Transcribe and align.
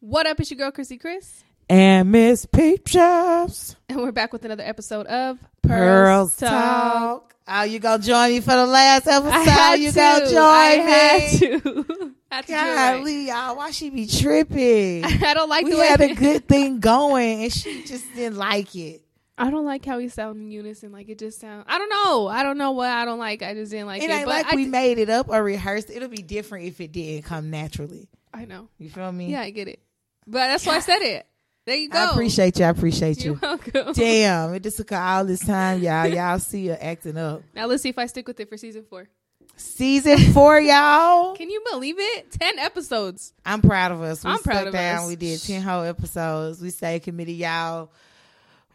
What 0.00 0.26
up? 0.26 0.40
It's 0.40 0.50
your 0.50 0.58
girl, 0.58 0.70
Chrissy 0.70 0.96
Chris. 0.98 1.44
And 1.68 2.10
Miss 2.10 2.46
Peep 2.46 2.88
Shops. 2.88 3.76
And 3.88 3.98
we're 4.00 4.12
back 4.12 4.32
with 4.32 4.44
another 4.44 4.64
episode 4.64 5.06
of 5.06 5.38
Pearls 5.62 6.36
Talk. 6.36 7.34
Oh, 7.46 7.62
you 7.64 7.78
gonna 7.80 8.02
join 8.02 8.30
me 8.30 8.40
for 8.40 8.54
the 8.54 8.66
last 8.66 9.06
episode? 9.06 9.28
I 9.32 9.42
had 9.42 9.80
you 9.80 9.90
to. 9.90 9.96
gonna 9.96 10.24
join 10.24 10.36
I 10.36 10.76
me? 10.76 10.82
had 10.90 11.38
to. 11.38 12.14
had 12.30 12.46
to 12.46 12.46
do 12.46 12.54
it 12.54 12.56
right. 12.56 12.96
Golly, 12.96 13.26
y'all, 13.28 13.56
why 13.56 13.70
she 13.72 13.90
be 13.90 14.06
tripping? 14.06 15.04
I 15.22 15.34
don't 15.34 15.48
like 15.48 15.64
we 15.64 15.72
the 15.72 15.76
way 15.78 15.86
had 15.88 16.00
a 16.00 16.14
good 16.14 16.48
thing 16.48 16.80
going, 16.80 17.42
and 17.44 17.52
she 17.52 17.84
just 17.84 18.06
didn't 18.14 18.38
like 18.38 18.74
it. 18.74 19.02
I 19.36 19.50
don't 19.50 19.64
like 19.64 19.84
how 19.84 19.98
we 19.98 20.08
sound 20.08 20.40
in 20.40 20.50
unison. 20.50 20.92
Like 20.92 21.08
it 21.08 21.18
just 21.18 21.40
sounds. 21.40 21.66
I 21.68 21.78
don't 21.78 21.90
know. 21.90 22.26
I 22.26 22.42
don't 22.42 22.56
know 22.58 22.70
what 22.72 22.88
I 22.88 23.04
don't 23.04 23.18
like. 23.18 23.42
I 23.42 23.54
just 23.54 23.70
didn't 23.70 23.86
like 23.86 24.02
It 24.02 24.10
it. 24.10 24.26
like 24.26 24.50
I 24.50 24.56
we 24.56 24.64
d- 24.64 24.70
made 24.70 24.98
it 24.98 25.10
up 25.10 25.28
or 25.28 25.42
rehearsed. 25.42 25.90
It'll 25.90 26.08
be 26.08 26.22
different 26.22 26.66
if 26.66 26.80
it 26.80 26.92
didn't 26.92 27.24
come 27.26 27.50
naturally. 27.50 28.08
I 28.32 28.44
know. 28.44 28.68
You 28.78 28.88
feel 28.90 29.10
me? 29.12 29.30
Yeah, 29.32 29.42
I 29.42 29.50
get 29.50 29.68
it. 29.68 29.80
But 30.26 30.48
that's 30.48 30.66
why 30.66 30.76
I 30.76 30.80
said 30.80 31.02
it. 31.02 31.26
There 31.66 31.76
you 31.76 31.88
go. 31.90 31.98
I 31.98 32.10
appreciate 32.10 32.58
you. 32.58 32.64
I 32.64 32.68
appreciate 32.68 33.24
You're 33.24 33.34
you. 33.34 33.40
welcome. 33.42 33.92
Damn, 33.92 34.54
it 34.54 34.62
just 34.62 34.76
took 34.78 34.92
all 34.92 35.24
this 35.24 35.40
time, 35.44 35.80
y'all. 35.82 36.06
Y'all 36.06 36.38
see 36.38 36.68
her 36.68 36.78
acting 36.80 37.16
up. 37.16 37.42
Now 37.54 37.66
let's 37.66 37.82
see 37.82 37.88
if 37.90 37.98
I 37.98 38.06
stick 38.06 38.26
with 38.28 38.40
it 38.40 38.48
for 38.48 38.56
season 38.56 38.84
four. 38.88 39.08
Season 39.56 40.16
four, 40.32 40.58
y'all. 40.58 41.34
Can 41.36 41.50
you 41.50 41.62
believe 41.70 41.96
it? 41.98 42.30
Ten 42.32 42.58
episodes. 42.58 43.34
I'm 43.44 43.60
proud 43.60 43.92
of 43.92 44.00
us. 44.00 44.24
We 44.24 44.30
I'm 44.30 44.38
proud 44.38 44.68
of 44.68 44.72
down. 44.72 45.02
us. 45.02 45.08
We 45.08 45.16
did 45.16 45.40
ten 45.42 45.60
whole 45.62 45.82
episodes. 45.82 46.62
We 46.62 46.70
stayed 46.70 47.02
committed, 47.02 47.34
y'all. 47.36 47.90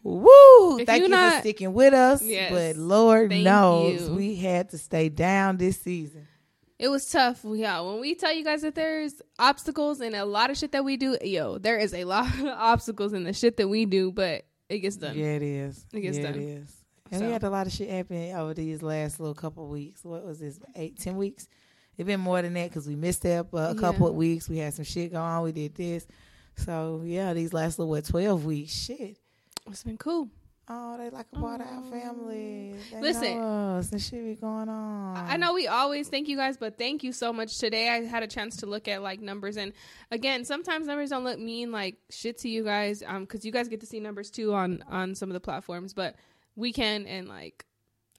Woo! 0.04 0.78
If 0.80 0.86
Thank 0.86 1.00
you 1.00 1.06
you 1.06 1.10
not- 1.10 1.34
for 1.36 1.40
sticking 1.40 1.74
with 1.74 1.94
us. 1.94 2.22
Yes. 2.22 2.52
But 2.52 2.76
Lord 2.80 3.32
knows 3.32 4.08
you. 4.10 4.14
we 4.16 4.36
had 4.36 4.70
to 4.70 4.78
stay 4.78 5.10
down 5.10 5.58
this 5.58 5.80
season. 5.82 6.28
It 6.78 6.90
was 6.90 7.06
tough. 7.10 7.42
Yeah, 7.46 7.80
when 7.82 8.02
we 8.02 8.16
tell 8.16 8.34
you 8.34 8.44
guys 8.44 8.62
that 8.64 8.76
there's 8.76 9.22
obstacles 9.40 10.02
and 10.02 10.14
a 10.16 10.26
lot 10.26 10.50
of 10.50 10.58
shit 10.58 10.74
that 10.74 10.84
we 10.84 10.98
do, 10.98 11.18
yo, 11.22 11.58
there 11.58 11.78
is 11.78 11.94
a 11.94 12.04
lot 12.04 12.28
of 12.38 12.46
obstacles 12.46 13.14
in 13.14 13.24
the 13.24 13.32
shit 13.34 13.58
that 13.58 13.68
we 13.70 13.86
do, 13.86 14.12
but 14.12 14.46
it 14.68 14.80
gets 14.80 14.98
done. 14.98 15.18
Yeah, 15.18 15.28
it 15.36 15.44
is. 15.44 15.86
It 15.94 16.02
gets 16.02 16.18
yeah, 16.18 16.24
done. 16.32 16.36
it 16.36 16.42
is. 16.44 16.76
And 17.12 17.20
So. 17.22 17.28
we 17.28 17.32
had 17.32 17.44
a 17.44 17.50
lot 17.50 17.66
of 17.68 17.72
shit 17.74 17.90
happen 17.90 18.34
over 18.36 18.54
these 18.54 18.82
last 18.84 19.20
little 19.20 19.36
couple 19.36 19.64
of 19.64 19.70
weeks. 19.70 20.04
What 20.04 20.26
was 20.26 20.40
this? 20.40 20.60
Eight, 20.76 21.00
ten 21.00 21.16
weeks? 21.18 21.48
It 21.98 22.04
been 22.06 22.20
more 22.20 22.42
than 22.42 22.54
that 22.56 22.70
because 22.72 22.88
we 22.88 22.96
missed 22.96 23.26
up 23.26 23.54
uh, 23.54 23.58
a 23.58 23.74
Yeah. 23.74 23.80
couple 23.80 24.08
of 24.08 24.16
weeks. 24.16 24.50
We 24.50 24.58
had 24.58 24.74
some 24.74 24.84
shit 24.86 25.12
going 25.14 25.24
on. 25.24 25.44
We 25.44 25.54
did 25.54 25.76
this. 25.76 26.06
So 26.58 27.04
yeah, 27.06 27.34
these 27.34 27.54
last 27.54 27.80
little 27.80 27.92
what 27.92 28.04
twelve 28.06 28.44
weeks? 28.44 28.74
Shit. 28.74 29.18
It's 29.68 29.84
been 29.84 29.98
cool. 29.98 30.30
Oh, 30.68 30.98
they 30.98 31.12
like 31.12 31.28
a 31.32 31.40
part 31.40 31.62
of 31.62 31.68
our 31.68 31.84
family. 31.84 32.74
They 32.92 33.00
Listen. 33.00 33.38
know 33.38 33.78
us 33.78 33.92
and 33.92 34.02
shit 34.02 34.26
be 34.26 34.34
going 34.34 34.68
on. 34.68 35.16
I 35.16 35.38
know 35.38 35.54
we 35.54 35.68
always 35.68 36.08
thank 36.08 36.28
you 36.28 36.36
guys, 36.36 36.58
but 36.58 36.78
thank 36.78 37.04
you 37.04 37.12
so 37.12 37.32
much. 37.32 37.60
Today 37.60 37.90
I 37.90 38.02
had 38.02 38.24
a 38.24 38.28
chance 38.28 38.58
to 38.58 38.66
look 38.66 38.88
at 38.88 39.04
like 39.04 39.22
numbers, 39.22 39.58
and 39.58 39.74
again, 40.10 40.44
sometimes 40.44 40.88
numbers 40.88 41.12
don't 41.12 41.24
look 41.24 41.38
mean 41.38 41.72
like 41.72 41.98
shit 42.10 42.40
to 42.40 42.50
you 42.50 42.64
guys, 42.64 43.04
um, 43.06 43.26
because 43.26 43.46
you 43.46 43.52
guys 43.52 43.68
get 43.68 43.82
to 43.82 43.86
see 43.86 44.00
numbers 44.00 44.32
too 44.32 44.54
on 44.56 44.84
on 44.90 45.14
some 45.14 45.30
of 45.30 45.34
the 45.34 45.40
platforms, 45.40 45.94
but 45.94 46.16
we 46.56 46.74
can 46.74 47.06
and 47.06 47.28
like. 47.28 47.66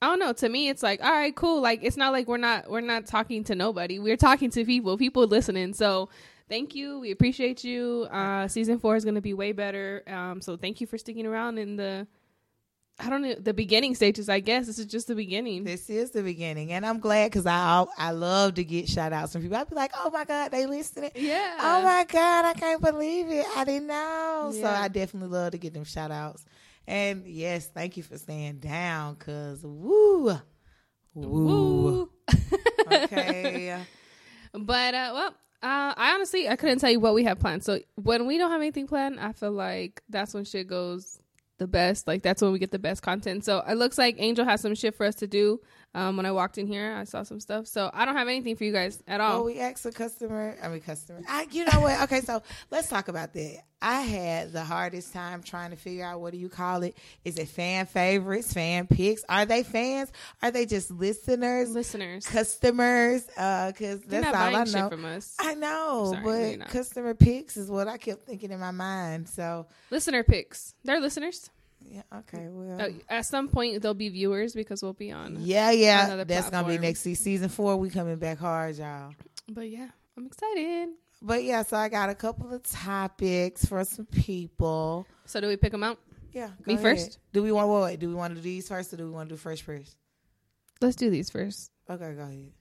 I 0.03 0.09
don't 0.09 0.19
know. 0.19 0.35
To 0.35 0.49
me, 0.51 0.69
it's 0.69 0.83
like, 0.83 1.03
all 1.03 1.11
right, 1.11 1.35
cool. 1.35 1.63
Like, 1.63 1.81
it's 1.83 1.97
not 1.97 2.13
like 2.13 2.29
we're 2.29 2.37
not 2.37 2.71
we're 2.71 2.83
not 2.83 3.07
talking 3.07 3.45
to 3.45 3.55
nobody. 3.55 3.99
We're 3.99 4.19
talking 4.19 4.51
to 4.51 4.63
people. 4.67 4.99
People 4.99 5.27
listening. 5.27 5.73
So, 5.73 6.11
thank 6.51 6.75
you. 6.75 6.99
We 6.99 7.11
appreciate 7.11 7.65
you. 7.65 8.07
Uh, 8.11 8.47
season 8.47 8.79
four 8.79 8.97
is 8.97 9.05
going 9.05 9.15
to 9.15 9.23
be 9.23 9.35
way 9.35 9.53
better. 9.53 10.03
Um, 10.07 10.41
so 10.43 10.57
thank 10.57 10.83
you 10.83 10.87
for 10.87 10.99
sticking 10.99 11.27
around 11.27 11.57
in 11.59 11.77
the, 11.77 12.07
I 12.99 13.11
don't 13.11 13.23
know, 13.23 13.35
the 13.35 13.53
beginning 13.53 13.95
stages. 13.95 14.29
I 14.29 14.41
guess 14.41 14.67
this 14.67 14.79
is 14.79 14.87
just 14.87 15.07
the 15.07 15.15
beginning. 15.15 15.65
This 15.65 15.91
is 15.91 16.13
the 16.13 16.23
beginning, 16.23 16.73
and 16.73 16.87
I'm 16.87 16.99
glad 16.99 17.31
because 17.31 17.45
I 17.47 17.85
I 17.99 18.13
love 18.13 18.55
to 18.55 18.65
get 18.65 18.89
shout 18.89 19.13
outs 19.13 19.33
from 19.33 19.43
people. 19.43 19.57
I'd 19.57 19.69
be 19.69 19.77
like, 19.77 19.93
"Oh 19.97 20.11
my 20.11 20.25
god, 20.25 20.51
they 20.51 20.65
listening! 20.67 21.11
yeah. 21.15 21.59
Oh 21.61 21.83
my 21.83 22.05
god, 22.05 22.47
I 22.47 22.55
can't 22.55 22.81
believe 22.81 23.29
it! 23.29 23.45
I 23.55 23.65
didn't 23.65 23.89
know." 23.89 24.51
So 24.55 24.67
I 24.67 24.89
definitely 24.89 25.29
love 25.29 25.53
to 25.53 25.59
get 25.59 25.75
them 25.75 25.85
shout 25.85 26.11
outs. 26.11 26.47
And 26.87 27.27
yes, 27.27 27.67
thank 27.67 27.99
you 27.99 28.03
for 28.03 28.17
staying 28.17 28.59
down, 28.59 29.17
cause 29.17 29.62
woo, 29.62 30.39
woo, 31.12 31.47
Woo. 31.47 32.11
okay. 32.93 33.79
But 34.55 34.95
uh, 34.95 35.11
well, 35.12 35.29
uh, 35.62 35.93
I 35.97 36.12
honestly 36.15 36.49
I 36.49 36.56
couldn't 36.56 36.79
tell 36.79 36.91
you 36.91 37.01
what 37.01 37.12
we 37.12 37.25
have 37.25 37.39
planned. 37.39 37.62
So 37.62 37.81
when 37.97 38.27
we 38.27 38.39
don't 38.39 38.51
have 38.51 38.61
anything 38.61 38.87
planned, 38.87 39.21
I 39.21 39.33
feel 39.33 39.53
like 39.53 40.03
that's 40.09 40.33
when 40.33 40.45
shit 40.45 40.67
goes 40.67 41.19
the 41.59 41.67
best. 41.67 42.06
Like 42.06 42.22
that's 42.22 42.43
when 42.43 42.53
we 42.53 42.59
get 42.59 42.71
the 42.71 42.78
best 42.78 43.03
content. 43.03 43.44
So 43.44 43.62
it 43.67 43.75
looks 43.75 43.99
like 43.99 44.17
Angel 44.19 44.44
has 44.44 44.61
some 44.61 44.75
shit 44.75 44.94
for 44.94 45.06
us 45.06 45.15
to 45.17 45.27
do. 45.27 45.61
Um, 45.97 46.19
when 46.19 46.27
I 46.27 46.33
walked 46.33 46.59
in 46.59 46.67
here, 46.67 46.95
I 46.95 47.05
saw 47.05 47.23
some 47.23 47.41
stuff. 47.41 47.67
So 47.67 47.91
I 47.95 48.05
don't 48.05 48.17
have 48.17 48.29
anything 48.29 48.55
for 48.55 48.65
you 48.65 48.73
guys 48.73 49.03
at 49.09 49.23
all. 49.23 49.41
Oh, 49.41 49.45
we 49.45 49.59
asked 49.61 49.87
a 49.87 49.91
customer. 49.91 50.55
I 50.62 50.69
mean, 50.69 50.81
customer. 50.81 51.23
I, 51.27 51.47
you 51.51 51.65
know 51.65 51.81
what? 51.81 52.03
Okay, 52.03 52.21
so 52.21 52.43
let's 52.71 52.91
talk 52.91 53.09
about 53.09 53.33
that. 53.33 53.62
I 53.81 54.03
had 54.03 54.53
the 54.53 54.62
hardest 54.62 55.15
time 55.15 55.43
trying 55.43 55.71
to 55.71 55.77
figure 55.77 56.05
out 56.05 56.21
what 56.21 56.33
do 56.33 56.39
you 56.39 56.51
call 56.51 56.83
it? 56.83 56.97
Is 57.25 57.39
it 57.39 57.49
fan 57.49 57.87
favorites, 57.87 58.53
fan 58.53 58.87
picks? 58.87 59.25
Are 59.27 59.47
they 59.47 59.62
fans? 59.62 60.12
Are 60.43 60.51
they 60.51 60.67
just 60.67 60.91
listeners, 60.91 61.71
Listeners, 61.71 62.27
customers? 62.27 63.27
Uh, 63.37 63.69
because 63.73 64.01
they're 64.03 64.21
that's 64.21 64.37
all 64.37 64.56
I 64.56 64.65
know. 64.65 64.91
from 64.91 65.05
us. 65.06 65.35
I 65.39 65.55
know, 65.55 66.12
Sorry, 66.15 66.56
but 66.59 66.69
customer 66.69 67.15
picks 67.15 67.56
is 67.56 67.71
what 67.71 67.89
I 67.89 67.97
kept 67.97 68.27
thinking 68.27 68.51
in 68.51 68.61
my 68.61 68.71
mind. 68.71 69.29
So 69.29 69.67
Listener 69.91 70.25
picks. 70.25 70.75
They're 70.85 71.01
listeners. 71.01 71.51
Yeah, 71.89 72.03
okay, 72.19 72.49
well. 72.51 72.81
Uh, 72.81 72.89
at 73.09 73.27
some 73.27 73.49
point, 73.49 73.81
there'll 73.83 73.95
be 73.95 74.09
viewers 74.09 74.55
because 74.55 74.83
we'll 74.83 74.93
be 74.93 75.13
on. 75.13 75.39
yeah, 75.41 75.71
yeah, 75.71 76.25
that's 76.25 76.51
gonna 76.51 76.69
be 76.69 76.79
next 76.79 77.01
season. 77.01 77.25
Season 77.25 77.49
four, 77.49 77.77
we 77.77 77.91
coming 77.91 78.17
back 78.17 78.39
hard, 78.39 78.77
y'all. 78.77 79.13
But 79.49 79.71
yeah, 79.71 79.89
I'm 80.17 80.27
excited. 80.27 80.91
But 81.23 81.45
yeah, 81.45 81.63
so 81.63 81.77
I 81.77 81.89
got 81.89 82.11
a 82.11 82.15
couple 82.15 82.53
of 82.53 82.63
topics 82.63 83.65
for 83.65 83.83
some 83.85 84.07
people. 84.07 85.07
So 85.25 85.41
do 85.41 85.49
we 85.49 85.57
pick 85.57 85.73
them 85.73 85.83
out? 85.83 85.99
Yeah, 86.33 86.51
Me 86.67 86.77
go 86.77 86.83
first? 86.83 87.19
Do 87.33 87.43
we 87.43 87.51
want 87.51 87.69
wait, 87.71 87.81
wait, 87.83 87.99
Do 88.01 88.09
we 88.09 88.15
want 88.15 88.33
to 88.33 88.35
do 88.37 88.43
these 88.43 88.69
first, 88.69 88.93
or 88.93 88.99
do 88.99 89.05
we 89.05 89.11
want 89.11 89.31
to 89.31 89.35
do 89.35 89.39
first 89.39 89.63
first? 89.63 89.97
Let's 90.81 90.97
do 90.97 91.09
these 91.09 91.31
first. 91.31 91.71
Okay, 91.89 92.13
go 92.13 92.23
ahead. 92.23 92.53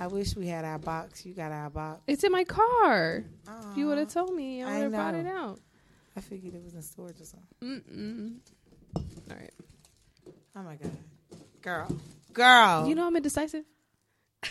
I 0.00 0.06
wish 0.08 0.34
we 0.36 0.46
had 0.46 0.64
our 0.64 0.78
box. 0.78 1.24
You 1.24 1.34
got 1.34 1.52
our 1.52 1.70
box. 1.70 2.00
It's 2.06 2.24
in 2.24 2.32
my 2.32 2.44
car. 2.44 3.24
If 3.70 3.76
you 3.76 3.86
would 3.86 3.98
have 3.98 4.12
told 4.12 4.34
me, 4.34 4.62
I 4.62 4.74
would 4.74 4.82
have 4.84 4.92
brought 4.92 5.14
it 5.14 5.26
out. 5.26 5.60
I 6.16 6.20
figured 6.20 6.54
it 6.54 6.62
was 6.62 6.74
in 6.74 6.82
storage 6.82 7.20
or 7.20 7.24
something. 7.24 7.48
Mm-mm. 7.62 8.36
All 9.30 9.36
right. 9.36 9.52
Oh 10.56 10.62
my 10.62 10.76
god, 10.76 10.96
girl, 11.62 11.96
girl. 12.32 12.88
You 12.88 12.94
know 12.94 13.06
I'm 13.06 13.16
indecisive. 13.16 13.64
All 14.44 14.50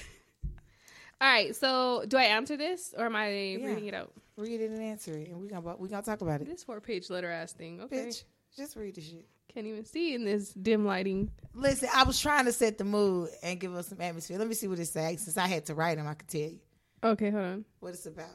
right. 1.22 1.56
So 1.56 2.03
do 2.08 2.18
I 2.18 2.24
answer 2.24 2.58
this 2.58 2.94
or 2.98 3.06
am 3.06 3.16
I 3.16 3.30
reading 3.30 3.86
it 3.86 3.94
out? 3.94 4.12
read 4.36 4.62
it 4.62 4.72
and 4.72 4.82
answer 4.82 5.14
it, 5.14 5.30
and 5.30 5.40
we 5.40 5.48
gonna 5.48 5.76
we 5.78 5.88
gonna 5.88 6.02
talk 6.02 6.22
about 6.22 6.42
it. 6.42 6.48
This 6.48 6.64
four 6.64 6.80
page 6.82 7.09
letter 7.09 7.30
ass 7.30 7.53
thing. 7.53 7.82
Okay. 7.82 8.08
Bitch, 8.08 8.24
just 8.56 8.75
read 8.75 8.96
the 8.96 9.02
shit. 9.02 9.28
Can't 9.53 9.68
even 9.68 9.86
see 9.86 10.14
in 10.16 10.25
this 10.25 10.50
dim 10.53 10.86
lighting. 10.86 11.30
Listen, 11.53 11.90
I 11.94 12.03
was 12.03 12.19
trying 12.19 12.46
to 12.46 12.52
set 12.52 12.78
the 12.78 12.84
mood 12.84 13.30
and 13.44 13.59
give 13.59 13.74
us 13.75 13.88
some 13.88 14.02
atmosphere. 14.02 14.38
Let 14.40 14.47
me 14.47 14.56
see 14.56 14.68
what 14.68 14.80
it 14.80 14.86
says. 14.88 15.22
Since 15.22 15.38
I 15.38 15.47
had 15.47 15.66
to 15.68 15.75
write 15.75 15.97
them, 15.97 16.08
I 16.08 16.16
could 16.16 16.28
tell 16.28 16.41
you 16.41 16.59
Okay, 17.03 17.30
hold 17.30 17.44
on. 17.44 17.66
what 17.80 17.94
it's 17.94 18.06
about. 18.06 18.30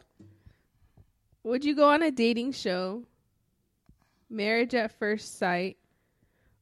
Would 1.43 1.65
you 1.65 1.75
go 1.75 1.89
on 1.89 2.03
a 2.03 2.11
dating 2.11 2.53
show, 2.53 3.03
marriage 4.31 4.75
at 4.75 4.93
first 4.99 5.39
sight, 5.39 5.77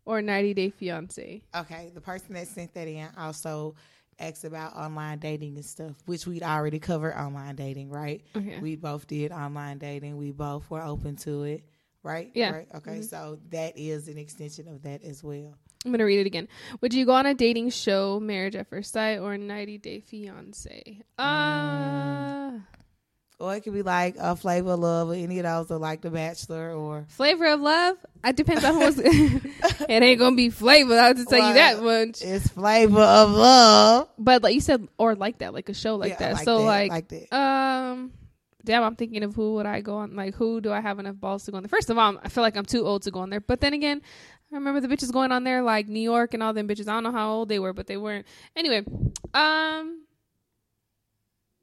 or 0.05 0.23
90 0.23 0.55
day 0.55 0.71
fiance? 0.71 1.43
Okay, 1.55 1.91
the 1.95 2.01
person 2.01 2.35
that 2.35 2.47
sent 2.49 2.73
that 2.75 2.89
in 2.89 3.09
also 3.19 3.75
asked 4.19 4.45
about 4.45 4.75
online 4.77 5.19
dating 5.19 5.57
and 5.57 5.65
stuff, 5.65 5.93
which 6.07 6.27
we'd 6.27 6.43
already 6.43 6.79
covered 6.79 7.15
online 7.15 7.57
dating, 7.57 7.91
right? 7.91 8.23
Okay. 8.35 8.59
We 8.61 8.77
both 8.77 9.07
did 9.07 9.33
online 9.33 9.79
dating. 9.79 10.17
We 10.17 10.31
both 10.31 10.71
were 10.71 10.83
open 10.83 11.17
to 11.17 11.43
it, 11.43 11.65
right? 12.07 12.31
Yeah. 12.35 12.51
Right. 12.53 12.69
Okay, 12.77 13.03
so 13.03 13.39
that 13.51 13.77
is 13.77 14.09
an 14.09 14.17
extension 14.17 14.69
of 14.69 14.83
that 14.83 15.03
as 15.03 15.23
well. 15.25 15.55
I'm 15.85 15.91
going 15.93 15.99
to 15.99 16.05
read 16.05 16.21
it 16.21 16.27
again. 16.27 16.49
Would 16.81 16.95
you 16.95 17.05
go 17.05 17.13
on 17.13 17.27
a 17.27 17.35
dating 17.35 17.71
show, 17.71 18.19
marriage 18.19 18.57
at 18.57 18.69
first 18.69 18.93
sight, 18.93 19.19
or 19.19 19.37
90 19.37 19.79
day 19.79 20.01
fiance? 20.01 21.03
Uh, 21.19 22.53
Or 23.39 23.55
it 23.55 23.61
could 23.61 23.75
be 23.75 23.83
like 23.83 24.17
a 24.19 24.35
flavor 24.35 24.71
of 24.73 24.81
love, 24.81 25.11
or 25.11 25.15
any 25.15 25.39
of 25.41 25.45
those, 25.45 25.71
or 25.71 25.79
like 25.79 26.01
The 26.01 26.11
Bachelor, 26.11 26.73
or 26.73 27.05
flavor 27.09 27.47
of 27.53 27.61
love? 27.61 27.97
It 28.25 28.35
depends 28.35 28.65
on 28.65 28.75
who's. 28.81 28.99
it 29.01 30.03
ain't 30.03 30.19
going 30.19 30.33
to 30.33 30.37
be 30.37 30.49
flavor. 30.51 30.99
I'll 30.99 31.15
just 31.15 31.29
tell 31.29 31.47
you 31.47 31.55
that 31.55 31.83
much. 31.83 32.23
it's 32.23 32.49
flavor 32.49 33.01
of 33.03 33.31
love. 33.31 34.09
But 34.19 34.43
like 34.43 34.55
you 34.55 34.61
said, 34.63 34.89
or 34.99 35.15
like 35.15 35.39
that, 35.39 35.53
like 35.53 35.69
a 35.69 35.75
show 35.75 35.97
like 35.97 36.13
Yeah, 36.19 36.33
that. 36.33 36.45
so 36.45 36.63
like, 36.63 36.91
like 36.91 37.09
that. 37.09 37.37
um, 37.37 38.13
damn, 38.67 38.83
I'm 38.83 38.97
thinking 38.97 39.23
of 39.23 39.35
who 39.35 39.55
would 39.55 39.65
I 39.65 39.81
go 39.81 39.97
on? 39.97 40.15
Like, 40.15 40.35
who 40.35 40.61
do 40.61 40.71
I 40.73 40.81
have 40.81 40.99
enough 40.99 41.19
balls 41.19 41.45
to 41.45 41.51
go 41.53 41.57
on 41.57 41.63
there? 41.63 41.69
First 41.69 41.89
of 41.89 41.97
all, 41.97 42.19
I 42.23 42.29
feel 42.29 42.43
like 42.43 42.57
I'm 42.57 42.67
too 42.67 42.85
old 42.87 43.03
to 43.03 43.11
go 43.11 43.21
on 43.21 43.31
there. 43.31 43.41
But 43.41 43.61
then 43.61 43.73
again, 43.73 44.03
I 44.53 44.57
remember 44.57 44.81
the 44.81 44.89
bitches 44.89 45.13
going 45.13 45.33
on 45.33 45.45
there, 45.45 45.63
like 45.63 45.89
New 45.89 46.01
York 46.01 46.35
and 46.35 46.43
all 46.43 46.53
them 46.53 46.69
bitches. 46.69 46.89
I 46.89 46.93
don't 46.93 47.05
know 47.05 47.13
how 47.13 47.31
old 47.31 47.49
they 47.49 47.59
were, 47.59 47.73
but 47.73 47.87
they 47.87 47.97
weren't. 47.97 48.27
Anyway, 48.55 48.85
um, 49.35 50.03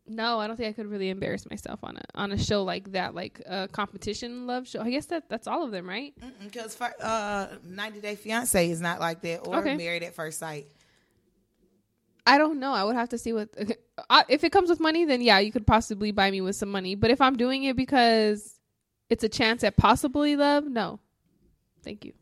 no, 0.05 0.39
I 0.39 0.47
don't 0.47 0.57
think 0.57 0.69
I 0.69 0.73
could 0.73 0.87
really 0.87 1.09
embarrass 1.09 1.49
myself 1.49 1.79
on 1.83 1.97
a 1.97 2.01
on 2.15 2.31
a 2.31 2.37
show 2.37 2.63
like 2.63 2.91
that, 2.91 3.15
like 3.15 3.41
a 3.45 3.67
competition 3.69 4.47
love 4.47 4.67
show. 4.67 4.81
I 4.81 4.89
guess 4.89 5.05
that 5.07 5.29
that's 5.29 5.47
all 5.47 5.63
of 5.63 5.71
them, 5.71 5.87
right? 5.87 6.13
Because 6.43 6.79
uh, 6.81 7.55
90 7.63 8.01
Day 8.01 8.15
Fiance 8.15 8.69
is 8.69 8.81
not 8.81 8.99
like 8.99 9.21
that, 9.21 9.47
or 9.47 9.57
Okay. 9.59 9.77
Married 9.77 10.03
at 10.03 10.13
First 10.13 10.39
Sight. 10.39 10.67
I 12.25 12.37
don't 12.37 12.59
know. 12.59 12.73
I 12.73 12.83
would 12.83 12.95
have 12.95 13.09
to 13.09 13.17
see 13.17 13.33
what 13.33 13.49
if 14.29 14.43
it 14.43 14.51
comes 14.51 14.69
with 14.69 14.79
money. 14.79 15.05
Then 15.05 15.21
yeah, 15.21 15.39
you 15.39 15.51
could 15.51 15.67
possibly 15.67 16.11
buy 16.11 16.31
me 16.31 16.41
with 16.41 16.55
some 16.55 16.71
money. 16.71 16.95
But 16.95 17.11
if 17.11 17.19
I'm 17.21 17.35
doing 17.35 17.63
it 17.63 17.75
because 17.75 18.59
it's 19.09 19.23
a 19.23 19.29
chance 19.29 19.63
at 19.63 19.75
possibly 19.75 20.35
love, 20.35 20.65
no, 20.65 20.99
thank 21.83 22.05
you. 22.05 22.13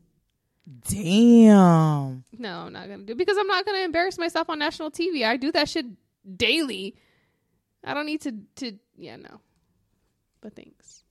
Damn. 0.88 2.24
No, 2.38 2.58
I'm 2.60 2.72
not 2.72 2.88
gonna 2.88 3.04
do 3.04 3.12
it 3.12 3.18
because 3.18 3.36
I'm 3.38 3.46
not 3.46 3.64
gonna 3.64 3.78
embarrass 3.78 4.18
myself 4.18 4.50
on 4.50 4.58
national 4.58 4.90
TV. 4.90 5.24
I 5.24 5.36
do 5.36 5.52
that 5.52 5.68
shit 5.68 5.86
daily. 6.36 6.96
I 7.84 7.94
don't 7.94 8.06
need 8.06 8.22
to 8.22 8.32
to 8.56 8.72
yeah 8.96 9.16
no. 9.16 9.40
But 10.40 10.56
thanks. 10.56 11.02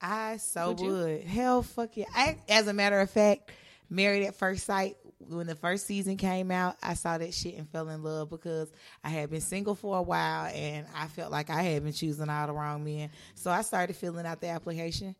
I 0.00 0.38
so 0.38 0.72
Would 0.72 0.80
would. 0.80 1.22
Hell, 1.22 1.62
fuck 1.62 1.96
yeah. 1.96 2.06
I, 2.14 2.38
as 2.48 2.66
a 2.68 2.72
matter 2.72 3.00
of 3.00 3.10
fact, 3.10 3.50
Married 3.90 4.24
at 4.26 4.34
First 4.34 4.64
Sight. 4.64 4.96
When 5.28 5.46
the 5.46 5.54
first 5.54 5.86
season 5.86 6.16
came 6.16 6.50
out, 6.50 6.76
I 6.82 6.94
saw 6.94 7.18
that 7.18 7.34
shit 7.34 7.56
and 7.56 7.68
fell 7.68 7.88
in 7.90 8.02
love 8.02 8.30
because 8.30 8.72
I 9.04 9.10
had 9.10 9.30
been 9.30 9.42
single 9.42 9.74
for 9.74 9.98
a 9.98 10.02
while 10.02 10.46
and 10.46 10.86
I 10.96 11.08
felt 11.08 11.30
like 11.30 11.50
I 11.50 11.62
had 11.62 11.84
been 11.84 11.92
choosing 11.92 12.28
all 12.28 12.46
the 12.46 12.52
wrong 12.54 12.82
men. 12.84 13.10
So 13.34 13.50
I 13.50 13.62
started 13.62 13.96
filling 13.96 14.24
out 14.24 14.40
the 14.40 14.48
application, 14.48 15.14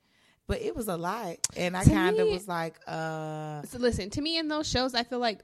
but 0.47 0.63
it 0.63 0.75
was 0.75 0.89
a 0.89 0.97
lot, 0.97 1.37
and 1.57 1.77
I 1.77 1.85
kind 1.85 2.19
of 2.19 2.29
was 2.29 2.49
like, 2.49 2.77
uh, 2.87 3.63
So 3.63 3.79
listen, 3.79 4.11
to 4.11 4.21
me 4.21 4.39
in 4.39 4.49
those 4.49 4.69
shows, 4.69 4.95
I 4.95 5.05
feel 5.05 5.21
like, 5.21 5.41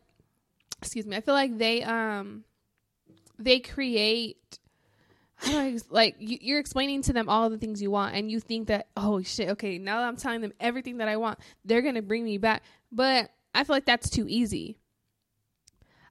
excuse 0.81 1.07
me, 1.07 1.17
I 1.17 1.21
feel 1.21 1.35
like 1.35 1.57
they 1.59 1.83
um, 1.85 2.43
they 3.39 3.61
create. 3.61 4.59
I 5.43 5.79
like 5.91 6.17
you, 6.19 6.39
you're 6.41 6.59
explaining 6.59 7.03
to 7.03 7.13
them 7.13 7.29
all 7.29 7.51
the 7.51 7.59
things 7.59 7.83
you 7.83 7.91
want, 7.91 8.17
and 8.17 8.31
you 8.31 8.41
think 8.41 8.69
that 8.69 8.89
oh 8.97 9.23
shit, 9.23 9.51
okay, 9.51 9.79
now 9.79 10.01
that 10.01 10.09
I'm 10.09 10.17
telling 10.17 10.41
them 10.41 10.55
everything 10.59 10.97
that 10.97 11.09
I 11.09 11.19
want, 11.19 11.39
they're 11.65 11.83
gonna 11.83 12.03
bring 12.03 12.25
me 12.25 12.39
back. 12.39 12.63
But 12.91 13.31
I 13.57 13.65
feel 13.65 13.75
like 13.75 13.87
that's 13.87 14.11
too 14.11 14.27
easy. 14.29 14.79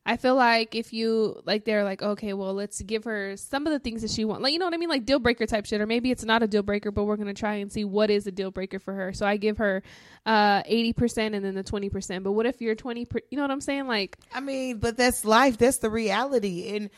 I 0.08 0.18
feel 0.18 0.36
like 0.36 0.76
if 0.76 0.94
you 0.94 1.42
like, 1.46 1.66
they're 1.66 1.84
like, 1.84 2.04
okay, 2.04 2.34
well, 2.34 2.54
let's 2.54 2.80
give 2.82 3.06
her 3.06 3.36
some 3.38 3.66
of 3.66 3.74
the 3.74 3.80
things 3.80 4.04
that 4.04 4.12
she 4.12 4.24
wants, 4.24 4.44
like 4.44 4.54
you 4.54 4.60
know 4.60 4.66
what 4.66 4.76
I 4.76 4.78
mean, 4.78 4.90
like 4.90 5.04
deal 5.04 5.18
breaker 5.18 5.48
type 5.48 5.66
shit, 5.66 5.82
or 5.82 5.88
maybe 5.88 6.12
it's 6.12 6.24
not 6.24 6.44
a 6.44 6.48
deal 6.48 6.62
breaker, 6.62 6.92
but 6.92 7.06
we're 7.06 7.18
gonna 7.18 7.34
try 7.34 7.56
and 7.56 7.72
see 7.72 7.86
what 7.86 8.12
is 8.12 8.28
a 8.28 8.32
deal 8.32 8.52
breaker 8.52 8.78
for 8.78 8.94
her. 8.94 9.14
So 9.14 9.26
I 9.26 9.38
give 9.38 9.58
her 9.58 9.82
uh 10.28 10.62
eighty 10.66 10.94
percent 10.94 11.34
and 11.34 11.44
then 11.44 11.56
the 11.56 11.64
twenty 11.64 11.90
percent. 11.90 12.24
But 12.24 12.34
what 12.34 12.46
if 12.46 12.62
you're 12.62 12.76
twenty? 12.76 13.06
Per- 13.06 13.22
you 13.32 13.38
know 13.38 13.44
what 13.44 13.52
I'm 13.52 13.62
saying? 13.62 13.88
Like, 13.88 14.18
I 14.32 14.42
mean, 14.42 14.78
but 14.78 14.96
that's 14.96 15.26
life. 15.26 15.58
That's 15.58 15.78
the 15.80 15.90
reality. 15.90 16.76
And 16.76 16.92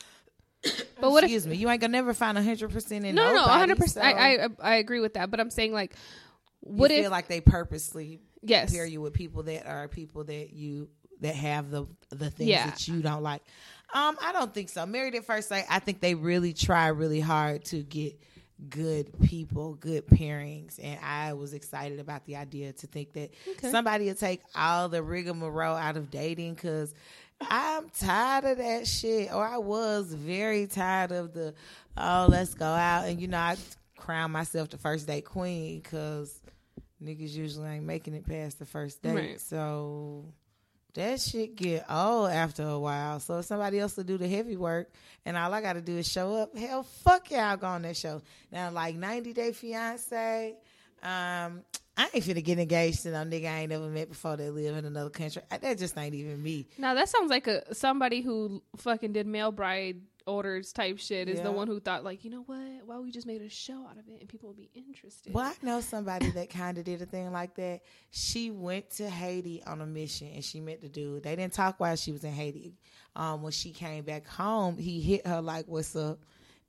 but 1.00 1.10
what 1.10 1.24
if 1.24 1.30
excuse 1.30 1.46
me, 1.46 1.56
you 1.56 1.70
ain't 1.70 1.80
gonna 1.80 1.92
never 1.92 2.12
find 2.12 2.36
a 2.36 2.42
hundred 2.42 2.72
percent 2.72 3.06
in 3.06 3.14
no, 3.14 3.24
no, 3.24 3.34
nobody, 3.36 3.58
hundred 3.58 3.78
percent. 3.78 4.04
so 4.04 4.18
I, 4.18 4.44
I 4.44 4.48
I 4.60 4.74
agree 4.76 5.00
with 5.00 5.14
that, 5.14 5.30
but 5.30 5.40
I'm 5.40 5.50
saying 5.50 5.72
like, 5.72 5.94
you 6.62 6.72
what 6.72 6.90
feel 6.90 7.06
if 7.06 7.10
like 7.10 7.28
they 7.28 7.40
purposely 7.40 8.20
yes, 8.42 8.72
pair 8.72 8.86
you 8.86 9.00
with 9.00 9.12
people 9.14 9.42
that 9.44 9.66
are 9.66 9.88
people 9.88 10.24
that 10.24 10.52
you 10.52 10.88
that 11.20 11.34
have 11.34 11.70
the 11.70 11.86
the 12.10 12.30
things 12.30 12.50
Yeah. 12.50 12.66
that 12.66 12.86
you 12.88 13.02
don't 13.02 13.22
like. 13.22 13.42
Um, 13.92 14.16
I 14.20 14.32
don't 14.32 14.52
think 14.52 14.68
so. 14.68 14.84
Married 14.86 15.14
at 15.14 15.24
first 15.24 15.48
sight, 15.48 15.64
I 15.68 15.78
think 15.78 16.00
they 16.00 16.14
really 16.14 16.52
try 16.52 16.88
really 16.88 17.20
hard 17.20 17.64
to 17.66 17.82
get 17.82 18.20
good 18.68 19.18
people, 19.20 19.74
good 19.74 20.06
pairings, 20.06 20.78
and 20.82 20.98
I 21.02 21.32
was 21.34 21.54
excited 21.54 21.98
about 22.00 22.24
the 22.26 22.36
idea 22.36 22.72
to 22.72 22.86
think 22.88 23.12
that 23.14 23.30
Okay. 23.48 23.70
somebody 23.70 24.06
would 24.06 24.18
take 24.18 24.42
all 24.54 24.88
the 24.88 25.02
rigmarole 25.02 25.76
out 25.76 25.96
of 25.96 26.10
dating 26.10 26.54
because. 26.54 26.94
I'm 27.40 27.88
tired 27.90 28.44
of 28.46 28.58
that 28.58 28.84
shit, 28.88 29.32
or 29.32 29.46
I 29.46 29.58
was 29.58 30.12
very 30.12 30.66
tired 30.66 31.12
of 31.12 31.32
the, 31.34 31.54
oh, 31.96 32.26
let's 32.28 32.52
go 32.54 32.66
out. 32.66 33.06
And, 33.06 33.20
you 33.20 33.28
know, 33.28 33.38
I 33.38 33.56
crown 33.96 34.32
myself 34.32 34.70
the 34.70 34.76
first 34.76 35.06
date 35.06 35.24
queen 35.24 35.78
because 35.78 36.36
niggas 37.02 37.30
usually 37.34 37.68
ain't 37.68 37.84
making 37.84 38.14
it 38.14 38.26
past 38.26 38.58
the 38.58 38.66
first 38.66 39.02
date. 39.02 39.14
Right. 39.14 39.40
So 39.40 40.24
that 40.94 41.20
shit 41.20 41.54
get 41.56 41.84
old 41.90 42.30
after 42.30 42.62
a 42.64 42.78
while. 42.78 43.20
So 43.20 43.38
if 43.38 43.44
somebody 43.44 43.78
else 43.78 43.96
will 43.96 44.04
do 44.04 44.18
the 44.18 44.26
heavy 44.28 44.56
work 44.56 44.90
and 45.24 45.36
all 45.36 45.52
I 45.54 45.60
gotta 45.60 45.80
do 45.80 45.96
is 45.98 46.10
show 46.10 46.34
up, 46.34 46.56
hell 46.56 46.82
fuck 46.82 47.30
y'all 47.30 47.56
go 47.56 47.66
on 47.68 47.82
that 47.82 47.96
show. 47.96 48.22
Now 48.50 48.70
like 48.70 48.96
90 48.96 49.32
Day 49.32 49.52
Fiance, 49.52 50.56
um, 51.02 51.62
I 51.96 52.08
ain't 52.14 52.24
finna 52.24 52.42
get 52.44 52.58
engaged 52.58 53.02
to 53.02 53.10
no 53.10 53.18
nigga 53.18 53.46
I 53.46 53.58
ain't 53.60 53.70
never 53.70 53.88
met 53.88 54.08
before 54.08 54.36
that 54.36 54.52
live 54.52 54.76
in 54.76 54.84
another 54.84 55.10
country. 55.10 55.42
I- 55.50 55.58
That 55.58 55.78
just 55.78 55.96
ain't 55.98 56.14
even 56.14 56.42
me. 56.42 56.66
Now 56.78 56.94
that 56.94 57.08
sounds 57.08 57.30
like 57.30 57.46
a 57.46 57.74
somebody 57.74 58.20
who 58.20 58.62
fucking 58.76 59.12
did 59.12 59.26
mail 59.26 59.50
bride 59.52 60.00
orders 60.28 60.72
type 60.72 60.98
shit 60.98 61.28
is 61.28 61.40
the 61.40 61.50
one 61.50 61.66
who 61.66 61.80
thought 61.80 62.04
like, 62.04 62.24
you 62.24 62.30
know 62.30 62.42
what? 62.42 62.86
Why 62.86 62.98
we 62.98 63.10
just 63.10 63.26
made 63.26 63.42
a 63.42 63.48
show 63.48 63.86
out 63.90 63.98
of 63.98 64.06
it 64.08 64.20
and 64.20 64.28
people 64.28 64.48
will 64.48 64.56
be 64.56 64.70
interested. 64.74 65.32
Well, 65.32 65.46
I 65.46 65.54
know 65.62 65.80
somebody 65.80 66.30
that 66.32 66.50
kind 66.50 66.78
of 66.78 66.84
did 66.84 67.02
a 67.02 67.06
thing 67.06 67.32
like 67.32 67.54
that. 67.56 67.80
She 68.10 68.50
went 68.50 68.90
to 68.96 69.08
Haiti 69.08 69.62
on 69.66 69.80
a 69.80 69.86
mission 69.86 70.28
and 70.34 70.44
she 70.44 70.60
met 70.60 70.80
the 70.80 70.88
dude. 70.88 71.22
They 71.22 71.34
didn't 71.34 71.54
talk 71.54 71.80
while 71.80 71.96
she 71.96 72.12
was 72.12 72.22
in 72.22 72.32
Haiti. 72.32 72.74
Um, 73.16 73.42
when 73.42 73.52
she 73.52 73.72
came 73.72 74.04
back 74.04 74.26
home, 74.26 74.76
he 74.76 75.00
hit 75.00 75.26
her 75.26 75.40
like, 75.40 75.66
"What's 75.66 75.96
up?" 75.96 76.20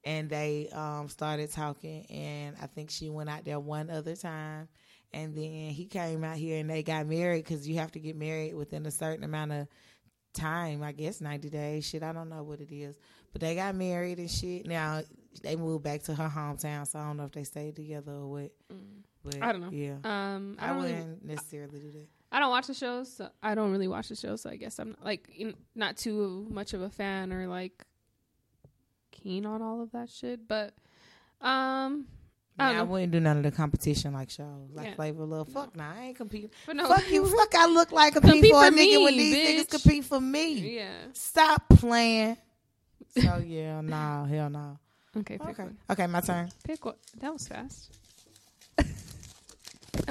And 0.04 0.30
they 0.30 0.70
um, 0.74 1.10
started 1.10 1.52
talking. 1.52 2.06
And 2.10 2.56
I 2.62 2.68
think 2.68 2.90
she 2.90 3.10
went 3.10 3.30
out 3.30 3.46
there 3.46 3.60
one 3.60 3.90
other 3.90 4.16
time. 4.16 4.70
And 5.12 5.36
then 5.36 5.70
he 5.70 5.86
came 5.86 6.24
out 6.24 6.38
here 6.38 6.60
and 6.60 6.70
they 6.70 6.84
got 6.84 7.08
married 7.08 7.44
because 7.44 7.68
you 7.68 7.78
have 7.80 7.92
to 7.94 8.00
get 8.00 8.16
married 8.16 8.56
within 8.56 8.86
a 8.86 8.92
certain 8.92 9.24
amount 9.24 9.52
of 9.52 9.68
time. 10.34 10.84
I 10.84 10.92
guess 10.92 11.22
ninety 11.22 11.50
days. 11.50 11.86
Shit, 11.86 12.04
I 12.04 12.14
don't 12.14 12.30
know 12.30 12.44
what 12.44 12.62
it 12.62 12.72
is. 12.72 12.96
But 13.32 13.42
they 13.42 13.56
got 13.56 13.76
married 13.76 14.18
and 14.20 14.30
shit. 14.30 14.66
Now 14.68 15.02
they 15.44 15.56
moved 15.56 15.84
back 15.84 16.04
to 16.04 16.16
her 16.16 16.28
hometown, 16.28 16.88
so 16.88 17.00
I 17.00 17.06
don't 17.08 17.18
know 17.18 17.26
if 17.26 17.32
they 17.32 17.44
stayed 17.44 17.76
together 17.76 18.12
or 18.14 18.28
what. 18.28 18.52
But 19.24 19.36
Mm. 19.36 19.44
I 19.44 19.52
don't 19.52 19.62
know. 19.62 19.70
Yeah, 19.72 19.96
Um, 20.04 20.56
I 20.60 20.66
I, 20.66 20.68
don't 20.70 20.78
really, 20.78 20.94
wouldn't 20.94 21.26
necessarily 21.26 21.80
do 21.80 21.92
that. 21.92 22.08
I 22.32 22.40
don't 22.40 22.50
watch 22.52 22.68
the 22.68 22.74
shows. 22.74 23.12
So 23.14 23.30
I 23.44 23.54
don't 23.54 23.72
really 23.72 23.88
watch 23.88 24.08
the 24.10 24.16
shows, 24.16 24.42
so 24.42 24.50
I 24.50 24.56
guess 24.56 24.80
I'm 24.80 24.96
like 25.04 25.30
in, 25.36 25.56
not 25.76 25.98
too 25.98 26.48
much 26.50 26.74
of 26.74 26.82
a 26.82 26.90
fan 26.90 27.34
or 27.34 27.48
like 27.48 27.86
keen 29.12 29.46
on 29.46 29.62
all 29.62 29.82
of 29.82 29.92
that 29.92 30.10
shit. 30.10 30.48
But 30.48 30.74
um, 31.42 32.06
I 32.58 32.68
don't 32.68 32.76
Yeah, 32.76 32.80
I, 32.80 32.84
wouldn't 32.84 33.12
do 33.12 33.20
none 33.20 33.38
of 33.38 33.44
the 33.44 33.52
competition 33.52 34.14
like 34.14 34.30
shows, 34.30 34.70
like 34.74 34.88
Yeah. 34.88 34.96
Flavor 34.96 35.26
Love. 35.26 35.50
Fuck, 35.50 35.76
nah, 35.76 35.92
I 35.94 36.06
ain't 36.08 36.18
competing. 36.18 36.50
but 36.66 36.76
no, 36.76 36.88
Fuck 36.88 37.10
you, 37.10 37.26
fuck. 37.26 37.54
I 37.56 37.66
look 37.68 37.92
like 37.92 38.14
compete, 38.14 38.32
Compete 38.36 38.52
for 38.54 38.64
a 38.66 38.72
for 38.72 38.78
nigga 38.78 39.04
when 39.04 39.18
these 39.18 39.36
bitch. 39.36 39.60
niggas 39.66 39.70
compete 39.84 40.06
for 40.06 40.22
me. 40.22 40.76
yeah. 40.78 40.92
Stop 41.14 41.64
playing. 41.70 42.38
So 43.22 43.38
yeah, 43.46 43.82
nah, 43.82 44.26
hell 44.26 44.50
no. 44.50 44.78
Okay, 45.18 45.38
pick 45.38 45.50
Okay, 45.50 45.64
one. 45.64 45.78
okay, 45.90 46.08
my 46.08 46.22
turn. 46.22 46.50
Pick 46.64 46.86
one. 46.86 46.96
That 47.20 47.34
was 47.34 47.48
fast. 47.48 47.92
uh 48.78 48.84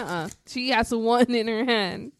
uh 0.00 0.28
She 0.46 0.70
has 0.70 0.90
a 0.92 0.98
one 0.98 1.30
in 1.34 1.46
her 1.48 1.64
hand. 1.64 2.12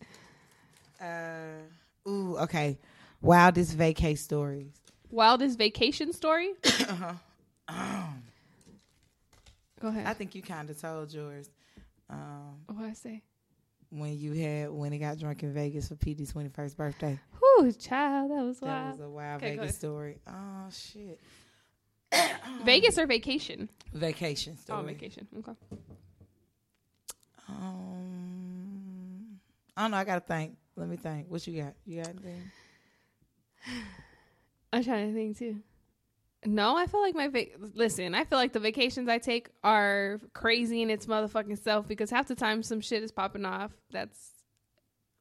Uh, 1.01 2.09
ooh, 2.09 2.37
okay. 2.39 2.79
Wildest 3.21 3.77
vacay 3.77 4.17
stories. 4.17 4.73
Wildest 5.11 5.59
vacation 5.59 6.13
story. 6.13 6.53
uh-huh. 6.65 7.15
Go 9.81 9.89
ahead. 9.89 10.07
I 10.07 10.15
think 10.15 10.35
you 10.35 10.43
kind 10.43 10.69
of 10.71 10.81
told 10.81 11.13
yours. 11.13 11.51
Um, 12.11 12.57
what 12.67 12.85
I 12.85 12.93
say? 12.95 13.23
When 13.91 14.19
you 14.19 14.33
had 14.33 14.71
when 14.71 14.93
he 14.93 14.99
got 14.99 15.19
drunk 15.19 15.43
in 15.43 15.53
Vegas 15.55 15.89
for 15.89 15.97
PD's 15.97 16.33
twenty 16.33 16.49
first 16.51 16.77
birthday. 16.77 17.19
Whew, 17.39 17.73
child, 17.73 18.31
that 18.31 18.43
was 18.45 18.61
That 18.61 18.67
wild. 18.67 18.91
was 18.93 19.01
a 19.01 19.09
wild 19.09 19.43
Okay, 19.43 19.57
Vegas 19.57 19.77
story. 19.77 20.19
Oh 20.27 20.69
shit. 20.71 21.21
Vegas 22.65 22.99
or 22.99 23.07
vacation? 23.07 23.69
Vacation 23.93 24.57
story. 24.57 24.81
Oh, 24.81 24.83
vacation. 24.87 25.27
Okay. 25.39 25.53
Um, 27.49 29.39
I 29.77 29.83
don't 29.83 29.91
know. 29.93 29.97
I 29.99 30.05
gotta 30.05 30.21
think. 30.21 30.57
Let 30.77 30.89
me 30.89 30.97
think. 30.97 31.27
What 31.29 31.47
you 31.47 31.63
got? 31.63 31.75
You 31.87 32.03
got 32.03 32.11
anything? 32.11 32.43
I'm 34.73 34.85
trying 34.85 35.09
to 35.09 35.15
think 35.15 35.39
too. 35.39 35.57
No, 36.45 36.77
I 36.77 36.87
feel 36.87 37.01
like 37.01 37.15
my 37.15 37.29
va- 37.29 37.47
listen. 37.75 38.15
I 38.15 38.25
feel 38.25 38.39
like 38.39 38.53
the 38.53 38.61
vacations 38.61 39.09
I 39.09 39.19
take 39.19 39.49
are 39.65 40.21
crazy 40.35 40.83
in 40.83 40.91
its 40.91 41.07
motherfucking 41.07 41.59
self 41.59 41.89
because 41.89 42.11
half 42.11 42.29
the 42.29 42.37
time 42.37 42.63
some 42.63 42.81
shit 42.81 43.03
is 43.03 43.11
popping 43.11 43.45
off. 43.45 43.73
That's 43.91 44.35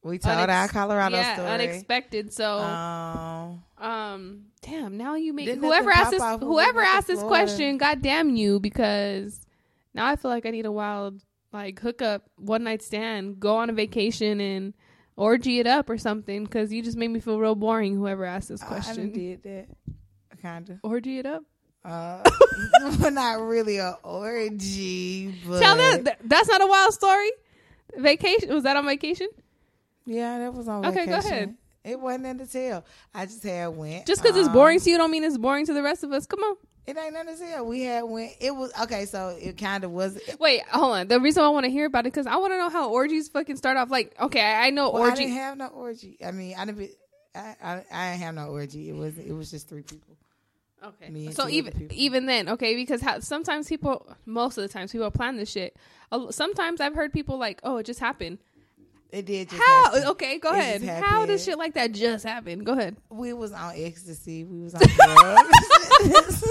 We 0.04 0.18
told 0.18 0.36
unex- 0.36 0.48
our 0.48 0.68
Colorado 0.68 1.16
yeah, 1.16 1.34
story. 1.34 1.48
unexpected. 1.48 2.32
So, 2.32 2.58
Um, 2.58 3.64
um, 3.78 4.44
damn. 4.62 4.96
Now 4.96 5.16
you 5.16 5.32
make 5.32 5.48
whoever 5.58 5.90
asked 5.90 6.12
this 6.12 6.22
whoever 6.40 6.80
asked 6.80 7.08
this 7.08 7.22
question. 7.22 7.78
God 7.78 8.00
damn 8.00 8.36
you, 8.36 8.60
because 8.60 9.40
now 9.94 10.06
I 10.06 10.14
feel 10.14 10.30
like 10.30 10.46
I 10.46 10.50
need 10.50 10.66
a 10.66 10.72
wild 10.72 11.20
like 11.52 11.80
hookup 11.80 12.30
one 12.36 12.62
night 12.62 12.82
stand, 12.82 13.40
go 13.40 13.56
on 13.56 13.70
a 13.70 13.72
vacation 13.72 14.40
and 14.40 14.72
orgy 15.16 15.58
it 15.58 15.66
up 15.66 15.90
or 15.90 15.98
something. 15.98 16.44
Because 16.44 16.72
you 16.72 16.80
just 16.80 16.96
made 16.96 17.08
me 17.08 17.18
feel 17.18 17.40
real 17.40 17.56
boring. 17.56 17.96
Whoever 17.96 18.24
asked 18.24 18.50
this 18.50 18.62
I 18.62 18.66
done 18.66 18.72
question, 18.82 19.12
did 19.12 19.42
that. 19.42 19.66
Kinda. 20.42 20.80
orgy 20.82 21.18
it 21.18 21.26
up. 21.26 21.42
Uh, 21.84 22.22
not 23.10 23.40
really 23.40 23.78
a 23.78 23.96
orgy, 24.02 25.34
but 25.46 25.60
Tell 25.60 25.76
that 25.76 26.04
th- 26.04 26.16
that's 26.24 26.48
not 26.48 26.60
a 26.60 26.66
wild 26.66 26.92
story. 26.92 27.30
Vacation 27.96 28.52
was 28.52 28.64
that 28.64 28.76
on 28.76 28.84
vacation? 28.84 29.28
Yeah, 30.04 30.38
that 30.38 30.54
was 30.54 30.68
on 30.68 30.82
vacation. 30.82 31.00
Okay, 31.00 31.10
vacation. 31.10 31.30
go 31.30 31.36
ahead. 31.36 31.54
It 31.84 32.00
wasn't 32.00 32.26
in 32.26 32.36
the 32.36 32.46
tell. 32.46 32.84
I 33.14 33.26
just 33.26 33.42
had 33.42 33.68
went. 33.68 34.06
Just 34.06 34.22
because 34.22 34.36
it's 34.36 34.48
um, 34.48 34.54
boring 34.54 34.80
to 34.80 34.90
you 34.90 34.98
don't 34.98 35.10
mean 35.10 35.24
it's 35.24 35.38
boring 35.38 35.64
to 35.66 35.72
the 35.72 35.82
rest 35.82 36.04
of 36.04 36.12
us. 36.12 36.26
Come 36.26 36.40
on. 36.40 36.56
It 36.86 36.96
ain't 36.96 37.12
nothing 37.12 37.36
to 37.36 37.40
tell. 37.40 37.66
We 37.66 37.82
had 37.82 38.02
went. 38.02 38.32
It 38.40 38.50
was 38.50 38.72
okay. 38.82 39.04
So 39.04 39.36
it 39.40 39.56
kind 39.56 39.84
of 39.84 39.90
was. 39.90 40.18
Wait, 40.40 40.62
hold 40.68 40.96
on. 40.96 41.08
The 41.08 41.20
reason 41.20 41.42
I 41.42 41.48
want 41.50 41.64
to 41.64 41.70
hear 41.70 41.86
about 41.86 42.06
it 42.06 42.12
because 42.12 42.26
I 42.26 42.36
want 42.36 42.52
to 42.52 42.58
know 42.58 42.70
how 42.70 42.90
orgies 42.90 43.28
fucking 43.28 43.56
start 43.56 43.76
off. 43.76 43.90
Like, 43.90 44.14
okay, 44.20 44.40
I, 44.40 44.66
I 44.66 44.70
know 44.70 44.90
Well, 44.90 45.02
I 45.02 45.14
didn't 45.14 45.34
have 45.34 45.56
no 45.56 45.68
orgy. 45.68 46.18
I 46.24 46.32
mean, 46.32 46.54
I 46.58 46.64
didn't. 46.64 46.78
Be, 46.78 46.90
I, 47.34 47.56
I 47.62 47.84
I 47.92 48.10
didn't 48.10 48.22
have 48.22 48.34
no 48.34 48.46
orgy. 48.48 48.88
It 48.88 48.96
was 48.96 49.18
it 49.18 49.32
was 49.32 49.50
just 49.50 49.68
three 49.68 49.82
people. 49.82 50.16
Okay. 50.84 51.10
Me 51.10 51.32
So 51.32 51.48
even 51.48 51.88
even 51.92 52.26
then, 52.26 52.48
okay, 52.50 52.76
because 52.76 53.00
how, 53.00 53.18
sometimes 53.20 53.68
people, 53.68 54.06
most 54.26 54.58
of 54.58 54.62
the 54.62 54.68
times, 54.68 54.92
people 54.92 55.10
plan 55.10 55.36
this 55.36 55.50
shit. 55.50 55.76
Sometimes 56.30 56.80
I've 56.80 56.94
heard 56.94 57.12
people 57.12 57.36
like, 57.38 57.60
"Oh, 57.64 57.78
it 57.78 57.86
just 57.86 58.00
happened." 58.00 58.38
It 59.10 59.24
did 59.24 59.48
just 59.48 59.62
How? 59.62 59.84
happen. 59.84 60.04
Okay, 60.10 60.38
go 60.38 60.52
It 60.54 60.58
ahead. 60.82 61.02
How 61.02 61.24
does 61.24 61.42
shit 61.42 61.56
like 61.58 61.74
that 61.74 61.92
just 61.92 62.24
happen? 62.26 62.62
Go 62.62 62.72
ahead. 62.74 62.96
We 63.08 63.32
was 63.32 63.52
on 63.52 63.72
ecstasy. 63.74 64.44
We 64.44 64.60
was 64.60 64.74
on 64.74 64.80
drugs. 64.86 66.44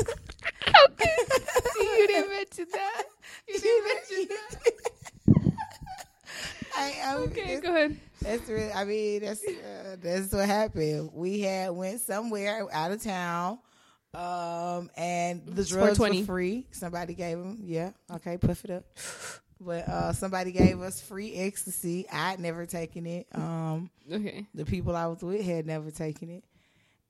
Okay. 0.89 1.15
you 1.79 2.07
didn't 2.07 2.29
mention 2.31 2.65
that. 2.73 3.03
You 3.47 3.59
didn't 3.59 3.85
mention 3.87 4.37
that. 5.35 5.53
I, 6.77 6.93
I, 7.05 7.15
Okay, 7.17 7.59
go 7.61 7.69
ahead. 7.69 7.97
That's 8.21 8.49
really. 8.49 8.71
I 8.71 8.83
mean, 8.85 9.21
that's 9.21 9.43
uh, 9.47 9.95
that's 10.01 10.31
what 10.33 10.45
happened. 10.47 11.11
We 11.13 11.41
had 11.41 11.71
went 11.71 12.01
somewhere 12.01 12.67
out 12.71 12.91
of 12.91 13.01
town, 13.03 13.59
um, 14.17 14.89
and 14.97 15.45
the 15.45 15.63
drugs 15.63 15.99
were 15.99 16.13
free. 16.23 16.65
Somebody 16.71 17.13
gave 17.13 17.37
them. 17.37 17.59
Yeah, 17.63 17.91
okay, 18.15 18.37
puff 18.37 18.65
it 18.65 18.71
up. 18.71 18.83
But 19.59 19.87
uh, 19.89 20.13
somebody 20.13 20.51
gave 20.51 20.79
us 20.81 21.01
free 21.01 21.33
ecstasy. 21.33 22.05
I'd 22.13 22.39
never 22.39 22.67
taken 22.67 23.07
it. 23.07 23.25
Um, 23.33 23.89
Okay. 24.13 24.45
the 24.53 24.65
people 24.65 24.95
I 24.95 25.07
was 25.07 25.23
with 25.23 25.43
had 25.43 25.65
never 25.65 25.89
taken 25.89 26.29
it, 26.29 26.43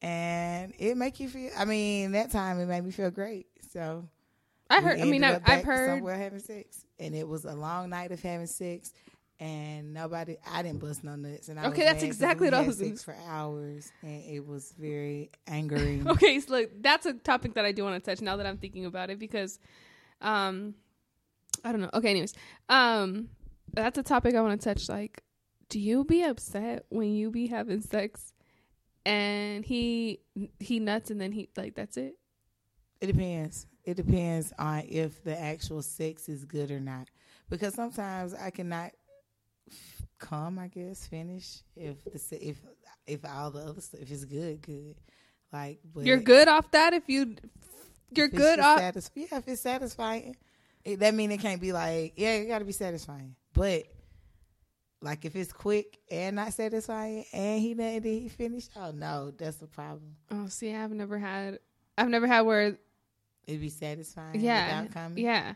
and 0.02 0.74
it 0.80 0.96
make 0.96 1.20
you 1.20 1.28
feel. 1.28 1.52
I 1.58 1.66
mean, 1.66 2.14
that 2.14 2.32
time 2.32 2.58
it 2.62 2.66
made 2.68 2.86
me 2.86 2.92
feel 2.92 3.12
great. 3.12 3.48
So 3.74 4.08
I 4.70 4.82
heard. 4.82 4.98
I 5.02 5.04
mean, 5.04 5.26
I, 5.26 5.42
I've 5.46 5.66
heard. 5.66 5.98
somewhere 5.98 6.16
having 6.18 6.40
sex, 6.40 6.86
and 7.00 7.14
it 7.14 7.28
was 7.28 7.44
a 7.44 7.54
long 7.54 7.90
night 7.90 8.14
of 8.14 8.22
having 8.22 8.48
sex, 8.48 8.94
and 9.40 9.94
nobody. 9.94 10.38
I 10.50 10.64
didn't 10.64 10.80
bust 10.80 11.04
no 11.04 11.16
nuts, 11.16 11.50
and 11.50 11.60
I 11.60 11.68
Okay, 11.68 11.84
that's 11.84 12.04
exactly 12.04 12.48
what 12.48 12.54
I 12.54 12.62
was 12.62 12.78
sex 12.78 13.04
for 13.04 13.16
hours, 13.28 13.92
and 14.02 14.24
it 14.26 14.46
was 14.46 14.74
very 14.78 15.32
angering. 15.48 16.08
Okay, 16.08 16.40
so 16.40 16.54
look, 16.54 16.72
that's 16.82 17.06
a 17.06 17.14
topic 17.14 17.54
that 17.56 17.66
I 17.66 17.72
do 17.72 17.84
want 17.84 18.04
to 18.04 18.10
touch 18.10 18.22
now 18.22 18.38
that 18.38 18.46
I'm 18.46 18.58
thinking 18.58 18.86
about 18.86 19.10
it 19.10 19.20
because, 19.20 19.60
um, 20.22 20.74
I 21.64 21.72
don't 21.72 21.82
know. 21.82 21.90
Okay, 21.94 22.10
anyways, 22.10 22.34
um, 22.70 23.30
that's 23.74 23.98
a 23.98 24.04
topic 24.04 24.36
I 24.36 24.42
want 24.42 24.60
to 24.60 24.74
touch. 24.74 24.90
Like, 24.90 25.22
do 25.70 25.80
you 25.80 26.04
be 26.04 26.24
upset 26.24 26.86
when 26.90 27.14
you 27.14 27.30
be 27.30 27.48
having 27.48 27.82
sex 27.82 28.34
and 29.06 29.64
he 29.64 30.20
he 30.60 30.80
nuts 30.80 31.12
and 31.12 31.22
then 31.22 31.32
he 31.32 31.50
like 31.56 31.76
that's 31.76 31.98
it? 31.98 32.16
It 33.00 33.08
depends. 33.08 33.68
It 33.84 33.96
depends 33.96 34.52
on 34.58 34.84
if 34.90 35.24
the 35.24 35.40
actual 35.40 35.82
sex 35.82 36.28
is 36.28 36.44
good 36.44 36.72
or 36.72 36.80
not, 36.80 37.08
because 37.50 37.74
sometimes 37.76 38.34
I 38.34 38.50
cannot 38.50 38.92
come. 40.20 40.60
I 40.60 40.68
guess 40.68 41.06
finish 41.08 41.60
if 41.76 42.04
the 42.04 42.48
if 42.50 42.58
if 43.06 43.26
all 43.26 43.52
the 43.52 43.60
other 43.60 43.82
stuff 43.82 44.02
if 44.02 44.12
it's 44.12 44.26
good, 44.26 44.62
good. 44.62 44.96
Like, 45.54 45.80
but 45.94 46.04
You're 46.06 46.18
good 46.20 46.48
off 46.48 46.70
that 46.72 46.94
if 46.94 47.04
you 47.08 47.36
you're 48.16 48.26
if 48.28 48.34
good 48.34 48.60
off. 48.60 48.80
satis- 48.80 49.12
yeah, 49.16 49.38
if 49.38 49.48
it's 49.48 49.62
satisfying, 49.62 50.36
it, 50.84 51.00
that 51.00 51.14
mean 51.14 51.32
it 51.32 51.40
can't 51.40 51.62
be 51.62 51.72
like 51.72 52.14
yeah, 52.18 52.34
it 52.34 52.46
got 52.48 52.60
to 52.60 52.66
be 52.66 52.72
satisfying. 52.74 53.36
But 53.54 53.84
like 55.02 55.26
if 55.26 55.36
it's 55.36 55.54
quick 55.54 56.00
and 56.12 56.36
not 56.36 56.54
satisfying, 56.54 57.26
and 57.32 57.62
he 57.62 57.74
didn't 57.74 58.04
he 58.04 58.30
finished, 58.30 58.72
oh 58.76 58.92
no, 58.92 59.32
that's 59.32 59.58
the 59.58 59.68
problem. 59.68 60.16
Oh, 60.32 60.48
see, 60.48 60.74
I've 60.74 60.92
never 60.92 61.18
had. 61.18 61.60
I've 61.98 62.10
never 62.10 62.28
had 62.28 62.42
where. 62.42 62.78
It'd 63.46 63.62
be 63.62 63.70
satisfying 63.70 64.42
Yeah, 64.42 64.82
without 64.82 64.94
coming. 64.94 65.24
yeah. 65.24 65.54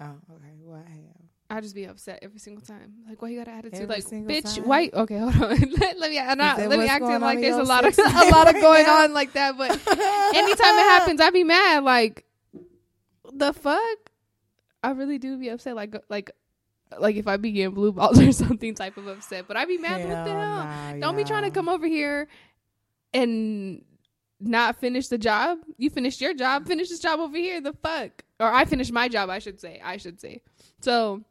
Oh, 0.00 0.04
okay. 0.34 0.54
Well, 0.60 0.76
I 0.86 0.90
have. 0.90 1.28
I 1.54 1.60
just 1.60 1.74
be 1.74 1.84
upset 1.84 2.18
every 2.22 2.40
single 2.40 2.64
time. 2.64 2.94
Like, 3.08 3.22
why 3.22 3.28
you 3.28 3.38
got 3.38 3.48
an 3.48 3.58
attitude? 3.58 3.82
Every 3.82 3.94
like, 3.94 4.04
bitch, 4.04 4.56
time? 4.56 4.64
why? 4.66 4.90
Okay, 4.92 5.18
hold 5.18 5.34
on. 5.36 5.50
let, 5.50 5.98
let 5.98 6.10
me. 6.10 6.18
I'm 6.18 6.36
not, 6.36 6.58
let 6.58 6.78
me 6.78 6.88
act 6.88 7.00
going 7.00 7.12
it 7.12 7.16
on 7.16 7.20
like 7.20 7.40
there's 7.40 7.56
a 7.56 7.62
lot 7.62 7.86
of 7.86 7.96
a 7.98 8.28
lot 8.30 8.52
of 8.52 8.54
going 8.60 8.84
now? 8.84 9.04
on 9.04 9.12
like 9.12 9.32
that. 9.34 9.56
But 9.56 9.70
anytime 9.70 10.74
it 10.74 10.88
happens, 10.88 11.20
I 11.20 11.30
be 11.30 11.44
mad. 11.44 11.84
Like, 11.84 12.24
the 13.32 13.52
fuck? 13.52 14.10
I 14.82 14.90
really 14.90 15.18
do 15.18 15.38
be 15.38 15.48
upset. 15.48 15.76
Like, 15.76 15.94
like, 16.08 16.32
like 16.98 17.16
if 17.16 17.26
I 17.28 17.36
be 17.36 17.52
getting 17.52 17.74
blue 17.74 17.92
balls 17.92 18.18
or 18.18 18.32
something 18.32 18.74
type 18.74 18.96
of 18.96 19.06
upset. 19.06 19.46
But 19.46 19.56
I 19.56 19.64
be 19.64 19.78
mad. 19.78 20.00
what 20.00 20.24
the 20.24 20.32
Hell 20.32 20.40
hell? 20.40 20.64
nah, 20.64 20.92
Don't 21.06 21.16
be 21.16 21.24
trying 21.24 21.44
to 21.44 21.50
come 21.50 21.68
over 21.68 21.86
here 21.86 22.28
and 23.12 23.82
not 24.40 24.76
finish 24.80 25.08
the 25.08 25.18
job. 25.18 25.58
You 25.78 25.88
finished 25.90 26.20
your 26.20 26.34
job. 26.34 26.66
Finish 26.66 26.88
this 26.88 26.98
job 26.98 27.20
over 27.20 27.36
here. 27.36 27.60
The 27.60 27.72
fuck? 27.74 28.24
Or 28.40 28.52
I 28.52 28.64
finished 28.64 28.92
my 28.92 29.08
job. 29.08 29.30
I 29.30 29.38
should 29.38 29.60
say. 29.60 29.80
I 29.82 29.96
should 29.96 30.20
say. 30.20 30.42
So 30.80 31.22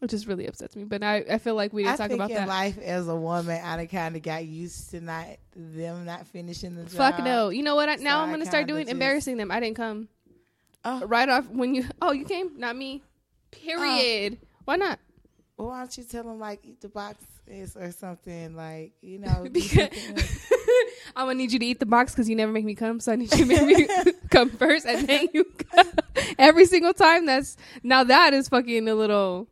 it 0.00 0.10
just 0.10 0.26
really 0.26 0.46
upsets 0.46 0.74
me. 0.76 0.84
But 0.84 1.02
I, 1.02 1.24
I 1.30 1.38
feel 1.38 1.54
like 1.54 1.72
we 1.72 1.82
didn't 1.82 1.94
I 1.94 1.96
talk 1.96 2.08
think 2.08 2.18
about 2.18 2.30
in 2.30 2.36
that. 2.36 2.48
life 2.48 2.78
as 2.78 3.08
a 3.08 3.14
woman, 3.16 3.60
I 3.62 3.86
kind 3.86 4.16
of 4.16 4.22
got 4.22 4.44
used 4.44 4.90
to 4.90 5.00
not 5.00 5.26
them 5.54 6.04
not 6.04 6.26
finishing 6.26 6.74
the 6.76 6.84
job. 6.84 6.92
Fuck 6.92 7.24
no. 7.24 7.50
You 7.50 7.62
know 7.62 7.74
what? 7.74 7.88
I, 7.88 7.96
now 7.96 8.18
So 8.18 8.24
I'm 8.24 8.30
gonna 8.30 8.46
start 8.46 8.66
doing 8.66 8.84
just- 8.84 8.92
embarrassing 8.92 9.36
them. 9.36 9.50
I 9.50 9.60
didn't 9.60 9.76
come 9.76 10.08
Oh, 10.84 11.06
right 11.06 11.28
off 11.28 11.48
when 11.48 11.74
you. 11.74 11.84
Oh, 12.00 12.12
you 12.12 12.24
came, 12.24 12.58
not 12.58 12.74
me. 12.76 13.02
Oh. 13.04 13.56
Period. 13.56 14.38
Why 14.64 14.76
not? 14.76 14.98
well, 15.58 15.68
why 15.68 15.78
don't 15.80 15.96
you 15.98 16.04
tell 16.04 16.24
them 16.24 16.38
like 16.40 16.60
eat 16.64 16.80
the 16.80 16.88
box 16.88 17.22
is 17.46 17.76
or 17.76 17.92
something 17.92 18.56
like 18.56 18.92
you 19.00 19.18
know? 19.20 19.46
Because. 19.50 19.88
I'm 21.14 21.26
gonna 21.26 21.34
need 21.34 21.52
you 21.52 21.58
to 21.58 21.66
eat 21.66 21.78
the 21.78 21.86
box 21.86 22.12
because 22.12 22.28
you 22.28 22.34
never 22.36 22.50
make 22.52 22.64
me 22.64 22.74
come. 22.74 22.98
So 22.98 23.12
I 23.12 23.16
need 23.16 23.32
you 23.34 23.44
to 23.44 23.46
make 23.46 23.66
me 23.78 24.12
come 24.30 24.48
first, 24.50 24.86
and 24.86 25.06
then 25.06 25.26
you 25.34 25.44
come. 25.44 25.86
every 26.38 26.64
single 26.64 26.94
time. 26.94 27.26
That's 27.26 27.56
now 27.82 28.02
that 28.04 28.32
is 28.32 28.48
fucking 28.48 28.88
a 28.88 28.94
little 28.94 29.46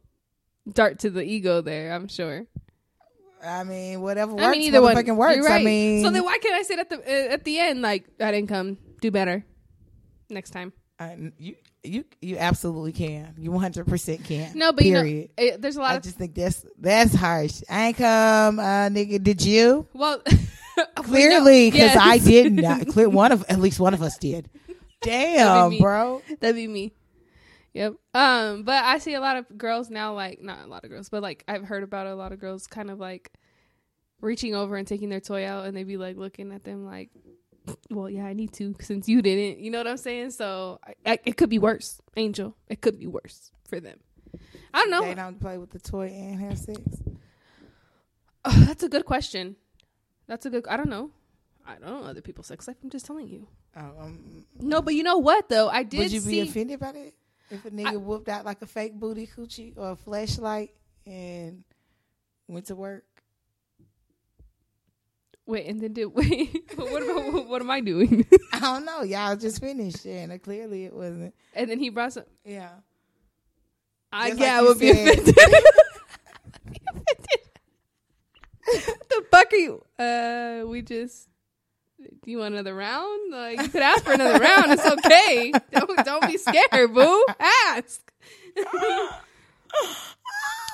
dart 0.69 1.00
to 1.00 1.11
the 1.11 1.23
ego 1.23 1.61
there. 1.61 1.93
I'm 1.93 2.09
sure. 2.09 2.47
I 3.43 3.64
mean, 3.64 4.00
whatever 4.02 4.33
works, 4.33 4.45
I 4.45 4.50
mean, 4.50 4.61
either 4.62 4.83
one 4.83 4.95
works. 5.17 5.37
You're 5.37 5.45
right. 5.47 5.61
I 5.62 5.64
mean, 5.64 6.05
so 6.05 6.11
then 6.11 6.25
why 6.25 6.38
can't 6.38 6.55
I 6.55 6.62
say 6.62 6.75
at 6.75 6.90
the 6.90 6.99
uh, 6.99 7.33
at 7.35 7.45
the 7.45 7.59
end 7.59 7.81
like 7.83 8.05
I 8.21 8.31
didn't 8.33 8.49
come? 8.49 8.76
Do 9.00 9.11
better 9.11 9.45
next 10.29 10.50
time. 10.50 10.73
uh, 10.99 11.14
you 11.38 11.55
you 11.83 12.05
you 12.21 12.37
absolutely 12.37 12.93
can. 12.93 13.35
You 13.38 13.50
100 13.50 13.87
percent 13.87 14.25
can. 14.25 14.52
No, 14.59 14.73
but 14.73 14.83
period. 14.85 15.31
you 15.38 15.47
know, 15.47 15.55
it, 15.55 15.62
there's 15.62 15.76
a 15.76 15.81
lot 15.81 15.93
I 15.93 15.97
of 15.97 16.02
just 16.02 16.17
think 16.19 16.35
that's 16.35 16.67
that's 16.79 17.14
harsh. 17.14 17.62
I 17.71 17.87
ain't 17.88 17.97
come, 17.97 18.59
uh, 18.59 18.88
nigga. 18.90 19.23
Did 19.23 19.43
you? 19.43 19.87
well, 19.95 20.23
Clearly, 20.97 21.71
because 21.71 21.95
Yes. 21.95 21.99
I 21.99 22.19
did 22.19 22.52
not. 22.52 22.87
Clear 22.88 23.09
one 23.09 23.33
of 23.33 23.45
at 23.49 23.59
least 23.59 23.81
one 23.81 23.95
of 23.95 24.02
us 24.02 24.19
did. 24.19 24.50
Damn, 25.02 25.71
me. 25.71 25.81
bro. 25.81 26.21
That'd 26.40 26.57
be 26.57 26.69
me. 26.69 26.93
Yep. 27.74 27.94
Um, 28.14 28.64
but 28.64 28.84
I 28.84 28.98
see 28.98 29.14
a 29.14 29.20
lot 29.20 29.36
of 29.36 29.46
girls 29.56 29.90
now, 29.90 30.14
like 30.14 30.42
not 30.42 30.64
a 30.64 30.66
lot 30.66 30.84
of 30.84 30.90
girls, 30.90 31.08
but 31.08 31.22
like 31.22 31.44
I've 31.46 31.64
heard 31.64 31.82
about 31.82 32.06
a 32.06 32.14
lot 32.14 32.32
of 32.32 32.40
girls 32.40 32.66
kind 32.66 32.90
of 32.90 32.98
like 32.98 33.32
reaching 34.20 34.54
over 34.54 34.76
and 34.76 34.86
taking 34.86 35.08
their 35.08 35.20
toy 35.20 35.46
out, 35.46 35.66
and 35.66 35.76
they 35.76 35.84
be 35.84 35.96
like 35.96 36.16
looking 36.16 36.52
at 36.52 36.64
them 36.64 36.84
like, 36.84 37.10
"Well, 37.90 38.10
yeah, 38.10 38.24
I 38.24 38.32
need 38.32 38.52
to 38.54 38.74
since 38.80 39.08
you 39.08 39.22
didn't." 39.22 39.60
You 39.60 39.70
know 39.70 39.78
what 39.78 39.86
I'm 39.86 39.96
saying? 39.98 40.30
So 40.32 40.80
I, 40.84 41.12
I, 41.12 41.18
it 41.24 41.36
could 41.36 41.50
be 41.50 41.58
worse, 41.58 42.00
Angel. 42.16 42.56
It 42.68 42.80
could 42.80 42.98
be 42.98 43.06
worse 43.06 43.52
for 43.68 43.78
them. 43.78 43.98
I 44.74 44.78
don't 44.80 44.90
know. 44.90 45.02
They 45.02 45.14
don't 45.14 45.40
play 45.40 45.58
with 45.58 45.70
the 45.70 45.80
toy 45.80 46.06
and 46.06 46.40
have 46.40 46.58
sex. 46.58 46.80
Oh, 48.44 48.64
that's 48.66 48.82
a 48.82 48.88
good 48.88 49.04
question. 49.04 49.56
That's 50.26 50.46
a 50.46 50.50
good. 50.50 50.66
I 50.66 50.76
don't 50.76 50.88
know. 50.88 51.10
I 51.66 51.74
don't 51.74 52.02
know 52.02 52.08
other 52.08 52.20
people's 52.22 52.46
sex 52.46 52.66
life. 52.66 52.76
I'm 52.82 52.90
just 52.90 53.06
telling 53.06 53.28
you. 53.28 53.46
Oh, 53.76 53.92
um, 54.00 54.44
No, 54.58 54.82
but 54.82 54.94
you 54.94 55.02
know 55.04 55.18
what 55.18 55.48
though? 55.48 55.68
I 55.68 55.84
did 55.84 55.98
would 55.98 56.12
you 56.12 56.20
see. 56.20 56.42
be 56.42 56.48
offended 56.48 56.80
by 56.80 56.92
that 56.92 57.12
if 57.50 57.64
a 57.64 57.71
nigga 57.71 58.00
whooped 58.00 58.28
out 58.28 58.45
like 58.45 58.62
a 58.62 58.66
fake 58.66 58.95
booty 58.95 59.26
coochie 59.26 59.73
or 59.76 59.90
a 59.92 59.97
flashlight 59.97 60.71
and 61.07 61.64
went 62.49 62.66
to 62.66 62.75
work? 62.76 63.04
Wait, 65.47 65.66
and 65.66 65.80
then 65.80 65.92
did 65.92 66.07
wait. 66.07 66.71
what 66.76 67.02
about 67.02 67.49
what 67.49 67.61
am 67.61 67.71
I 67.71 67.80
doing? 67.80 68.25
I 68.52 68.61
don't 68.61 68.85
know. 68.85 69.02
Y'all 69.02 69.35
just 69.37 69.61
finished, 69.61 70.04
and 70.07 70.40
clearly 70.42 70.85
it 70.85 70.95
wasn't. 70.95 71.35
and 71.54 71.69
then 71.71 71.78
he 71.80 71.90
brought 71.90 72.12
some. 72.12 72.25
Yeah. 72.45 72.71
I 74.12 74.30
Just 74.30 74.40
yeah, 74.40 74.47
like 74.47 74.54
I 74.54 74.61
you 74.61 74.66
would 74.69 74.78
be 74.78 74.92
said. 74.95 75.19
offended. 75.19 75.35
Be 76.71 76.80
offended. 76.88 77.50
the 79.09 79.25
fuck 79.30 79.52
are 79.52 79.57
you? 79.57 79.85
Uh, 79.99 80.64
we 80.69 80.83
just. 80.83 81.28
Do 82.02 82.30
you 82.30 82.38
want 82.38 82.54
another 82.54 82.75
round? 82.75 83.33
Like 83.33 83.61
you 83.61 83.69
could 83.69 83.83
ask 83.83 84.04
for 84.04 84.12
another 84.12 84.38
round. 84.45 84.73
It's 84.73 84.87
okay. 84.87 85.52
Don't 85.73 86.04
don't 86.04 86.26
be 86.26 86.38
scared, 86.38 86.95
boo. 86.95 87.26
Ask. 87.69 88.12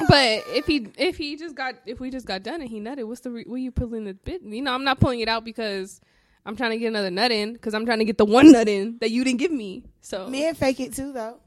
but 0.09 0.43
if 0.49 0.67
he 0.67 0.89
if 0.97 1.17
he 1.17 1.37
just 1.37 1.55
got 1.55 1.75
if 1.87 2.01
we 2.01 2.11
just 2.11 2.27
got 2.27 2.43
done 2.43 2.61
and 2.61 2.71
he 2.71 2.81
nutted, 2.81 3.07
what's 3.07 3.21
the 3.21 3.31
re- 3.31 3.45
what 3.47 3.57
are 3.57 3.59
you 3.59 3.73
pulling 3.73 4.05
the 4.05 4.15
bit? 4.15 4.43
You 4.43 4.63
know, 4.63 4.73
I'm 4.73 4.85
not 4.85 5.01
pulling 5.01 5.21
it 5.21 5.29
out 5.29 5.45
because 5.45 6.01
I'm 6.45 6.57
trying 6.57 6.71
to 6.71 6.79
get 6.79 6.89
another 6.89 7.11
nut 7.11 7.33
in 7.33 7.55
because 7.55 7.75
I'm 7.75 7.85
trying 7.85 7.99
to 7.99 8.05
get 8.05 8.19
the 8.19 8.25
one 8.25 8.53
nut 8.53 8.69
in 8.69 8.99
that 9.01 9.11
you 9.11 9.25
didn't 9.25 9.41
give 9.41 9.53
me. 9.53 9.85
So 10.01 10.29
Men 10.29 10.55
fake 10.55 10.81
it 10.81 10.95
too, 10.95 11.13
though. 11.13 11.41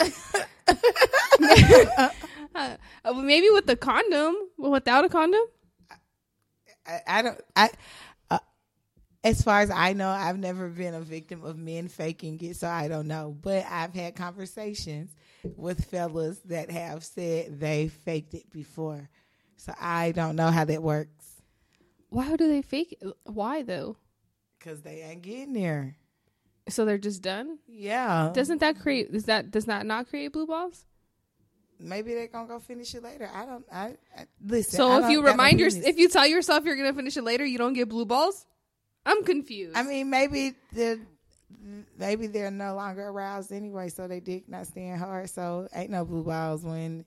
Uh, 3.04 3.12
maybe 3.12 3.48
with 3.50 3.66
the 3.66 3.76
condom, 3.76 4.34
without 4.56 5.04
a 5.04 5.08
condom. 5.08 5.42
I, 6.88 7.00
I 7.06 7.22
don't. 7.22 7.40
I. 7.54 7.70
Uh, 8.30 8.38
as 9.24 9.42
far 9.42 9.60
as 9.60 9.70
I 9.70 9.92
know, 9.92 10.08
I've 10.08 10.38
never 10.38 10.68
been 10.68 10.94
a 10.94 11.00
victim 11.00 11.44
of 11.44 11.58
men 11.58 11.88
faking 11.88 12.40
it, 12.42 12.56
so 12.56 12.68
I 12.68 12.88
don't 12.88 13.06
know. 13.08 13.36
But 13.40 13.66
I've 13.68 13.94
had 13.94 14.16
conversations 14.16 15.10
with 15.56 15.84
fellas 15.86 16.38
that 16.46 16.70
have 16.70 17.04
said 17.04 17.60
they 17.60 17.88
faked 17.88 18.34
it 18.34 18.50
before. 18.50 19.08
So 19.56 19.74
I 19.80 20.12
don't 20.12 20.36
know 20.36 20.50
how 20.52 20.64
that 20.66 20.82
works 20.82 21.10
Why 22.10 22.36
do 22.36 22.46
they 22.48 22.62
fake? 22.62 22.96
It? 23.00 23.12
Why 23.24 23.62
though? 23.62 23.96
because 24.58 24.82
they 24.82 25.02
ain't 25.02 25.22
getting 25.22 25.52
there. 25.52 25.96
So 26.68 26.84
they're 26.84 26.98
just 26.98 27.22
done. 27.22 27.58
Yeah, 27.66 28.30
Doesn't 28.34 28.58
that 28.58 28.78
create? 28.80 29.10
Does 29.12 29.24
that 29.24 29.50
does 29.50 29.64
that 29.66 29.86
not 29.86 30.08
create 30.08 30.32
blue 30.32 30.46
balls? 30.46 30.84
Maybe 31.78 32.14
they're 32.14 32.28
gonna 32.28 32.48
go 32.48 32.58
finish 32.58 32.94
it 32.94 33.02
later. 33.02 33.30
I 33.32 33.46
don't. 33.46 33.64
I, 33.72 33.94
I 34.16 34.26
listen. 34.44 34.76
So 34.76 34.90
I 34.90 35.04
if 35.04 35.10
you 35.10 35.24
remind 35.24 35.60
your, 35.60 35.68
if 35.72 35.98
you 35.98 36.08
tell 36.08 36.26
yourself 36.26 36.64
you're 36.64 36.76
gonna 36.76 36.94
finish 36.94 37.16
it 37.16 37.24
later, 37.24 37.44
you 37.44 37.58
don't 37.58 37.74
get 37.74 37.88
blue 37.88 38.04
balls. 38.04 38.46
I'm 39.06 39.24
confused. 39.24 39.76
I 39.76 39.82
mean, 39.84 40.10
maybe 40.10 40.54
they're 40.72 40.98
maybe 41.96 42.26
they're 42.26 42.50
no 42.50 42.74
longer 42.74 43.08
aroused 43.08 43.52
anyway, 43.52 43.88
so 43.88 44.06
they 44.08 44.20
dick 44.20 44.48
not 44.48 44.66
staying 44.66 44.96
hard. 44.96 45.30
So 45.30 45.68
ain't 45.74 45.90
no 45.90 46.04
blue 46.04 46.24
balls 46.24 46.62
when 46.64 47.04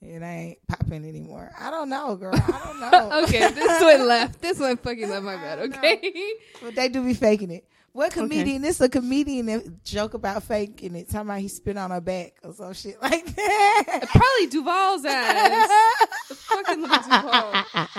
it 0.00 0.22
ain't 0.22 0.58
popping 0.66 1.04
anymore. 1.04 1.50
I 1.58 1.70
don't 1.70 1.88
know, 1.88 2.16
girl. 2.16 2.34
I 2.34 2.60
don't 2.64 2.80
know. 2.92 3.22
okay, 3.24 3.50
this 3.50 3.80
one 3.82 4.06
left. 4.06 4.40
This 4.40 4.58
one 4.58 4.76
fucking 4.76 5.08
left 5.08 5.24
my 5.24 5.36
bed. 5.36 5.58
Okay. 5.76 6.34
but 6.62 6.74
they 6.74 6.88
do 6.88 7.04
be 7.04 7.14
faking 7.14 7.50
it. 7.50 7.67
What 7.92 8.12
comedian? 8.12 8.62
This 8.62 8.80
a 8.80 8.88
comedian 8.88 9.46
that 9.46 9.82
joke 9.84 10.14
about 10.14 10.42
faking 10.44 10.94
it, 10.94 11.08
talking 11.08 11.28
about 11.28 11.40
he 11.40 11.48
spit 11.48 11.76
on 11.76 11.90
her 11.90 12.00
back 12.00 12.34
or 12.44 12.52
some 12.52 12.72
shit 12.74 13.00
like 13.02 13.24
that. 13.34 14.06
Probably 14.08 14.46
Duval's 14.46 15.04
ass. 15.04 15.70
fucking 16.28 16.80
look 16.82 16.90
at 16.92 17.04
Duval. 17.04 17.90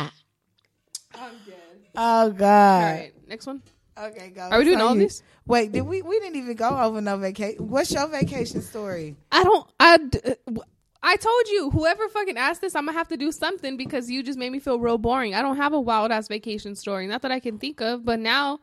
I'm 1.16 1.34
dead. 1.46 1.56
oh 1.96 2.30
God. 2.32 2.84
right, 2.84 3.12
next 3.28 3.46
one. 3.48 3.62
Okay, 4.00 4.30
go. 4.30 4.44
Are 4.44 4.60
we 4.60 4.66
doing 4.66 4.78
So 4.80 4.88
all 4.88 4.94
you- 4.96 5.02
these? 5.02 5.24
Wait, 5.46 5.72
did 5.72 5.82
we? 5.82 6.02
We 6.02 6.20
didn't 6.20 6.38
even 6.38 6.56
go 6.56 6.70
over 6.70 7.02
no 7.02 7.18
vacation. 7.18 7.68
What's 7.68 7.92
your 7.92 8.08
vacation 8.08 8.62
story? 8.62 9.16
I 9.32 9.44
don't. 9.44 9.68
I. 9.80 9.98
d- 9.98 10.20
uh, 10.24 10.36
w- 10.46 10.64
I 11.02 11.16
told 11.16 11.48
you, 11.48 11.72
whoever 11.72 12.08
fucking 12.10 12.38
asked 12.38 12.62
this, 12.62 12.76
I'm 12.76 12.86
gonna 12.86 12.98
have 12.98 13.08
to 13.08 13.18
do 13.18 13.32
something 13.32 13.76
because 13.78 14.10
you 14.12 14.22
just 14.22 14.38
made 14.38 14.52
me 14.52 14.60
feel 14.60 14.80
real 14.80 14.98
boring. 14.98 15.34
I 15.34 15.42
don't 15.42 15.56
have 15.58 15.74
a 15.74 15.80
wild 15.80 16.12
ass 16.12 16.28
vacation 16.28 16.76
story, 16.76 17.08
not 17.08 17.22
that 17.24 17.32
I 17.32 17.40
can 17.40 17.58
think 17.58 17.82
of, 17.82 18.04
but 18.06 18.20
now 18.20 18.60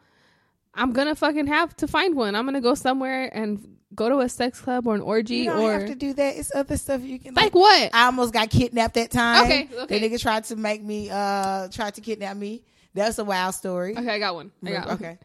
I'm 0.77 0.93
gonna 0.93 1.15
fucking 1.15 1.47
have 1.47 1.77
to 1.79 1.89
find 1.89 2.15
one. 2.15 2.35
I'm 2.35 2.45
gonna 2.45 2.61
go 2.61 2.75
somewhere 2.75 3.31
and 3.35 3.77
go 3.95 4.09
to 4.09 4.19
a 4.19 4.29
sex 4.29 4.61
club 4.61 4.87
or 4.87 4.95
an 4.95 5.01
orgy 5.01 5.37
You 5.37 5.51
don't 5.51 5.63
or 5.63 5.73
have 5.73 5.87
to 5.89 5.95
do 5.95 6.13
that. 6.13 6.37
It's 6.37 6.55
other 6.55 6.77
stuff 6.77 7.03
you 7.03 7.19
can 7.19 7.35
like 7.35 7.55
what? 7.55 7.91
I 7.95 8.07
almost 8.07 8.33
got 8.33 8.51
kidnapped 8.51 8.95
that 8.95 9.11
time. 9.11 9.45
Okay, 9.47 9.69
okay. 9.73 9.99
The 9.99 10.09
nigga 10.09 10.21
tried 10.21 10.45
to 10.45 10.57
make 10.57 10.83
me 10.83 11.09
uh 11.11 11.69
tried 11.69 11.95
to 11.95 12.01
kidnap 12.01 12.37
me. 12.37 12.63
That's 12.95 13.19
a 13.19 13.25
wild 13.25 13.55
story. 13.55 13.97
Okay, 13.97 14.11
I 14.11 14.19
got 14.19 14.35
one. 14.35 14.53
I 14.65 14.71
got 14.71 14.87
one. 14.87 14.95
okay. 14.97 15.19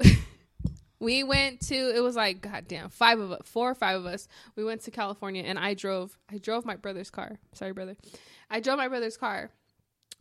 We 0.98 1.24
went 1.24 1.60
to 1.68 1.74
it 1.74 2.00
was 2.00 2.16
like 2.16 2.40
goddamn 2.40 2.88
five 2.88 3.20
of 3.20 3.30
us, 3.30 3.42
four 3.44 3.70
or 3.70 3.74
five 3.74 4.00
of 4.00 4.06
us. 4.06 4.28
We 4.56 4.64
went 4.64 4.80
to 4.82 4.90
California, 4.90 5.42
and 5.42 5.58
I 5.58 5.74
drove. 5.74 6.18
I 6.32 6.38
drove 6.38 6.64
my 6.64 6.76
brother's 6.76 7.10
car. 7.10 7.38
Sorry, 7.52 7.72
brother. 7.72 7.96
I 8.50 8.60
drove 8.60 8.78
my 8.78 8.88
brother's 8.88 9.18
car, 9.18 9.50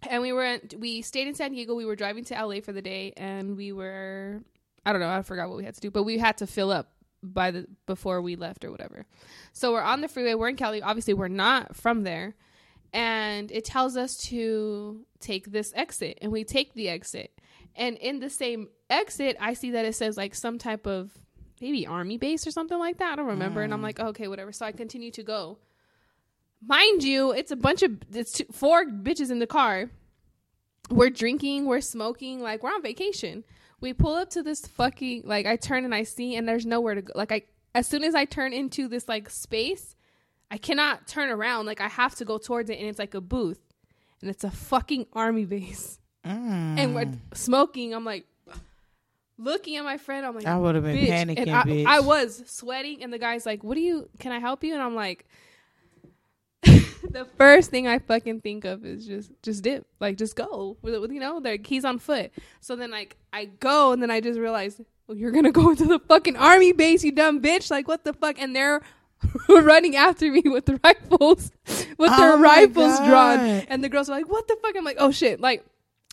and 0.09 0.21
we 0.21 0.31
were 0.31 0.59
we 0.77 1.01
stayed 1.01 1.27
in 1.27 1.35
San 1.35 1.51
Diego. 1.51 1.75
We 1.75 1.85
were 1.85 1.95
driving 1.95 2.23
to 2.25 2.33
LA 2.33 2.61
for 2.61 2.71
the 2.71 2.81
day, 2.81 3.13
and 3.17 3.57
we 3.57 3.71
were 3.71 4.41
I 4.85 4.91
don't 4.91 5.01
know. 5.01 5.09
I 5.09 5.21
forgot 5.21 5.49
what 5.49 5.57
we 5.57 5.65
had 5.65 5.75
to 5.75 5.81
do, 5.81 5.91
but 5.91 6.03
we 6.03 6.17
had 6.17 6.37
to 6.37 6.47
fill 6.47 6.71
up 6.71 6.91
by 7.23 7.51
the 7.51 7.67
before 7.85 8.21
we 8.21 8.35
left 8.35 8.63
or 8.63 8.71
whatever. 8.71 9.05
So 9.51 9.71
we're 9.71 9.81
on 9.81 10.01
the 10.01 10.07
freeway. 10.07 10.35
We're 10.35 10.49
in 10.49 10.55
Cali. 10.55 10.81
Obviously, 10.81 11.13
we're 11.13 11.27
not 11.27 11.75
from 11.75 12.03
there, 12.03 12.35
and 12.93 13.51
it 13.51 13.65
tells 13.65 13.97
us 13.97 14.17
to 14.29 15.05
take 15.19 15.51
this 15.51 15.73
exit, 15.75 16.19
and 16.21 16.31
we 16.31 16.43
take 16.43 16.73
the 16.73 16.89
exit. 16.89 17.31
And 17.75 17.97
in 17.97 18.19
the 18.19 18.29
same 18.29 18.69
exit, 18.89 19.35
I 19.39 19.53
see 19.53 19.71
that 19.71 19.85
it 19.85 19.95
says 19.95 20.15
like 20.15 20.33
some 20.33 20.57
type 20.57 20.87
of 20.87 21.11
maybe 21.61 21.87
army 21.87 22.17
base 22.17 22.45
or 22.45 22.51
something 22.51 22.77
like 22.77 22.97
that. 22.97 23.13
I 23.13 23.15
don't 23.15 23.27
remember. 23.27 23.61
And 23.61 23.73
I'm 23.73 23.79
hmm. 23.79 23.85
like, 23.85 23.99
okay, 23.99 24.27
whatever. 24.27 24.51
So 24.51 24.65
I 24.65 24.71
continue 24.71 25.11
to 25.11 25.23
go. 25.23 25.57
Mind 26.65 27.03
you, 27.03 27.31
it's 27.31 27.51
a 27.51 27.55
bunch 27.55 27.83
of 27.83 27.91
it's 28.13 28.31
two, 28.33 28.45
four 28.51 28.85
bitches 28.85 29.31
in 29.31 29.39
the 29.39 29.47
car. 29.47 29.89
We're 30.89 31.09
drinking, 31.09 31.65
we're 31.65 31.81
smoking, 31.81 32.41
like 32.41 32.63
we're 32.63 32.71
on 32.71 32.81
vacation. 32.81 33.43
We 33.81 33.93
pull 33.93 34.13
up 34.15 34.29
to 34.31 34.43
this 34.43 34.65
fucking 34.65 35.23
like 35.25 35.45
I 35.45 35.55
turn 35.57 35.85
and 35.85 35.93
I 35.93 36.03
see 36.03 36.35
and 36.35 36.47
there's 36.47 36.65
nowhere 36.65 36.95
to 36.95 37.01
go. 37.01 37.13
Like 37.15 37.31
I 37.31 37.41
as 37.73 37.87
soon 37.87 38.03
as 38.03 38.15
I 38.15 38.25
turn 38.25 38.53
into 38.53 38.87
this 38.87 39.07
like 39.07 39.29
space, 39.29 39.95
I 40.49 40.57
cannot 40.57 41.07
turn 41.07 41.29
around. 41.29 41.65
Like 41.65 41.81
I 41.81 41.87
have 41.87 42.15
to 42.15 42.25
go 42.25 42.37
towards 42.37 42.69
it 42.69 42.79
and 42.79 42.87
it's 42.87 42.99
like 42.99 43.13
a 43.13 43.21
booth. 43.21 43.59
And 44.21 44.29
it's 44.29 44.43
a 44.43 44.51
fucking 44.51 45.07
army 45.13 45.45
base 45.45 45.99
Mm. 46.25 46.79
and 46.79 46.95
we're 46.95 47.11
smoking. 47.35 47.93
I'm 47.93 48.03
like 48.05 48.25
looking 49.37 49.75
at 49.77 49.83
my 49.83 49.97
friend. 49.99 50.25
I'm 50.25 50.33
like, 50.33 50.47
I 50.47 50.57
would 50.57 50.73
have 50.73 50.83
been 50.83 50.97
bitch. 50.97 51.09
panicking, 51.09 51.47
And 51.47 51.87
I. 51.87 51.97
I 51.97 51.99
was 51.99 52.41
sweating, 52.47 53.03
and 53.03 53.13
the 53.13 53.19
guy's 53.19 53.45
like, 53.45 53.63
"What 53.63 53.75
do 53.75 53.81
you? 53.81 54.09
Can 54.17 54.31
I 54.31 54.39
help 54.39 54.63
you?" 54.63 54.73
And 54.73 54.81
I'm 54.81 54.95
like, 54.95 55.27
the 57.15 57.25
first 57.37 57.71
thing 57.71 57.87
I 57.87 57.99
fucking 57.99 58.41
think 58.41 58.65
of 58.65 58.85
is 58.85 59.07
just 59.07 59.31
just 59.41 59.63
dip, 59.63 59.87
like 60.01 60.17
just 60.17 60.35
go. 60.35 60.75
With, 60.81 61.11
you 61.11 61.19
know, 61.21 61.37
like 61.37 61.65
he's 61.65 61.85
on 61.85 61.97
foot. 61.97 62.31
So 62.59 62.75
then 62.75 62.91
like 62.91 63.15
I 63.31 63.45
go, 63.45 63.93
and 63.93 64.01
then 64.01 64.11
I 64.11 64.19
just 64.19 64.37
realize, 64.37 64.81
well, 65.07 65.17
you're 65.17 65.31
gonna 65.31 65.51
go 65.63 65.69
into 65.69 65.85
the 65.85 65.99
fucking 65.99 66.35
army 66.35 66.73
base, 66.73 67.03
you 67.03 67.13
dumb 67.13 67.41
bitch. 67.41 67.71
Like 67.71 67.87
what 67.87 68.03
the 68.03 68.13
fuck? 68.13 68.39
And 68.39 68.53
they're 68.53 68.81
running 69.49 69.95
after 69.95 70.29
me 70.29 70.41
with 70.45 70.65
the 70.65 70.77
rifles, 70.83 71.51
with 71.97 72.11
Oh 72.13 72.17
their 72.17 72.37
rifles 72.37 72.99
drawn. 72.99 73.39
And 73.39 73.81
the 73.81 73.89
girls 73.89 74.09
are 74.09 74.17
like, 74.17 74.29
"What 74.29 74.47
the 74.49 74.57
fuck?" 74.61 74.75
I'm 74.75 74.83
like, 74.83 74.97
"Oh 74.99 75.11
shit!" 75.11 75.39
Like. 75.39 75.65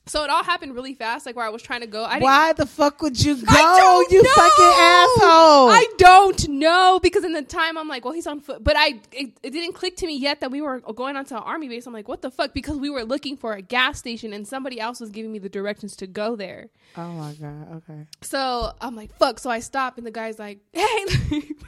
So 0.06 0.24
it 0.24 0.30
all 0.30 0.42
happened 0.42 0.74
really 0.74 0.94
fast, 0.94 1.26
like 1.26 1.36
where 1.36 1.46
I 1.46 1.48
was 1.50 1.62
trying 1.62 1.82
to 1.82 1.86
go. 1.86 2.04
I 2.04 2.14
didn't, 2.14 2.24
Why 2.24 2.52
the 2.54 2.66
fuck 2.66 3.00
would 3.02 3.22
you 3.24 3.36
go? 3.36 4.02
You 4.10 4.22
know. 4.22 4.30
fucking 4.30 4.64
asshole. 4.64 5.70
I 5.70 5.86
don't 5.96 6.48
know 6.48 6.98
because 7.00 7.22
in 7.24 7.32
the 7.32 7.42
time 7.42 7.78
I'm 7.78 7.86
like, 7.86 8.04
well, 8.04 8.12
he's 8.12 8.26
on 8.26 8.40
foot, 8.40 8.64
but 8.64 8.74
I 8.76 9.00
it, 9.12 9.30
it 9.44 9.50
didn't 9.50 9.74
click 9.74 9.96
to 9.98 10.06
me 10.06 10.18
yet 10.18 10.40
that 10.40 10.50
we 10.50 10.60
were 10.60 10.80
going 10.80 11.16
onto 11.16 11.36
an 11.36 11.42
army 11.42 11.68
base. 11.68 11.86
I'm 11.86 11.92
like, 11.92 12.08
what 12.08 12.20
the 12.20 12.32
fuck? 12.32 12.52
Because 12.52 12.78
we 12.78 12.90
were 12.90 13.04
looking 13.04 13.36
for 13.36 13.52
a 13.52 13.62
gas 13.62 14.00
station 14.00 14.32
and 14.32 14.46
somebody 14.46 14.80
else 14.80 14.98
was 14.98 15.10
giving 15.10 15.30
me 15.30 15.38
the 15.38 15.48
directions 15.48 15.94
to 15.96 16.08
go 16.08 16.34
there. 16.34 16.70
oh 16.96 17.08
my 17.12 17.32
god. 17.34 17.82
Okay. 17.88 18.06
So 18.22 18.72
I'm 18.80 18.96
like, 18.96 19.16
fuck. 19.18 19.38
So 19.38 19.50
I 19.50 19.60
stop 19.60 19.98
and 19.98 20.06
the 20.06 20.10
guy's 20.10 20.38
like, 20.38 20.58
hey, 20.72 21.06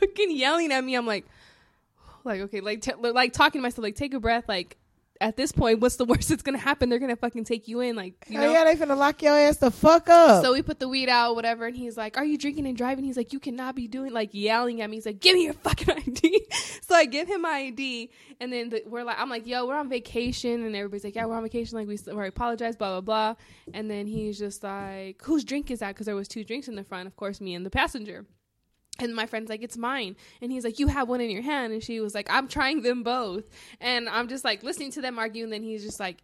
fucking 0.00 0.36
yelling 0.36 0.72
at 0.72 0.82
me. 0.82 0.96
I'm 0.96 1.06
like, 1.06 1.24
like 2.24 2.40
okay, 2.40 2.60
like 2.60 2.82
t- 2.82 2.94
like 2.94 3.32
talking 3.32 3.60
to 3.60 3.62
myself, 3.62 3.84
like 3.84 3.94
take 3.96 4.12
a 4.12 4.18
breath, 4.20 4.48
like. 4.48 4.76
At 5.24 5.38
this 5.38 5.52
point, 5.52 5.80
what's 5.80 5.96
the 5.96 6.04
worst 6.04 6.28
that's 6.28 6.42
gonna 6.42 6.58
happen? 6.58 6.90
They're 6.90 6.98
gonna 6.98 7.16
fucking 7.16 7.44
take 7.44 7.66
you 7.66 7.80
in, 7.80 7.96
like 7.96 8.26
you 8.28 8.38
know. 8.38 8.52
yeah, 8.52 8.62
they 8.64 8.76
finna 8.76 8.94
lock 8.94 9.22
your 9.22 9.32
ass 9.32 9.56
the 9.56 9.70
fuck 9.70 10.10
up. 10.10 10.44
So 10.44 10.52
we 10.52 10.60
put 10.60 10.78
the 10.80 10.86
weed 10.86 11.08
out, 11.08 11.34
whatever, 11.34 11.64
and 11.64 11.74
he's 11.74 11.96
like, 11.96 12.18
"Are 12.18 12.26
you 12.26 12.36
drinking 12.36 12.66
and 12.66 12.76
driving?" 12.76 13.06
He's 13.06 13.16
like, 13.16 13.32
"You 13.32 13.40
cannot 13.40 13.74
be 13.74 13.88
doing 13.88 14.12
like 14.12 14.34
yelling 14.34 14.82
at 14.82 14.90
me." 14.90 14.98
He's 14.98 15.06
like, 15.06 15.20
"Give 15.20 15.34
me 15.34 15.44
your 15.44 15.54
fucking 15.54 15.90
ID." 15.96 16.46
so 16.82 16.94
I 16.94 17.06
give 17.06 17.26
him 17.26 17.40
my 17.40 17.56
ID, 17.56 18.10
and 18.38 18.52
then 18.52 18.68
the, 18.68 18.82
we're 18.86 19.02
like, 19.02 19.18
"I'm 19.18 19.30
like, 19.30 19.46
yo, 19.46 19.66
we're 19.66 19.78
on 19.78 19.88
vacation," 19.88 20.62
and 20.62 20.76
everybody's 20.76 21.04
like, 21.04 21.14
"Yeah, 21.14 21.24
we're 21.24 21.36
on 21.36 21.42
vacation." 21.42 21.78
Like 21.78 21.88
we, 21.88 21.98
we 22.14 22.26
apologize, 22.28 22.76
blah 22.76 23.00
blah 23.00 23.00
blah, 23.00 23.34
and 23.72 23.90
then 23.90 24.06
he's 24.06 24.38
just 24.38 24.62
like, 24.62 25.22
"Whose 25.22 25.42
drink 25.44 25.70
is 25.70 25.78
that?" 25.78 25.94
Because 25.94 26.04
there 26.04 26.16
was 26.16 26.28
two 26.28 26.44
drinks 26.44 26.68
in 26.68 26.74
the 26.74 26.84
front, 26.84 27.06
of 27.06 27.16
course, 27.16 27.40
me 27.40 27.54
and 27.54 27.64
the 27.64 27.70
passenger. 27.70 28.26
And 29.00 29.14
my 29.14 29.26
friend's 29.26 29.48
like, 29.48 29.62
it's 29.62 29.76
mine. 29.76 30.14
And 30.40 30.52
he's 30.52 30.62
like, 30.64 30.78
you 30.78 30.86
have 30.86 31.08
one 31.08 31.20
in 31.20 31.30
your 31.30 31.42
hand. 31.42 31.72
And 31.72 31.82
she 31.82 31.98
was 32.00 32.14
like, 32.14 32.28
I'm 32.30 32.46
trying 32.46 32.82
them 32.82 33.02
both. 33.02 33.44
And 33.80 34.08
I'm 34.08 34.28
just 34.28 34.44
like 34.44 34.62
listening 34.62 34.92
to 34.92 35.00
them 35.00 35.18
argue. 35.18 35.44
And 35.44 35.52
then 35.52 35.62
he's 35.62 35.82
just 35.82 35.98
like, 35.98 36.22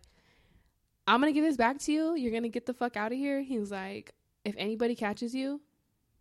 I'm 1.06 1.20
going 1.20 1.33
to 1.33 1.35
give 1.38 1.44
this 1.44 1.56
back 1.56 1.78
to 1.80 1.92
you. 1.92 2.14
You're 2.14 2.30
going 2.30 2.44
to 2.44 2.48
get 2.48 2.66
the 2.66 2.74
fuck 2.74 2.96
out 2.96 3.11
of 3.11 3.18
here. 3.18 3.40
He 3.40 3.59
was 3.59 3.72
like, 3.72 4.14
if 4.44 4.54
anybody 4.56 4.94
catches 4.94 5.35
you, 5.35 5.61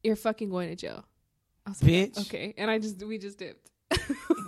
you're 0.03 0.15
fucking 0.15 0.49
going 0.49 0.69
to 0.69 0.75
jail. 0.75 1.05
I 1.67 1.69
was 1.69 1.83
like, 1.83 1.91
Bitch. 1.91 2.21
okay. 2.21 2.53
And 2.57 2.71
I 2.71 2.79
just, 2.79 3.03
we 3.03 3.19
just 3.19 3.37
dipped. 3.37 3.69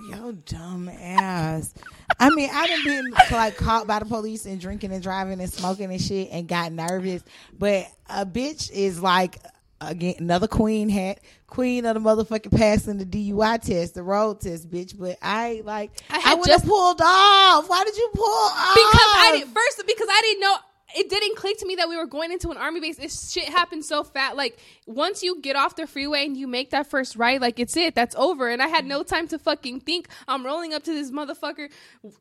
Yo, 0.09 0.31
dumb 0.31 0.89
ass. 0.89 1.73
I 2.19 2.29
mean, 2.31 2.49
I 2.51 2.67
done 2.67 2.83
been 2.83 3.11
like 3.31 3.57
caught 3.57 3.85
by 3.85 3.99
the 3.99 4.05
police 4.05 4.45
and 4.45 4.59
drinking 4.59 4.91
and 4.91 5.01
driving 5.03 5.39
and 5.39 5.51
smoking 5.51 5.91
and 5.91 6.01
shit 6.01 6.29
and 6.31 6.47
got 6.47 6.71
nervous. 6.71 7.23
But 7.57 7.87
a 8.09 8.25
bitch 8.25 8.71
is 8.71 9.01
like 9.01 9.37
again 9.81 10.15
another 10.19 10.47
queen 10.47 10.89
hat, 10.89 11.19
queen 11.47 11.85
of 11.85 11.95
the 11.95 11.99
motherfucking 11.99 12.57
passing 12.57 12.97
the 12.97 13.05
DUI 13.05 13.61
test, 13.61 13.95
the 13.95 14.03
road 14.03 14.39
test, 14.41 14.69
bitch. 14.69 14.97
But 14.97 15.17
I 15.21 15.61
like 15.65 15.91
I 16.09 16.21
I, 16.25 16.35
would 16.35 16.47
have 16.49 16.59
just- 16.61 16.67
pulled 16.67 17.01
off. 17.01 17.67
Why 17.69 17.83
did 17.83 17.97
you 17.97 18.09
pull 18.13 18.25
off? 18.25 18.75
because 18.75 18.91
I 18.95 19.37
didn't 19.37 19.53
first 19.53 19.83
because 19.85 20.07
I 20.09 20.21
didn't 20.21 20.41
know 20.41 20.55
it 20.95 21.10
didn't 21.10 21.36
click 21.36 21.58
to 21.60 21.65
me 21.65 21.75
that 21.75 21.88
we 21.89 21.97
were 21.97 22.06
going 22.06 22.32
into 22.32 22.49
an 22.51 22.58
army 22.58 22.80
base. 22.80 22.97
This 22.97 23.32
shit 23.32 23.45
happened 23.45 23.86
so 23.86 24.04
fast. 24.04 24.36
Like 24.36 24.58
once 24.86 25.23
you 25.23 25.39
get 25.41 25.56
off 25.56 25.75
the 25.75 25.88
freeway 25.88 26.25
and 26.25 26.36
you 26.38 26.47
make 26.47 26.71
that 26.71 26.88
first 26.88 27.15
right, 27.15 27.39
like 27.39 27.60
it's 27.60 27.75
it. 27.77 27.95
That's 27.95 28.15
over. 28.15 28.49
And 28.49 28.62
I 28.62 28.67
had 28.67 28.86
no 28.86 29.04
time 29.04 29.27
to 29.30 29.39
fucking 29.39 29.82
think. 29.82 30.08
I'm 30.27 30.45
rolling 30.45 30.73
up 30.73 30.84
to 30.84 30.91
this 30.91 31.12
motherfucker, 31.12 31.69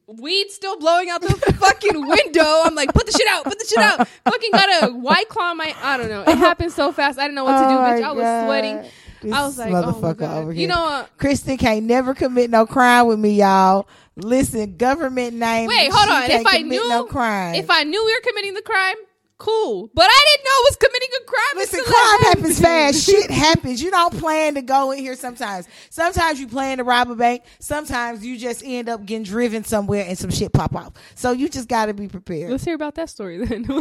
weed 0.06 0.50
still 0.50 0.78
blowing 0.78 1.10
out 1.10 1.22
the 1.22 1.28
fucking 1.58 2.06
window. 2.06 2.62
I'm 2.64 2.74
like, 2.74 2.92
put 2.92 3.06
the 3.06 3.12
shit 3.12 3.28
out, 3.28 3.44
put 3.44 3.58
the 3.58 3.64
shit 3.66 3.78
out. 3.78 4.06
fucking 4.24 4.50
got 4.52 4.84
a 4.84 4.92
white 4.92 5.28
claw 5.28 5.54
my. 5.54 5.74
I 5.82 5.96
don't 5.96 6.08
know. 6.08 6.22
It 6.22 6.38
happened 6.38 6.72
so 6.72 6.92
fast. 6.92 7.18
I 7.18 7.22
didn't 7.24 7.34
know 7.36 7.44
what 7.44 7.60
to 7.60 7.68
do, 7.68 7.74
Oh 7.74 7.78
bitch. 7.78 8.02
I 8.02 8.12
was 8.12 8.22
God. 8.22 8.46
sweating. 8.46 8.90
This 9.22 9.32
I 9.34 9.42
was 9.44 9.58
like, 9.58 9.72
oh 9.72 9.92
motherfucker 9.92 10.16
God. 10.18 10.42
over 10.42 10.52
here. 10.52 10.62
You 10.62 10.68
know 10.68 10.80
what? 10.80 11.18
Kristen 11.18 11.58
can't 11.58 11.84
never 11.84 12.14
commit 12.14 12.48
no 12.50 12.66
crime 12.66 13.06
with 13.06 13.18
me, 13.18 13.38
y'all. 13.38 13.86
Listen, 14.22 14.76
government 14.76 15.34
name. 15.34 15.68
Wait, 15.68 15.90
hold 15.92 16.10
on. 16.10 16.30
If 16.30 16.46
I 16.46 16.58
knew, 16.58 16.88
no 16.88 17.04
crime, 17.04 17.54
if 17.54 17.70
I 17.70 17.84
knew 17.84 18.04
we 18.04 18.12
were 18.12 18.20
committing 18.20 18.54
the 18.54 18.62
crime, 18.62 18.96
cool. 19.38 19.90
But 19.94 20.06
I 20.08 20.26
didn't 20.28 20.44
know 20.44 20.50
it 20.50 20.66
was 20.68 20.76
committing 20.76 21.08
a 21.16 21.24
crime. 21.24 21.56
listen, 21.56 21.84
crime 21.84 22.20
happens 22.20 22.60
fast. 22.60 23.04
Shit 23.04 23.30
happens. 23.30 23.82
You 23.82 23.90
don't 23.90 24.16
plan 24.18 24.54
to 24.54 24.62
go 24.62 24.92
in 24.92 24.98
here 24.98 25.16
sometimes. 25.16 25.66
Sometimes 25.88 26.38
you 26.38 26.46
plan 26.46 26.78
to 26.78 26.84
rob 26.84 27.10
a 27.10 27.16
bank. 27.16 27.42
Sometimes 27.58 28.24
you 28.24 28.38
just 28.38 28.62
end 28.64 28.88
up 28.88 29.04
getting 29.04 29.24
driven 29.24 29.64
somewhere 29.64 30.04
and 30.06 30.16
some 30.16 30.30
shit 30.30 30.52
pop 30.52 30.76
off. 30.76 30.92
So 31.16 31.32
you 31.32 31.48
just 31.48 31.68
got 31.68 31.86
to 31.86 31.94
be 31.94 32.06
prepared. 32.06 32.50
Let's 32.50 32.64
hear 32.64 32.74
about 32.74 32.94
that 32.96 33.10
story 33.10 33.44
then. 33.44 33.64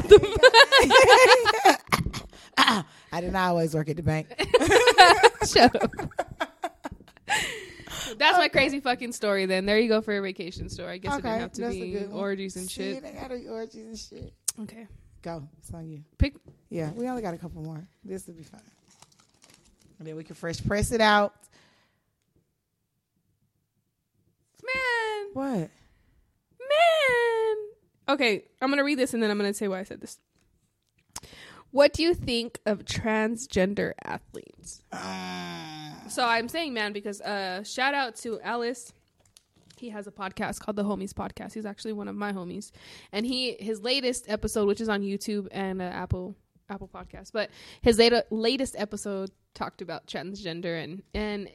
I 3.11 3.21
didn't 3.21 3.35
always 3.35 3.75
work 3.75 3.89
at 3.89 3.97
the 3.97 4.03
bank. 4.03 4.27
Shut 5.47 5.75
up. 5.75 5.91
That's 8.17 8.37
my 8.37 8.47
crazy 8.47 8.79
fucking 8.79 9.11
story. 9.13 9.45
Then 9.45 9.65
there 9.65 9.79
you 9.79 9.87
go 9.89 10.01
for 10.01 10.17
a 10.17 10.21
vacation 10.21 10.69
story. 10.69 10.93
I 10.93 10.97
guess 10.97 11.13
it 11.17 11.21
didn't 11.23 11.39
have 11.39 11.51
to 11.53 11.69
be 11.69 12.05
orgies 12.11 12.55
and 12.55 12.69
See, 12.69 12.93
shit. 12.93 13.03
They 13.03 13.11
got 13.11 13.31
orgies 13.51 13.75
and 13.85 13.97
shit. 13.97 14.33
Okay, 14.61 14.87
Go. 15.21 15.47
It's 15.59 15.73
on 15.73 15.87
you. 15.89 16.03
pick. 16.17 16.35
Yeah, 16.69 16.91
we 16.91 17.07
only 17.07 17.21
got 17.21 17.33
a 17.33 17.37
couple 17.37 17.61
more. 17.61 17.87
This 18.03 18.27
will 18.27 18.33
be 18.35 18.43
fine. 18.43 18.61
And 19.99 20.07
then 20.07 20.15
we 20.15 20.23
can 20.23 20.35
fresh 20.35 20.63
press 20.65 20.91
it 20.91 21.01
out. 21.01 21.33
Man, 24.63 25.27
What? 25.33 25.69
man. 26.59 27.57
Okay, 28.09 28.45
I'm 28.61 28.69
gonna 28.69 28.83
read 28.83 28.97
this 28.99 29.13
and 29.13 29.21
then 29.21 29.29
I'm 29.31 29.37
gonna 29.37 29.53
say 29.53 29.67
why 29.67 29.79
I 29.79 29.83
said 29.83 30.01
this. 30.01 30.17
What 31.71 31.93
do 31.93 32.01
you 32.03 32.13
think 32.13 32.59
of 32.65 32.83
transgender 32.85 33.93
athletes? 34.03 34.81
So 36.09 36.25
I'm 36.25 36.49
saying 36.49 36.73
man 36.73 36.93
because 36.93 37.21
uh 37.21 37.63
shout 37.63 37.93
out 37.93 38.15
to 38.17 38.39
Alice. 38.41 38.91
He 39.77 39.89
has 39.89 40.07
a 40.07 40.11
podcast 40.11 40.59
called 40.59 40.75
the 40.75 40.83
Homies 40.83 41.13
Podcast. 41.13 41.53
He's 41.53 41.65
actually 41.65 41.93
one 41.93 42.07
of 42.07 42.15
my 42.15 42.33
homies. 42.33 42.71
And 43.11 43.25
he 43.25 43.53
his 43.59 43.81
latest 43.81 44.29
episode 44.29 44.67
which 44.67 44.81
is 44.81 44.89
on 44.89 45.01
YouTube 45.01 45.47
and 45.51 45.81
uh, 45.81 45.85
Apple 45.85 46.35
Apple 46.69 46.87
Podcast, 46.87 47.31
but 47.31 47.49
his 47.81 47.97
later, 47.97 48.23
latest 48.29 48.75
episode 48.77 49.31
talked 49.55 49.81
about 49.81 50.07
transgender 50.07 50.83
and 50.83 51.03
and 51.13 51.49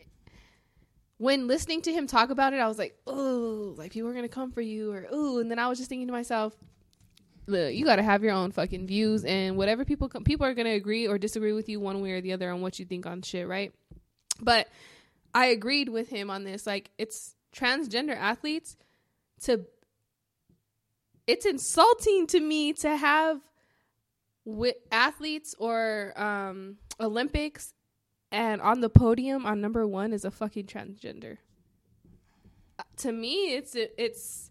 when 1.19 1.47
listening 1.47 1.81
to 1.83 1.93
him 1.93 2.07
talk 2.09 2.31
about 2.31 2.53
it, 2.53 2.57
I 2.59 2.67
was 2.67 2.79
like, 2.79 2.99
"Oh, 3.07 3.75
like 3.79 3.93
people 3.93 4.11
are 4.11 4.15
gonna 4.15 4.29
come 4.29 4.51
for 4.51 4.61
you," 4.61 4.93
or 4.93 5.07
"Oh," 5.11 5.39
and 5.39 5.51
then 5.51 5.59
I 5.59 5.69
was 5.69 5.79
just 5.79 5.89
thinking 5.89 6.09
to 6.09 6.13
myself, 6.13 6.57
"Look, 7.47 7.75
you 7.75 7.85
got 7.85 7.97
to 7.97 8.03
have 8.03 8.23
your 8.23 8.33
own 8.33 8.53
fucking 8.53 8.87
views, 8.87 9.25
and 9.25 9.57
whatever 9.57 9.85
people 9.85 10.09
come, 10.09 10.25
people 10.25 10.47
are 10.47 10.55
gonna 10.55 10.71
agree 10.71 11.07
or 11.07 11.19
disagree 11.19 11.53
with 11.53 11.69
you 11.69 11.81
one 11.81 12.01
way 12.01 12.13
or 12.13 12.21
the 12.21 12.33
other 12.33 12.51
on 12.51 12.61
what 12.61 12.79
you 12.79 12.85
think 12.85 13.07
on 13.07 13.23
shit, 13.23 13.47
right?" 13.47 13.73
But 14.41 14.69
I 15.35 15.47
agreed 15.47 15.89
with 15.89 16.09
him 16.09 16.31
on 16.31 16.45
this. 16.45 16.67
Like, 16.67 16.91
it's 16.99 17.35
transgender 17.53 18.17
athletes 18.17 18.77
to. 19.43 19.67
It's 21.27 21.47
insulting 21.47 22.27
to 22.29 22.41
me 22.41 22.75
to 22.75 22.97
have 22.97 23.41
with 24.45 24.77
athletes 24.93 25.55
or 25.59 26.13
um, 26.21 26.77
Olympics 27.01 27.73
and 28.31 28.61
on 28.61 28.81
the 28.81 28.89
podium 28.89 29.47
on 29.47 29.61
number 29.61 29.87
one 29.87 30.13
is 30.13 30.25
a 30.25 30.31
fucking 30.31 30.67
transgender. 30.67 31.39
Uh, 32.79 32.83
To 32.99 33.13
me, 33.13 33.55
it's 33.55 33.77
it's 33.77 34.51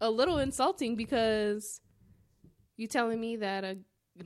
a 0.00 0.10
little 0.10 0.38
insulting 0.38 0.96
because 0.96 1.80
you 2.80 2.86
telling 2.86 3.20
me 3.20 3.36
that 3.36 3.62
a 3.62 3.76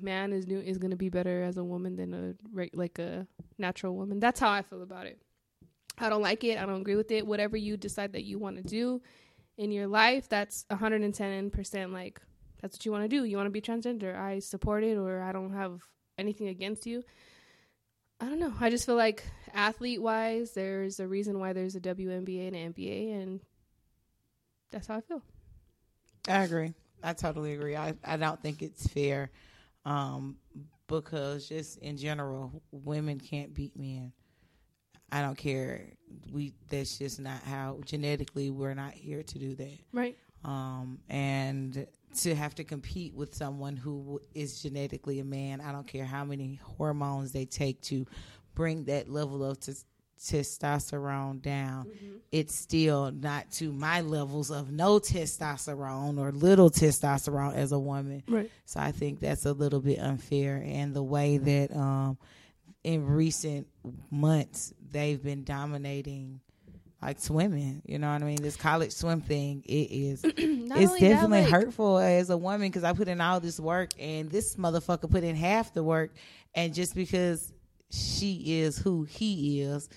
man 0.01 0.33
is 0.33 0.47
new 0.47 0.61
is 0.61 0.79
going 0.79 0.93
to 0.93 0.97
be 0.97 1.09
better 1.09 1.43
as 1.43 1.57
a 1.57 1.65
woman 1.65 1.97
than 1.97 2.15
a 2.15 2.67
like 2.73 2.99
a 2.99 3.27
natural 3.59 3.97
woman. 3.97 4.21
That's 4.21 4.39
how 4.39 4.51
I 4.51 4.63
feel 4.63 4.83
about 4.83 5.07
it. 5.07 5.21
I 5.99 6.09
don't 6.09 6.23
like 6.23 6.45
it. 6.45 6.59
I 6.59 6.67
don't 6.67 6.81
agree 6.81 6.97
with 6.97 7.11
it. 7.11 7.27
Whatever 7.27 7.57
you 7.57 7.77
decide 7.77 8.13
that 8.13 8.25
you 8.25 8.39
want 8.39 8.57
to 8.57 8.63
do 8.63 9.03
in 9.57 9.71
your 9.71 9.87
life, 9.87 10.29
that's 10.29 10.65
110% 10.71 11.93
like 11.93 12.21
that's 12.63 12.77
what 12.77 12.85
you 12.87 12.93
want 12.93 13.05
to 13.05 13.09
do. 13.09 13.25
You 13.25 13.37
want 13.37 13.47
to 13.47 13.51
be 13.51 13.61
transgender. 13.61 14.17
I 14.17 14.39
support 14.39 14.85
it 14.85 14.97
or 14.97 15.21
I 15.21 15.33
don't 15.33 15.53
have 15.53 15.81
anything 16.17 16.49
against 16.49 16.87
you. 16.87 17.03
I 18.21 18.27
don't 18.27 18.39
know. 18.39 18.55
I 18.61 18.71
just 18.71 18.87
feel 18.87 18.97
like 18.97 19.25
athlete 19.53 20.01
wise, 20.01 20.53
there's 20.53 21.01
a 21.01 21.07
reason 21.07 21.41
why 21.41 21.53
there's 21.53 21.75
a 21.75 21.81
WNBA 21.81 22.47
and 22.47 22.57
an 22.57 22.73
NBA, 22.73 23.23
and 23.23 23.41
that's 24.71 24.87
how 24.87 24.97
I 24.97 25.01
feel. 25.01 25.23
I 26.29 26.45
agree. 26.45 26.73
I 27.05 27.13
totally 27.13 27.53
agree. 27.53 27.77
I, 27.77 27.95
I 28.03 28.17
don't 28.17 28.41
think 28.41 28.63
it's 28.63 28.87
fair 28.89 29.31
um, 29.85 30.37
because 30.89 31.49
just 31.49 31.79
in 31.79 31.97
general, 31.97 32.63
women 32.73 33.21
can't 33.21 33.53
beat 33.53 33.77
men. 33.79 34.13
I 35.13 35.21
don't 35.21 35.37
care. 35.37 35.91
We 36.33 36.55
that's 36.71 36.99
just 36.99 37.21
not 37.21 37.43
how 37.43 37.81
genetically 37.85 38.51
we're 38.51 38.75
not 38.75 38.93
here 38.93 39.23
to 39.23 39.39
do 39.39 39.55
that. 39.55 39.79
Right. 39.93 40.17
Um, 40.45 40.99
and 41.09 41.87
to 42.19 42.35
have 42.35 42.55
to 42.57 42.65
compete 42.65 43.15
with 43.15 43.35
someone 43.35 43.77
who 43.77 44.21
is 44.35 44.63
genetically 44.63 45.21
a 45.21 45.25
man, 45.25 45.61
I 45.61 45.73
don't 45.73 45.87
care 45.87 46.05
how 46.05 46.25
many 46.25 46.61
hormones 46.63 47.33
they 47.33 47.45
take 47.45 47.81
to 47.83 48.07
bring 48.55 48.85
that 48.85 49.09
level 49.09 49.45
of 49.45 49.61
tes- 49.61 49.85
testosterone 50.25 51.41
down. 51.41 51.91
It's 52.33 52.55
still 52.55 53.13
not 53.13 53.51
to 53.53 53.73
my 53.73 54.01
levels 54.01 54.51
of 54.51 54.71
no 54.73 54.99
testosterone 54.99 56.19
or 56.19 56.33
little 56.33 56.71
testosterone 56.71 57.55
as 57.55 57.73
a 57.73 57.79
woman. 57.79 58.23
Right. 58.29 58.51
So 58.65 58.81
I 58.81 58.93
think 58.93 59.21
that's 59.21 59.47
a 59.47 59.53
little 59.53 59.81
bit 59.81 59.99
unfair. 59.99 60.63
And 60.65 60.95
the 60.95 61.03
way 61.03 61.39
that 61.39 61.77
um, 61.77 62.19
in 62.83 63.07
recent 63.07 63.67
months 64.11 64.73
they've 64.91 65.23
been 65.23 65.45
dominating 65.45 66.41
like 67.03 67.21
swimming. 67.21 67.83
You 67.85 67.99
know 67.99 68.11
what 68.11 68.23
I 68.23 68.25
mean? 68.25 68.41
This 68.41 68.57
college 68.57 68.93
swim 68.93 69.21
thing, 69.21 69.63
it 69.67 69.91
is. 69.91 70.25
It's 70.75 70.91
only 70.91 71.01
that, 71.01 71.09
definitely 71.09 71.43
like- 71.43 71.51
hurtful 71.51 71.99
as 71.99 72.31
a 72.31 72.37
woman 72.37 72.69
because 72.69 72.83
I 72.83 72.95
put 72.95 73.07
in 73.07 73.21
all 73.21 73.39
this 73.39 73.61
work 73.61 73.91
and 73.99 74.31
this 74.31 74.57
motherfucker 74.57 75.09
put 75.11 75.23
in 75.23 75.37
half 75.37 75.73
the 75.75 75.85
work, 75.85 76.11
and 76.55 76.73
just 76.75 76.95
because 76.95 77.53
she 77.91 78.61
is 78.63 78.79
who 78.79 79.05
he 79.05 79.61
is, 79.61 79.89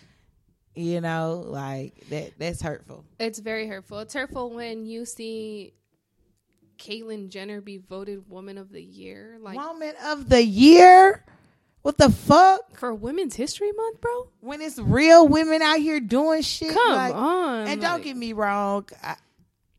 you 0.78 1.02
know, 1.02 1.44
like 1.46 2.08
that. 2.10 2.34
That's 2.38 2.62
hurtful. 2.62 3.04
It's 3.20 3.40
very 3.40 3.68
hurtful. 3.68 4.00
It's 4.00 4.14
hurtful 4.14 4.52
when 4.52 4.86
you 4.86 5.06
see 5.06 5.74
Caitlyn 6.78 7.30
Jenner 7.30 7.62
be 7.62 7.78
voted 7.78 8.30
Woman 8.30 8.58
of 8.58 8.72
the 8.72 8.82
Year, 8.82 9.38
like 9.42 9.58
Woman 9.58 9.94
of 10.06 10.30
the 10.30 10.44
year. 10.44 11.24
What 11.82 11.98
the 11.98 12.10
fuck? 12.10 12.78
for 12.78 12.94
Women's 12.94 13.36
History 13.36 13.72
Month, 13.72 14.02
bro. 14.02 14.30
When 14.42 14.62
it's 14.62 14.78
real 14.78 15.28
women 15.28 15.62
out 15.62 15.80
here 15.80 16.00
doing 16.00 16.42
shit. 16.42 16.74
Come 16.74 16.96
like- 16.96 17.16
on, 17.16 17.68
And 17.68 17.82
don't 17.82 18.04
get 18.04 18.16
me 18.18 18.34
wrong. 18.34 18.86
I, 19.02 19.16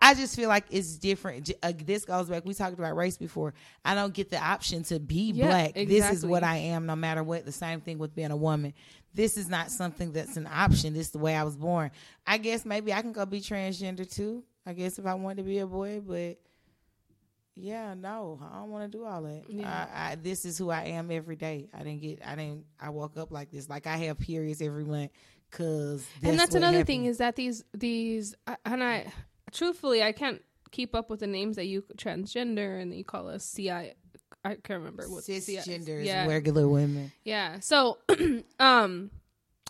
I 0.00 0.14
just 0.14 0.36
feel 0.36 0.48
like 0.48 0.64
it's 0.70 0.96
different. 0.96 1.50
Uh, 1.62 1.72
this 1.76 2.04
goes 2.04 2.28
back. 2.28 2.44
We 2.44 2.54
talked 2.54 2.78
about 2.78 2.96
race 2.96 3.16
before. 3.16 3.52
I 3.84 3.94
don't 3.94 4.14
get 4.14 4.30
the 4.30 4.38
option 4.42 4.84
to 4.84 5.00
be 5.00 5.32
Yeah, 5.32 5.46
black. 5.46 5.74
This 5.74 6.10
is 6.10 6.24
what 6.24 6.44
I 6.44 6.56
am, 6.56 6.86
no 6.86 6.94
matter 6.96 7.22
what. 7.22 7.44
The 7.44 7.52
same 7.52 7.80
thing 7.80 7.98
with 7.98 8.14
being 8.14 8.30
a 8.30 8.36
woman. 8.36 8.74
This 9.14 9.36
is 9.36 9.48
not 9.48 9.70
something 9.70 10.12
that's 10.12 10.36
an 10.36 10.46
option. 10.46 10.94
This 10.94 11.06
is 11.06 11.12
the 11.12 11.18
way 11.18 11.34
I 11.34 11.42
was 11.42 11.56
born. 11.56 11.90
I 12.26 12.38
guess 12.38 12.64
maybe 12.64 12.92
I 12.92 13.02
can 13.02 13.12
go 13.12 13.24
be 13.26 13.40
transgender 13.40 14.08
too. 14.08 14.44
I 14.66 14.74
guess 14.74 14.98
if 14.98 15.06
I 15.06 15.14
want 15.14 15.38
to 15.38 15.42
be 15.42 15.58
a 15.58 15.66
boy, 15.66 16.00
but 16.06 16.38
yeah, 17.54 17.94
no, 17.94 18.38
I 18.52 18.58
don't 18.58 18.70
want 18.70 18.90
to 18.90 18.98
do 18.98 19.04
all 19.04 19.22
that. 19.22 19.44
Yeah. 19.48 19.86
I, 19.92 20.12
I, 20.12 20.14
this 20.14 20.44
is 20.44 20.56
who 20.56 20.70
I 20.70 20.84
am 20.84 21.10
every 21.10 21.36
day. 21.36 21.68
I 21.74 21.78
didn't 21.78 22.00
get. 22.00 22.20
I 22.24 22.36
didn't. 22.36 22.66
I 22.80 22.90
woke 22.90 23.16
up 23.16 23.32
like 23.32 23.50
this. 23.50 23.68
Like 23.68 23.86
I 23.86 23.96
have 23.96 24.18
periods 24.18 24.62
every 24.62 24.84
month. 24.84 25.10
Cause 25.50 26.06
and 26.22 26.38
that's 26.38 26.54
another 26.54 26.78
happened. 26.78 26.86
thing 26.86 27.04
is 27.06 27.18
that 27.18 27.34
these 27.34 27.64
these 27.72 28.34
and 28.66 28.84
I 28.84 29.10
truthfully 29.50 30.02
I 30.02 30.12
can't 30.12 30.42
keep 30.70 30.94
up 30.94 31.08
with 31.08 31.20
the 31.20 31.26
names 31.26 31.56
that 31.56 31.64
you 31.64 31.82
transgender 31.96 32.80
and 32.80 32.92
that 32.92 32.96
you 32.96 33.04
call 33.04 33.28
us 33.28 33.50
CI. 33.56 33.94
I 34.48 34.54
can't 34.56 34.78
remember 34.80 35.04
what 35.08 35.24
CI 35.24 35.38
cisgender 35.40 36.04
Yeah, 36.04 36.26
regular 36.26 36.66
women. 36.68 37.12
yeah. 37.24 37.60
So, 37.60 37.98
um, 38.58 39.10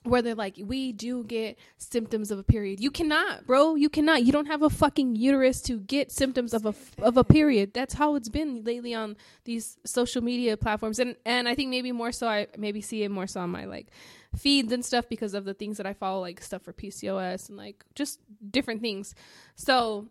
where 0.05 0.23
they're 0.23 0.37
like, 0.37 0.55
we 0.65 0.93
do 0.93 1.25
get 1.25 1.59
symptoms 1.77 2.31
of 2.31 2.39
a 2.39 2.43
period. 2.45 2.79
You 2.81 2.91
cannot, 2.91 3.47
bro. 3.47 3.75
You 3.75 3.89
cannot. 3.89 4.23
You 4.25 4.31
don't 4.33 4.47
have 4.47 4.63
a 4.63 4.71
fucking 4.71 5.17
uterus 5.17 5.61
to 5.63 5.79
get 5.81 6.13
symptoms 6.13 6.55
of 6.55 6.65
a 6.65 6.75
of 7.03 7.17
a 7.17 7.25
period. 7.25 7.75
That's 7.75 7.95
how 7.95 8.15
it's 8.15 8.29
been 8.29 8.63
lately 8.65 8.95
on 8.95 9.17
these 9.45 9.77
social 9.85 10.23
media 10.23 10.57
platforms, 10.57 10.99
and 11.01 11.17
and 11.27 11.49
I 11.49 11.55
think 11.55 11.71
maybe 11.71 11.93
more 11.93 12.13
so. 12.13 12.29
I 12.29 12.47
maybe 12.57 12.81
see 12.81 13.03
it 13.03 13.11
more 13.11 13.27
so 13.27 13.41
on 13.41 13.51
my 13.51 13.65
like 13.65 13.89
feeds 14.37 14.73
and 14.73 14.85
stuff 14.85 15.09
because 15.09 15.35
of 15.35 15.45
the 15.45 15.55
things 15.55 15.79
that 15.79 15.87
I 15.87 15.95
follow, 15.95 16.21
like 16.21 16.41
stuff 16.43 16.63
for 16.63 16.73
PCOS 16.73 17.49
and 17.49 17.59
like 17.59 17.85
just 17.95 18.21
different 18.51 18.81
things. 18.81 19.15
So. 19.57 20.07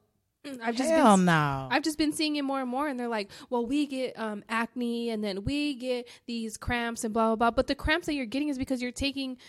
I've 0.64 0.76
just 0.76 0.90
been 0.90 1.00
Hell 1.00 1.18
no. 1.18 1.68
I've 1.72 1.84
just 1.84 1.98
been 1.98 2.12
seeing 2.14 2.36
it 2.36 2.44
more 2.44 2.62
and 2.62 2.70
more, 2.70 2.88
and 2.88 3.00
they're 3.00 3.08
like, 3.08 3.30
"Well, 3.50 3.66
we 3.66 3.86
get 3.86 4.18
um, 4.20 4.44
acne, 4.50 5.10
and 5.10 5.24
then 5.24 5.44
we 5.44 5.76
get 5.76 6.08
these 6.26 6.58
cramps, 6.58 7.04
and 7.04 7.14
blah 7.14 7.28
blah 7.28 7.36
blah." 7.36 7.52
But 7.52 7.68
the 7.68 7.76
cramps 7.76 8.06
that 8.08 8.14
you're 8.14 8.26
getting 8.26 8.50
is 8.50 8.58
because 8.58 8.82
you're 8.82 8.92
taking 8.92 9.36
t- 9.36 9.42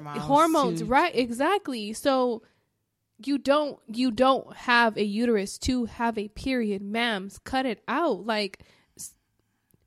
Hormones 0.00 0.18
hormones, 0.22 0.78
to- 0.80 0.86
right? 0.86 1.14
Exactly. 1.14 1.92
So 1.92 2.42
you 3.24 3.38
don't 3.38 3.78
you 3.88 4.10
don't 4.10 4.54
have 4.56 4.96
a 4.96 5.04
uterus 5.04 5.58
to 5.58 5.84
have 5.86 6.18
a 6.18 6.28
period, 6.28 6.82
ma'ams. 6.82 7.42
Cut 7.44 7.64
it 7.66 7.82
out, 7.86 8.26
like, 8.26 8.60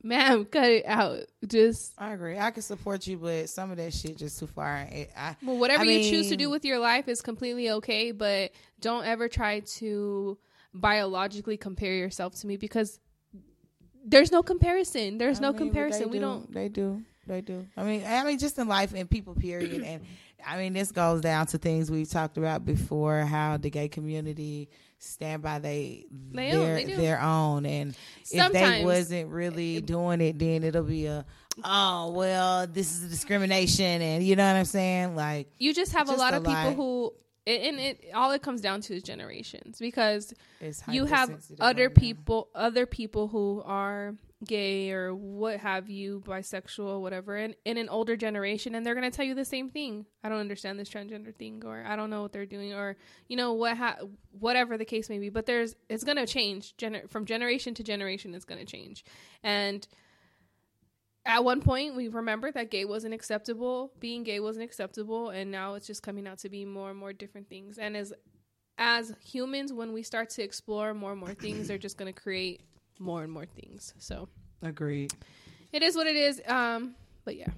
ma'am, 0.04 0.46
cut 0.52 0.70
it 0.70 0.86
out. 0.86 1.20
Just 1.46 1.94
I 1.98 2.14
agree. 2.14 2.38
I 2.38 2.52
can 2.52 2.64
support 2.64 3.06
you, 3.08 3.18
but 3.18 3.50
some 3.50 3.72
of 3.72 3.78
that 3.78 3.94
shit 3.94 4.18
just 4.18 4.40
too 4.40 4.48
far. 4.48 4.88
It, 4.92 5.12
I, 5.16 5.36
well, 5.44 5.58
whatever 5.58 5.84
I 5.84 5.88
you 5.88 6.10
choose 6.10 6.30
to 6.30 6.38
do 6.38 6.50
with 6.50 6.66
your 6.66 6.80
life 6.80 7.08
is 7.08 7.22
completely 7.22 7.70
okay, 7.72 8.12
but 8.12 8.52
don't 8.80 9.06
ever 9.06 9.28
try 9.28 9.60
to 9.60 10.38
biologically 10.82 11.58
compare 11.58 11.94
yourself 11.94 12.36
to 12.42 12.48
me 12.48 12.58
because 12.58 13.00
there's 14.06 14.32
no 14.32 14.44
comparison. 14.44 15.18
There's 15.18 15.40
I 15.40 15.42
no 15.44 15.52
mean, 15.52 15.60
comparison. 15.60 16.10
We 16.10 16.20
do. 16.20 16.26
don't. 16.26 16.54
They 16.54 16.70
do. 16.70 17.02
They 17.28 17.42
do. 17.42 17.68
I 17.76 17.84
mean, 17.84 18.04
I 18.06 18.24
mean, 18.24 18.40
just 18.40 18.58
in 18.58 18.68
life 18.68 18.94
and 18.96 19.10
people, 19.10 19.36
period. 19.36 19.84
and 19.84 20.02
I 20.46 20.58
mean, 20.58 20.74
this 20.74 20.92
goes 20.92 21.22
down 21.22 21.48
to 21.48 21.58
things 21.58 21.92
we've 21.92 22.10
talked 22.10 22.38
about 22.38 22.64
before. 22.64 23.22
How 23.22 23.58
the 23.58 23.70
gay 23.70 23.90
community 23.90 24.70
stand 25.00 25.44
by 25.44 25.60
they, 25.60 26.06
They 26.32 26.52
their 26.52 26.76
they 26.76 26.94
their 26.94 27.22
own, 27.22 27.66
and 27.66 27.96
if 28.32 28.52
they 28.54 28.84
wasn't 28.84 29.30
really 29.30 29.82
doing 29.82 30.22
it, 30.22 30.40
then 30.40 30.64
it'll 30.64 30.84
be 30.84 31.08
a 31.08 31.26
oh 31.64 32.12
well, 32.12 32.68
this 32.68 32.94
is 32.94 33.10
discrimination, 33.10 34.02
and 34.02 34.24
you 34.24 34.36
know 34.36 34.48
what 34.48 34.58
I'm 34.58 34.66
saying? 34.66 35.16
Like, 35.16 35.52
You 35.58 35.74
just 35.74 35.94
have 35.94 36.10
a 36.10 36.14
lot 36.14 36.34
of 36.34 36.44
people 36.44 36.54
lot. 36.54 36.76
who, 36.76 37.14
and 37.48 37.80
it 37.80 38.06
all 38.14 38.32
it 38.32 38.42
comes 38.42 38.62
down 38.62 38.82
to 38.82 38.94
is 38.96 39.04
generations 39.04 39.80
because 39.80 40.34
you 40.90 41.06
have 41.06 41.30
other 41.60 41.88
right 41.88 41.96
now. 41.96 42.00
people 42.02 42.50
other 42.54 42.86
people 42.86 43.28
who 43.28 43.62
are 43.66 44.16
gay 44.46 44.92
or 44.92 45.16
what 45.16 45.58
have 45.58 45.90
you 45.90 46.22
bisexual 46.26 47.02
whatever 47.02 47.36
and 47.36 47.56
in 47.66 47.78
an 47.78 47.90
older 47.90 48.16
generation 48.16 48.76
and 48.76 48.86
they're 48.86 48.94
going 48.94 49.10
to 49.10 49.16
tell 49.16 49.26
you 49.26 49.34
the 49.34 49.44
same 49.46 49.70
thing. 49.70 50.06
I 50.24 50.30
don't 50.30 50.40
understand 50.40 50.78
this 50.78 50.90
transgender 50.90 51.34
thing 51.34 51.64
or 51.66 51.84
i 51.88 51.96
don't 51.96 52.10
know 52.10 52.22
what 52.22 52.34
they're 52.34 52.46
doing 52.46 52.74
or 52.74 52.98
you 53.28 53.36
know 53.38 53.54
what 53.54 53.78
ha- 53.78 53.98
whatever 54.38 54.78
the 54.78 54.86
case 54.86 55.10
may 55.10 55.18
be 55.18 55.30
but 55.30 55.46
there's 55.48 55.76
it's 55.90 56.04
going 56.04 56.18
to 56.18 56.28
change. 56.28 56.76
Gener- 56.78 57.10
from 57.10 57.26
generation 57.26 57.74
to 57.76 57.84
generation 57.84 58.36
it's 58.36 58.46
going 58.46 58.60
to 58.60 58.66
change. 58.66 59.04
And 59.42 59.88
at 61.28 61.44
one 61.44 61.62
point 61.62 61.96
we 61.96 62.08
remember 62.08 62.52
that 62.52 62.72
gay 62.72 62.86
wasn't 62.86 63.14
acceptable 63.14 63.92
being 64.00 64.24
gay 64.24 64.40
wasn't 64.40 64.64
acceptable 64.64 65.30
and 65.30 65.52
now 65.52 65.76
it's 65.76 65.86
just 65.86 66.02
coming 66.02 66.26
out 66.28 66.40
to 66.40 66.50
be 66.50 66.66
more 66.66 66.90
and 66.90 66.98
more 66.98 67.14
different 67.14 67.48
things. 67.50 67.78
And 67.78 67.96
as 67.96 68.14
as 68.80 69.14
humans 69.24 69.74
when 69.74 69.92
we 69.94 70.02
start 70.04 70.30
to 70.32 70.44
explore 70.44 70.94
more 70.94 71.12
and 71.12 71.20
more 71.20 71.34
things 71.34 71.68
they're 71.68 71.78
just 71.78 71.98
going 71.98 72.12
to 72.12 72.20
create 72.20 72.62
more 73.00 73.24
and 73.24 73.32
more 73.32 73.46
things. 73.46 73.94
So 74.00 74.28
Agreed. 74.64 75.14
it 75.74 75.84
is 75.84 75.96
what 75.96 76.08
it 76.08 76.16
is 76.16 76.42
um 76.48 76.96
but 77.26 77.36
yeah. 77.36 77.50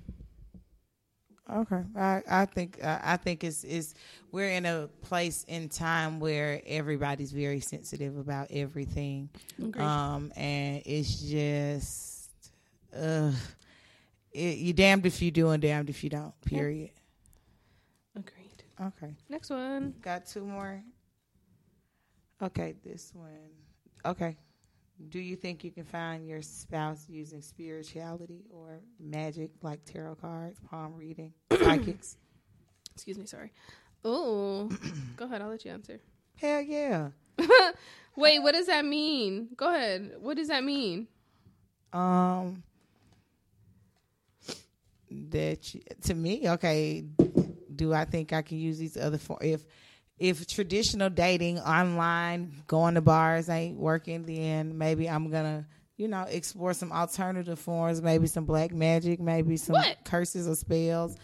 Okay, 1.52 1.82
I 1.96 2.22
I 2.30 2.46
think 2.46 2.78
uh, 2.84 3.00
I 3.02 3.18
think 3.18 3.44
it's 3.44 3.64
is 3.64 3.96
we're 4.32 4.50
in 4.50 4.68
a 4.68 4.88
place 5.02 5.46
in 5.48 5.68
time 5.68 6.20
where 6.20 6.62
everybody's 6.68 7.32
very 7.32 7.60
sensitive 7.60 8.18
about 8.20 8.48
everything, 8.52 9.30
Agreed. 9.58 9.84
um, 9.84 10.32
and 10.36 10.84
it's 10.86 11.22
just, 11.24 12.30
uh, 12.96 13.32
it, 14.34 14.58
you 14.58 14.74
damned 14.74 15.06
if 15.06 15.22
you 15.22 15.32
do 15.32 15.50
and 15.50 15.62
damned 15.62 15.90
if 15.90 16.04
you 16.04 16.10
don't. 16.10 16.34
Period. 16.42 16.92
agreed 18.16 18.64
Okay, 18.82 19.14
next 19.30 19.50
one 19.50 19.94
got 20.02 20.26
two 20.26 20.46
more. 20.46 20.82
Okay, 22.42 22.76
this 22.86 23.12
one. 23.14 23.50
Okay, 24.06 24.38
do 25.10 25.20
you 25.20 25.36
think 25.36 25.64
you 25.66 25.72
can 25.72 25.84
find 25.84 26.26
your 26.26 26.42
spouse 26.42 27.06
using 27.10 27.42
spirituality 27.42 28.46
or 28.50 28.80
magic 29.00 29.52
like 29.62 29.84
tarot 29.84 30.16
cards, 30.16 30.60
palm 30.70 30.96
reading, 30.96 31.34
psychics? 31.52 32.18
excuse 32.96 33.18
me 33.18 33.26
sorry 33.26 33.50
oh 34.04 34.70
go 35.16 35.24
ahead 35.24 35.42
i'll 35.42 35.48
let 35.48 35.64
you 35.64 35.72
answer 35.72 36.02
Hell 36.36 36.60
yeah. 36.62 37.10
wait 38.18 38.40
what 38.40 38.52
does 38.54 38.66
that 38.68 38.84
mean 38.84 39.48
go 39.56 39.74
ahead 39.74 40.12
what 40.20 40.36
does 40.36 40.50
that 40.50 40.66
mean 40.66 41.08
Um, 41.94 42.62
that 45.30 45.74
you, 45.74 45.82
to 46.04 46.14
me, 46.14 46.50
okay. 46.50 47.04
Do 47.74 47.94
I 47.94 48.06
think 48.06 48.34
I 48.34 48.42
can 48.42 48.58
use 48.58 48.78
these 48.78 48.98
other 48.98 49.18
for 49.18 49.38
if 49.42 49.64
if 50.18 50.46
traditional 50.48 51.10
dating 51.10 51.60
online, 51.60 52.64
going 52.68 52.96
to 52.96 53.02
bars 53.02 53.48
ain't 53.48 53.78
working, 53.78 54.24
then 54.26 54.78
maybe 54.78 55.10
I'm 55.10 55.30
gonna 55.30 55.66
you 55.96 56.08
know 56.10 56.24
explore 56.24 56.74
some 56.74 56.92
alternative 56.92 57.58
forms, 57.60 58.02
maybe 58.02 58.28
some 58.28 58.46
black 58.46 58.72
magic, 58.74 59.20
maybe 59.20 59.56
some 59.58 59.74
What? 59.74 59.98
curses 60.04 60.48
or 60.48 60.56
spells. 60.56 61.16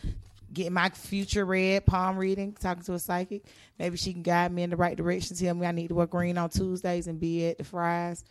Get 0.54 0.72
my 0.72 0.88
future 0.90 1.44
read, 1.44 1.86
palm 1.86 2.16
reading, 2.18 2.54
talking 2.54 2.84
to 2.84 2.94
a 2.94 3.00
psychic. 3.00 3.44
Maybe 3.78 3.98
she 3.98 4.14
can 4.14 4.22
guide 4.22 4.54
me 4.54 4.64
in 4.64 4.70
the 4.70 4.78
right 4.78 4.96
direction. 4.96 5.36
Tell 5.36 5.54
me 5.54 5.68
I 5.68 5.72
need 5.72 5.90
to 5.90 5.96
wear 5.96 6.06
green 6.08 6.38
on 6.38 6.50
Tuesdays 6.50 7.08
and 7.08 7.20
be 7.20 7.48
at 7.48 7.58
the 7.58 7.66
fries. 7.66 8.24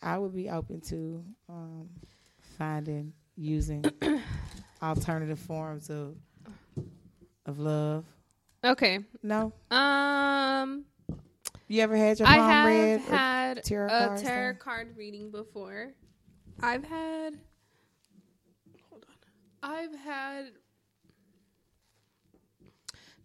I 0.00 0.18
would 0.18 0.32
be 0.32 0.48
open 0.48 0.80
to 0.82 1.24
um, 1.48 1.88
finding 2.56 3.12
using 3.40 3.84
alternative 4.82 5.38
forms 5.38 5.88
of 5.90 6.16
of 7.46 7.58
love. 7.58 8.04
okay 8.64 9.00
No, 9.22 9.52
um 9.70 10.84
you 11.68 11.80
ever 11.82 11.96
had 11.96 12.18
your 12.18 12.28
I 12.28 12.36
palm 12.36 12.50
have 12.50 12.66
read? 12.66 12.94
or- 13.00 13.16
had 13.16 13.62
tarot 13.64 13.88
a 14.14 14.18
tarot 14.20 14.54
card 14.56 14.96
reading 14.96 15.30
before. 15.30 15.92
I've 16.62 16.84
had. 16.84 17.38
Hold 18.90 19.06
on. 19.08 19.70
I've 19.70 19.94
had 19.94 20.50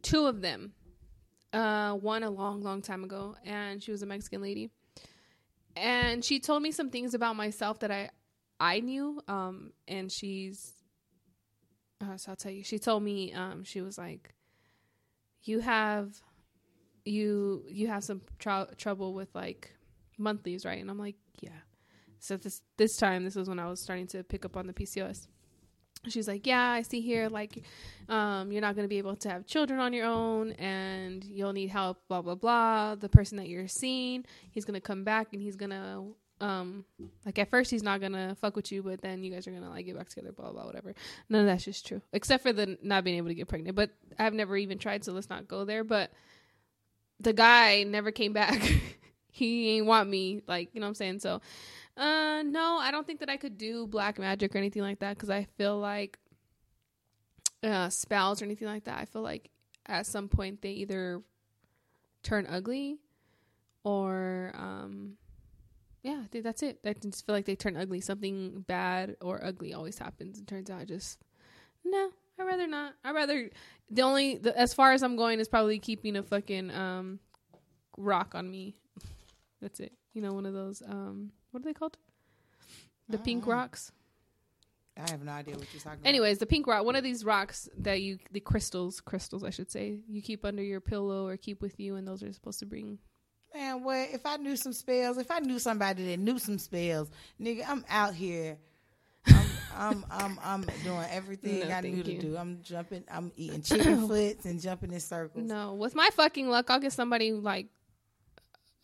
two 0.01 0.28
of 0.28 0.41
them. 0.41 0.73
Uh, 1.51 1.93
one 1.93 2.21
a 2.23 2.30
long, 2.30 2.62
long 2.62 2.82
time 2.82 3.04
ago, 3.06 3.36
and 3.45 3.82
she 3.82 3.89
was 3.89 4.01
a 4.04 4.06
Mexican 4.06 4.41
lady, 4.41 4.69
and 5.78 6.23
she 6.23 6.38
told 6.39 6.62
me 6.62 6.69
some 6.71 6.89
things 6.89 7.13
about 7.13 7.38
myself 7.38 7.80
that 7.80 7.91
I, 7.91 8.10
I 8.60 8.80
knew. 8.80 9.22
Um, 9.28 9.72
and 9.88 10.12
she's. 10.12 10.74
Uh, 12.02 12.18
so 12.18 12.32
I'll 12.32 12.36
tell 12.36 12.52
you. 12.52 12.63
She 12.63 12.80
told 12.80 13.04
me. 13.04 13.34
Um, 13.34 13.63
she 13.63 13.82
was 13.82 13.98
like, 13.98 14.34
"You 15.44 15.60
have 15.60 16.13
you 17.04 17.65
you 17.70 17.88
have 17.88 18.04
some 18.04 18.22
trou 18.39 18.65
trouble 18.78 19.13
with 19.13 19.34
like 19.34 19.72
monthlies, 20.18 20.65
right?" 20.65 20.82
And 20.82 20.89
I'm 20.89 21.00
like, 21.00 21.15
"Yeah." 21.41 21.50
So 22.20 22.38
this 22.38 22.62
this 22.78 22.98
time, 22.98 23.24
this 23.24 23.36
was 23.36 23.48
when 23.48 23.60
I 23.60 23.70
was 23.70 23.82
starting 23.82 24.08
to 24.08 24.24
pick 24.24 24.46
up 24.46 24.58
on 24.58 24.68
the 24.68 24.74
PCOS. 24.74 25.28
She's 26.08 26.28
like, 26.28 26.46
"Yeah, 26.46 26.62
I 26.62 26.82
see 26.84 27.02
here 27.02 27.30
like 27.30 27.63
um 28.10 28.52
you're 28.52 28.62
not 28.62 28.76
going 28.76 28.86
to 28.86 28.89
be 28.89 29.00
able 29.00 29.15
to 29.15 29.30
have 29.30 29.46
children 29.46 29.80
on 29.80 29.91
your 29.94 30.06
own 30.06 30.52
and 30.54 31.24
you'll 31.24 31.54
need 31.54 31.70
help 31.70 32.08
blah 32.08 32.22
blah 32.22 32.36
blah. 32.36 32.96
The 32.96 33.10
person 33.10 33.38
that 33.38 33.48
you're 33.48 33.68
seeing, 33.68 34.26
he's 34.52 34.65
going 34.65 34.76
to 34.76 34.82
come 34.82 35.04
back 35.04 35.34
and 35.34 35.41
he's 35.41 35.56
going 35.56 35.72
to 35.72 36.15
um 36.41 36.84
like 37.26 37.39
at 37.39 37.50
first 37.50 37.71
he's 37.71 37.84
not 37.84 38.02
to 38.02 38.36
fuck 38.39 38.56
with 38.56 38.71
you, 38.71 38.84
but 38.84 39.02
then 39.02 39.24
you 39.24 39.32
guys 39.32 39.48
are 39.48 39.52
to 39.52 39.69
like 39.69 39.86
get 39.86 39.98
back 39.98 40.10
together 40.10 40.32
blah 40.32 40.52
blah 40.52 40.65
whatever. 40.65 40.93
None 41.30 41.41
of 41.41 41.48
that's 41.48 41.65
just 41.65 41.86
true. 41.88 42.02
Except 42.13 42.43
for 42.43 42.54
the 42.54 42.78
not 42.82 43.04
being 43.04 43.17
able 43.17 43.30
to 43.30 43.36
get 43.36 43.48
pregnant, 43.48 43.76
but 43.76 43.91
I've 44.19 44.34
never 44.34 44.58
even 44.58 44.78
tried 44.78 45.06
so 45.06 45.13
let's 45.13 45.30
not 45.30 45.48
go 45.48 45.65
there, 45.65 45.84
but 45.84 46.12
the 47.19 47.34
guy 47.34 47.84
never 47.84 48.12
came 48.12 48.34
back. 48.34 48.62
he 49.32 49.78
ain't 49.78 49.86
want 49.86 50.10
me, 50.10 50.41
like 50.48 50.69
you 50.74 50.80
know 50.80 50.86
what 50.86 50.89
I'm 50.89 50.95
saying. 50.95 51.19
So, 51.19 51.41
uh, 51.98 52.43
no, 52.45 52.78
I 52.80 52.91
don't 52.91 53.08
think 53.08 53.19
that 53.21 53.30
I 53.30 53.38
could 53.38 53.58
do 53.58 53.88
black 53.88 54.19
magic 54.19 54.54
or 54.56 54.58
anything 54.58 54.82
like 54.82 55.00
that 55.00 55.15
because 55.15 55.30
I 55.30 55.48
feel 55.58 55.78
like 55.78 56.17
uh, 57.63 57.89
spells 57.89 58.41
or 58.41 58.45
anything 58.45 58.67
like 58.67 58.86
that. 58.86 59.00
I 59.00 59.06
feel 59.06 59.21
like 59.21 59.50
at 59.86 60.06
some 60.06 60.28
point 60.28 60.62
they 60.62 60.71
either 60.71 61.21
turn 62.24 62.48
ugly 62.50 62.98
or 63.84 64.52
um, 64.56 65.13
yeah, 66.06 66.22
think 66.32 66.44
that's 66.44 66.62
it. 66.62 66.78
I 66.86 66.94
just 66.94 67.26
feel 67.26 67.34
like 67.34 67.46
they 67.46 67.56
turn 67.56 67.76
ugly. 67.76 68.00
Something 68.00 68.63
bad 68.68 69.15
or 69.22 69.44
ugly 69.44 69.74
always 69.74 69.98
happens. 69.98 70.38
And 70.38 70.48
turns 70.48 70.70
out 70.70 70.80
I 70.80 70.86
just 70.86 71.18
no. 71.84 72.12
I'd 72.38 72.44
rather 72.44 72.68
not. 72.68 72.94
I'd 73.04 73.15
rather 73.15 73.50
the 73.89 74.02
only 74.04 74.38
the, 74.38 74.56
as 74.56 74.72
far 74.72 74.91
as 74.91 75.02
I'm 75.02 75.15
going 75.15 75.39
is 75.39 75.48
probably 75.48 75.80
keeping 75.80 76.15
a 76.15 76.22
fucking 76.22 76.70
um 76.70 77.20
rock 77.98 78.36
on 78.36 78.52
me. 78.52 78.76
That's 79.62 79.80
it. 79.80 79.94
You 80.13 80.22
know, 80.22 80.34
one 80.34 80.46
of 80.46 80.54
those 80.54 80.84
um 80.88 81.32
what 81.50 81.62
are 81.62 81.63
they 81.63 81.74
called? 81.74 81.98
The 83.10 83.18
pink 83.18 83.48
Uh-uh. 83.48 83.54
rocks. 83.56 83.91
I 84.98 85.10
have 85.10 85.24
no 85.24 85.32
idea 85.32 85.56
what 85.56 85.65
you're 85.74 85.82
talking 85.82 86.02
about. 86.02 86.08
Anyways, 86.08 86.38
the 86.38 86.46
pink 86.46 86.68
rock, 86.68 86.86
one 86.86 86.96
of 86.96 87.04
these 87.04 87.26
rocks 87.26 87.68
that 87.80 88.02
you 88.02 88.20
the 88.32 88.41
crystals, 88.41 89.02
crystals 89.02 89.44
I 89.44 89.50
should 89.50 89.72
say, 89.72 90.02
you 90.08 90.22
keep 90.22 90.46
under 90.46 90.62
your 90.62 90.82
pillow 90.82 91.26
or 91.26 91.36
keep 91.36 91.63
with 91.63 91.80
you 91.80 91.96
and 91.96 92.08
those 92.08 92.22
are 92.22 92.32
supposed 92.32 92.60
to 92.60 92.68
bring 92.68 93.00
man, 93.56 93.84
what 93.84 94.10
if 94.12 94.26
I 94.26 94.38
knew 94.38 94.56
some 94.56 94.74
spells? 94.74 95.18
If 95.18 95.32
I 95.32 95.39
knew 95.39 95.60
somebody 95.60 96.06
that 96.08 96.20
knew 96.20 96.38
some 96.39 96.60
spells, 96.60 97.10
nigga, 97.41 97.63
I'm 97.68 97.86
out 97.89 98.13
here. 98.13 98.58
I'm 99.28 99.46
I'm 99.78 100.06
I'm, 100.12 100.39
I'm 100.44 100.62
doing 100.84 101.06
everything 101.10 101.68
No, 101.68 101.76
I 101.76 101.82
knew 101.82 102.04
thank 102.04 102.20
to 102.20 102.28
do. 102.28 102.38
I'm 102.38 102.62
jumping. 102.62 103.04
I'm 103.10 103.32
eating 103.38 103.62
chicken 103.62 104.08
foots 104.08 104.46
and 104.46 104.62
jumping 104.62 104.91
in 104.91 105.00
circles. 105.00 105.46
No, 105.46 105.74
with 105.74 105.96
my 105.96 106.10
fucking 106.13 106.50
luck, 106.50 106.70
I'll 106.70 106.80
get 106.80 106.94
somebody 106.94 107.32
like 107.32 107.68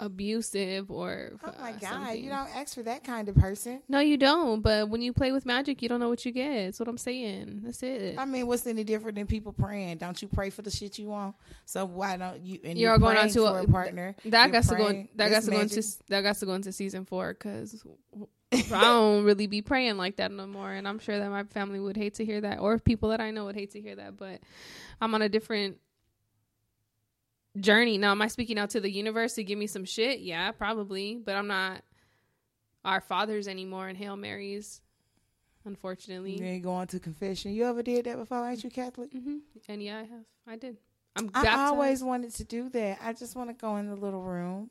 abusive 0.02 0.92
or 0.92 1.32
Oh 1.44 1.54
my 1.62 1.70
uh, 1.70 1.72
god, 1.74 1.82
something. 1.82 2.24
you 2.24 2.30
don't 2.30 2.54
ask 2.56 2.76
for 2.76 2.84
that 2.84 3.04
kind 3.04 3.30
of 3.30 3.36
person. 3.36 3.82
No, 3.88 4.00
you 4.00 4.18
don't. 4.18 4.62
But 4.62 4.90
when 4.90 5.02
you 5.02 5.14
play 5.14 5.32
with 5.32 5.46
magic, 5.46 5.82
you 5.82 5.88
don't 5.88 6.00
know 6.00 6.10
what 6.10 6.26
you 6.26 6.32
get. 6.32 6.66
That's 6.66 6.80
what 6.80 6.90
I'm 6.90 6.98
saying. 6.98 7.62
That's 7.64 7.82
it. 7.84 8.18
I 8.18 8.26
mean, 8.26 8.48
what's 8.48 8.66
any 8.68 8.84
different 8.84 9.16
than 9.16 9.28
people 9.28 9.54
praying? 9.54 10.00
Don't 10.00 10.22
you 10.22 10.28
pray 10.28 10.50
for 10.50 10.64
the 10.64 10.72
shit 10.72 11.00
you 11.00 11.08
want? 11.08 11.36
So 11.66 11.86
why 11.86 12.18
don't 12.18 12.44
you? 12.44 12.60
And 12.64 12.78
You're 12.78 12.92
you're, 12.92 13.00
going 13.00 13.16
on 13.18 13.30
to 13.30 13.46
a- 13.46 13.64
a, 13.64 13.68
partner. 13.68 14.16
that 14.26 14.52
got 14.52 14.64
to 14.64 14.76
go. 14.76 15.08
That 15.16 15.30
got 15.32 15.44
to 15.44 15.52
go 15.52 15.60
into. 15.60 15.84
That 16.10 16.22
got 16.22 16.36
to 16.38 16.46
go 16.46 16.54
into 16.56 16.72
season 16.72 17.06
four 17.06 17.34
because 17.34 17.82
I 18.52 18.62
don't 18.82 19.24
really 19.24 19.48
be 19.48 19.62
praying 19.62 19.98
like 19.98 20.18
that 20.18 20.32
no 20.32 20.48
more. 20.48 20.72
And 20.72 20.88
I'm 20.88 21.00
sure 21.00 21.18
that 21.20 21.30
my 21.30 21.44
family 21.44 21.80
would 21.80 21.96
hate 21.96 22.16
to 22.16 22.26
hear 22.26 22.42
that, 22.42 22.60
or 22.60 22.80
people 22.80 23.10
that 23.10 23.22
I 23.22 23.32
know 23.32 23.46
would 23.46 23.56
hate 23.56 23.72
to 23.72 23.82
hear 23.82 23.96
that. 23.96 24.18
But 24.18 24.42
I'm 25.00 25.14
on 25.16 25.22
a 25.22 25.30
different 25.30 25.78
journey 27.60 27.98
now. 27.98 28.12
Am 28.12 28.22
I 28.22 28.28
speaking 28.28 28.58
out 28.58 28.70
to 28.72 28.80
the 28.80 28.90
universe 28.92 29.34
to 29.36 29.44
give 29.44 29.58
me 29.60 29.68
some 29.68 29.86
shit? 29.86 30.20
Yeah, 30.20 30.52
probably. 30.52 31.16
But 31.24 31.36
I'm 31.36 31.48
not 31.48 31.82
our 32.86 33.02
fathers 33.02 33.48
anymore 33.48 33.88
and 33.88 33.98
hail 33.98 34.16
marys. 34.18 34.82
unfortunately. 35.66 36.38
You 36.40 36.46
ain't 36.46 36.64
going 36.64 36.88
to 36.88 37.00
confession. 37.00 37.54
You 37.54 37.66
ever 37.66 37.84
did 37.84 38.06
that 38.06 38.18
before? 38.18 38.48
Ain't 38.50 38.64
you 38.64 38.70
Catholic? 38.70 39.12
hmm 39.12 39.38
And 39.68 39.84
yeah, 39.84 39.98
I 40.00 40.04
have. 40.04 40.26
I 40.48 40.56
did. 40.56 40.78
I'm 41.16 41.28
I 41.34 41.44
baptized. 41.44 41.60
always 41.74 42.04
wanted 42.04 42.34
to 42.36 42.44
do 42.46 42.70
that. 42.70 43.00
I 43.04 43.14
just 43.14 43.36
want 43.36 43.50
to 43.50 43.54
go 43.54 43.76
in 43.78 43.88
the 43.88 43.96
little 43.96 44.24
room, 44.24 44.70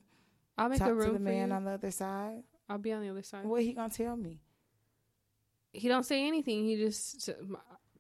I'll 0.57 0.69
make 0.71 0.79
talk 0.79 0.89
a 0.89 0.95
room 0.95 1.09
to 1.09 1.13
the 1.13 1.19
man 1.21 1.51
you. 1.51 1.55
on 1.55 1.65
the 1.65 1.73
other 1.73 1.91
side. 1.91 2.43
I'll 2.69 2.79
be 2.79 2.93
on 2.93 3.03
the 3.03 3.11
other 3.11 3.23
side. 3.23 3.45
What 3.45 3.63
he 3.63 3.73
gonna 3.75 3.91
tell 3.91 4.17
me? 4.17 4.41
He 5.73 5.87
don't 5.87 6.05
say 6.05 6.27
anything. 6.27 6.65
He 6.65 6.77
just 6.77 7.31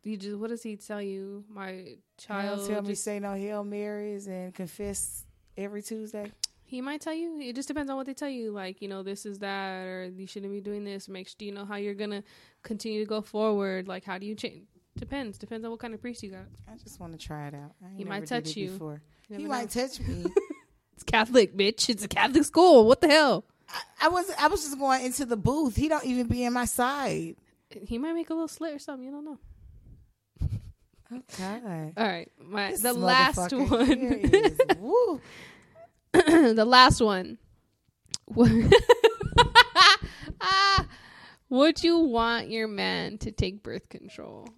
he 0.03 0.17
just 0.17 0.37
what 0.39 0.51
does 0.51 0.63
he 0.63 0.77
tell 0.77 1.03
you? 1.03 1.45
My 1.49 1.97
child. 2.19 2.67
tell 2.69 2.83
me 2.83 2.89
just- 2.91 3.05
say 3.05 3.19
no 3.21 3.35
hail 3.35 3.65
marys 3.65 4.27
and 4.27 4.55
confess 4.55 5.25
every 5.57 5.83
Tuesday. 5.83 6.31
he 6.63 6.81
might 6.81 7.01
tell 7.01 7.13
you. 7.15 7.39
It 7.41 7.55
just 7.57 7.69
depends 7.69 7.91
on 7.91 7.97
what 7.97 8.07
they 8.07 8.15
tell 8.15 8.29
you. 8.29 8.51
Like 8.53 8.81
you 8.81 8.89
know, 8.89 9.03
this 9.03 9.27
is 9.27 9.39
that, 9.41 9.85
or 9.87 10.05
you 10.17 10.27
shouldn't 10.27 10.53
be 10.53 10.61
doing 10.61 10.85
this. 10.85 11.09
Make 11.09 11.29
sure 11.29 11.37
you 11.41 11.53
know 11.53 11.65
how 11.65 11.77
you're 11.77 11.95
gonna 11.95 12.23
continue 12.63 13.01
to 13.01 13.09
go 13.09 13.21
forward. 13.23 13.89
Like 13.89 14.05
how 14.05 14.19
do 14.19 14.27
you 14.27 14.35
change? 14.35 14.67
Depends. 14.99 15.39
Depends 15.39 15.65
on 15.65 15.71
what 15.71 15.81
kind 15.81 15.95
of 15.95 16.01
priest 16.01 16.23
you 16.23 16.31
got. 16.31 16.47
I 16.71 16.77
just 16.77 16.99
want 17.01 17.13
to 17.13 17.19
try 17.19 17.47
it 17.49 17.55
out. 17.55 17.73
I 17.83 17.89
ain't 17.91 17.99
He 17.99 18.05
might 18.05 18.27
touch 18.27 18.57
you. 18.57 18.71
Before. 18.71 19.01
You 19.29 19.37
He 19.37 19.43
know. 19.45 19.49
might 19.51 19.71
touch 19.71 20.01
me. 20.01 20.25
It's 20.95 21.05
Catholic, 21.05 21.57
bitch. 21.57 21.89
It's 21.89 22.05
a 22.05 22.09
Catholic 22.09 22.45
school. 22.45 22.85
What 22.85 23.01
the 23.01 23.09
hell? 23.09 23.47
I, 23.71 24.07
I 24.07 24.09
was 24.09 24.31
I 24.39 24.49
was 24.49 24.63
just 24.65 24.79
going 24.79 25.03
into 25.07 25.25
the 25.25 25.37
booth. 25.37 25.75
He 25.77 25.89
don't 25.89 26.05
even 26.05 26.27
be 26.27 26.45
in 26.45 26.53
my 26.53 26.67
side. 26.67 27.37
He 27.71 27.97
might 27.97 28.13
make 28.13 28.29
a 28.29 28.35
little 28.35 28.49
slit 28.49 28.75
or 28.75 28.79
something. 28.79 29.07
You 29.07 29.11
don't 29.13 29.25
know. 29.25 29.39
Okay. 31.12 31.92
All 31.96 32.07
right, 32.07 32.31
my 32.38 32.70
This 32.70 32.83
the 32.83 32.92
last 32.92 33.53
one. 33.53 34.57
woo. 34.79 35.20
the 36.12 36.64
last 36.66 37.01
one. 37.01 37.38
ah, 40.40 40.87
would 41.49 41.83
you 41.83 41.99
want 41.99 42.49
your 42.49 42.68
man 42.68 43.18
to 43.18 43.33
take 43.33 43.62
birth 43.62 43.88
control? 43.88 44.49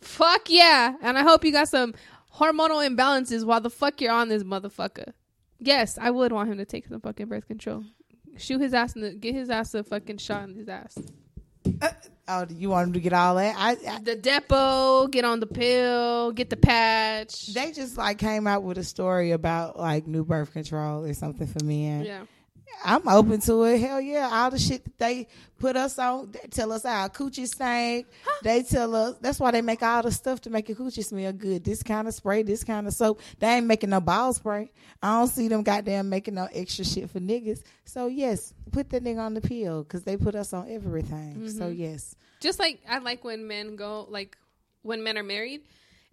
Fuck 0.00 0.50
yeah! 0.50 0.94
And 1.00 1.16
I 1.16 1.22
hope 1.22 1.44
you 1.44 1.52
got 1.52 1.68
some 1.68 1.94
hormonal 2.34 2.86
imbalances 2.86 3.44
while 3.44 3.60
the 3.60 3.70
fuck 3.70 4.00
you're 4.00 4.12
on 4.12 4.28
this 4.28 4.42
motherfucker. 4.42 5.12
Yes, 5.58 5.98
I 5.98 6.10
would 6.10 6.32
want 6.32 6.50
him 6.50 6.58
to 6.58 6.64
take 6.64 6.86
some 6.86 7.00
fucking 7.00 7.26
birth 7.26 7.48
control. 7.48 7.84
Shoot 8.36 8.60
his 8.60 8.74
ass 8.74 8.94
in 8.94 9.02
the 9.02 9.14
get 9.14 9.34
his 9.34 9.50
ass 9.50 9.74
a 9.74 9.82
fucking 9.82 10.18
shot 10.18 10.48
in 10.48 10.54
his 10.54 10.68
ass. 10.68 10.98
Oh, 12.30 12.46
you 12.50 12.68
want 12.70 12.88
him 12.88 12.92
to 12.92 13.00
get 13.00 13.12
all 13.14 13.36
that? 13.36 13.54
I, 13.56 13.70
I 13.90 13.98
The 14.00 14.14
Depo, 14.16 15.10
get 15.10 15.24
on 15.24 15.40
the 15.40 15.46
pill, 15.46 16.32
get 16.32 16.50
the 16.50 16.56
patch. 16.58 17.46
they 17.54 17.72
just 17.72 17.96
like 17.96 18.18
came 18.18 18.46
out 18.46 18.62
with 18.62 18.76
a 18.78 18.84
story 18.84 19.30
about 19.30 19.78
like 19.78 20.06
new 20.06 20.24
birth 20.24 20.52
control 20.52 21.04
or 21.04 21.14
something 21.14 21.46
for 21.46 21.64
men. 21.64 22.04
yeah. 22.04 22.24
I'm 22.84 23.06
open 23.08 23.40
to 23.42 23.64
it. 23.64 23.80
Hell 23.80 24.00
yeah. 24.00 24.28
All 24.30 24.50
the 24.50 24.58
shit 24.58 24.84
that 24.84 24.98
they 24.98 25.26
put 25.58 25.76
us 25.76 25.98
on, 25.98 26.30
they 26.30 26.48
tell 26.48 26.72
us 26.72 26.84
our 26.84 27.08
coochie 27.08 27.46
stank. 27.46 28.06
They 28.42 28.62
tell 28.62 28.94
us 28.94 29.16
that's 29.20 29.40
why 29.40 29.50
they 29.50 29.62
make 29.62 29.82
all 29.82 30.02
the 30.02 30.12
stuff 30.12 30.40
to 30.42 30.50
make 30.50 30.68
your 30.68 30.76
coochie 30.76 31.04
smell 31.04 31.32
good. 31.32 31.64
This 31.64 31.82
kind 31.82 32.08
of 32.08 32.14
spray, 32.14 32.42
this 32.42 32.64
kind 32.64 32.86
of 32.86 32.92
soap. 32.92 33.20
They 33.38 33.48
ain't 33.48 33.66
making 33.66 33.90
no 33.90 34.00
ball 34.00 34.32
spray. 34.32 34.70
I 35.02 35.18
don't 35.18 35.28
see 35.28 35.48
them 35.48 35.62
goddamn 35.62 36.08
making 36.08 36.34
no 36.34 36.48
extra 36.52 36.84
shit 36.84 37.10
for 37.10 37.20
niggas. 37.20 37.62
So 37.84 38.06
yes, 38.06 38.54
put 38.70 38.90
that 38.90 39.02
nigga 39.02 39.18
on 39.18 39.34
the 39.34 39.40
pill 39.40 39.82
because 39.82 40.04
they 40.04 40.16
put 40.16 40.34
us 40.34 40.52
on 40.52 40.70
everything. 40.70 41.48
So 41.48 41.64
mm-hmm. 41.64 41.80
yes. 41.80 42.14
Just 42.40 42.58
like 42.58 42.80
I 42.88 42.98
like 42.98 43.24
when 43.24 43.46
men 43.46 43.76
go 43.76 44.06
like 44.08 44.36
when 44.82 45.02
men 45.02 45.18
are 45.18 45.24
married 45.24 45.62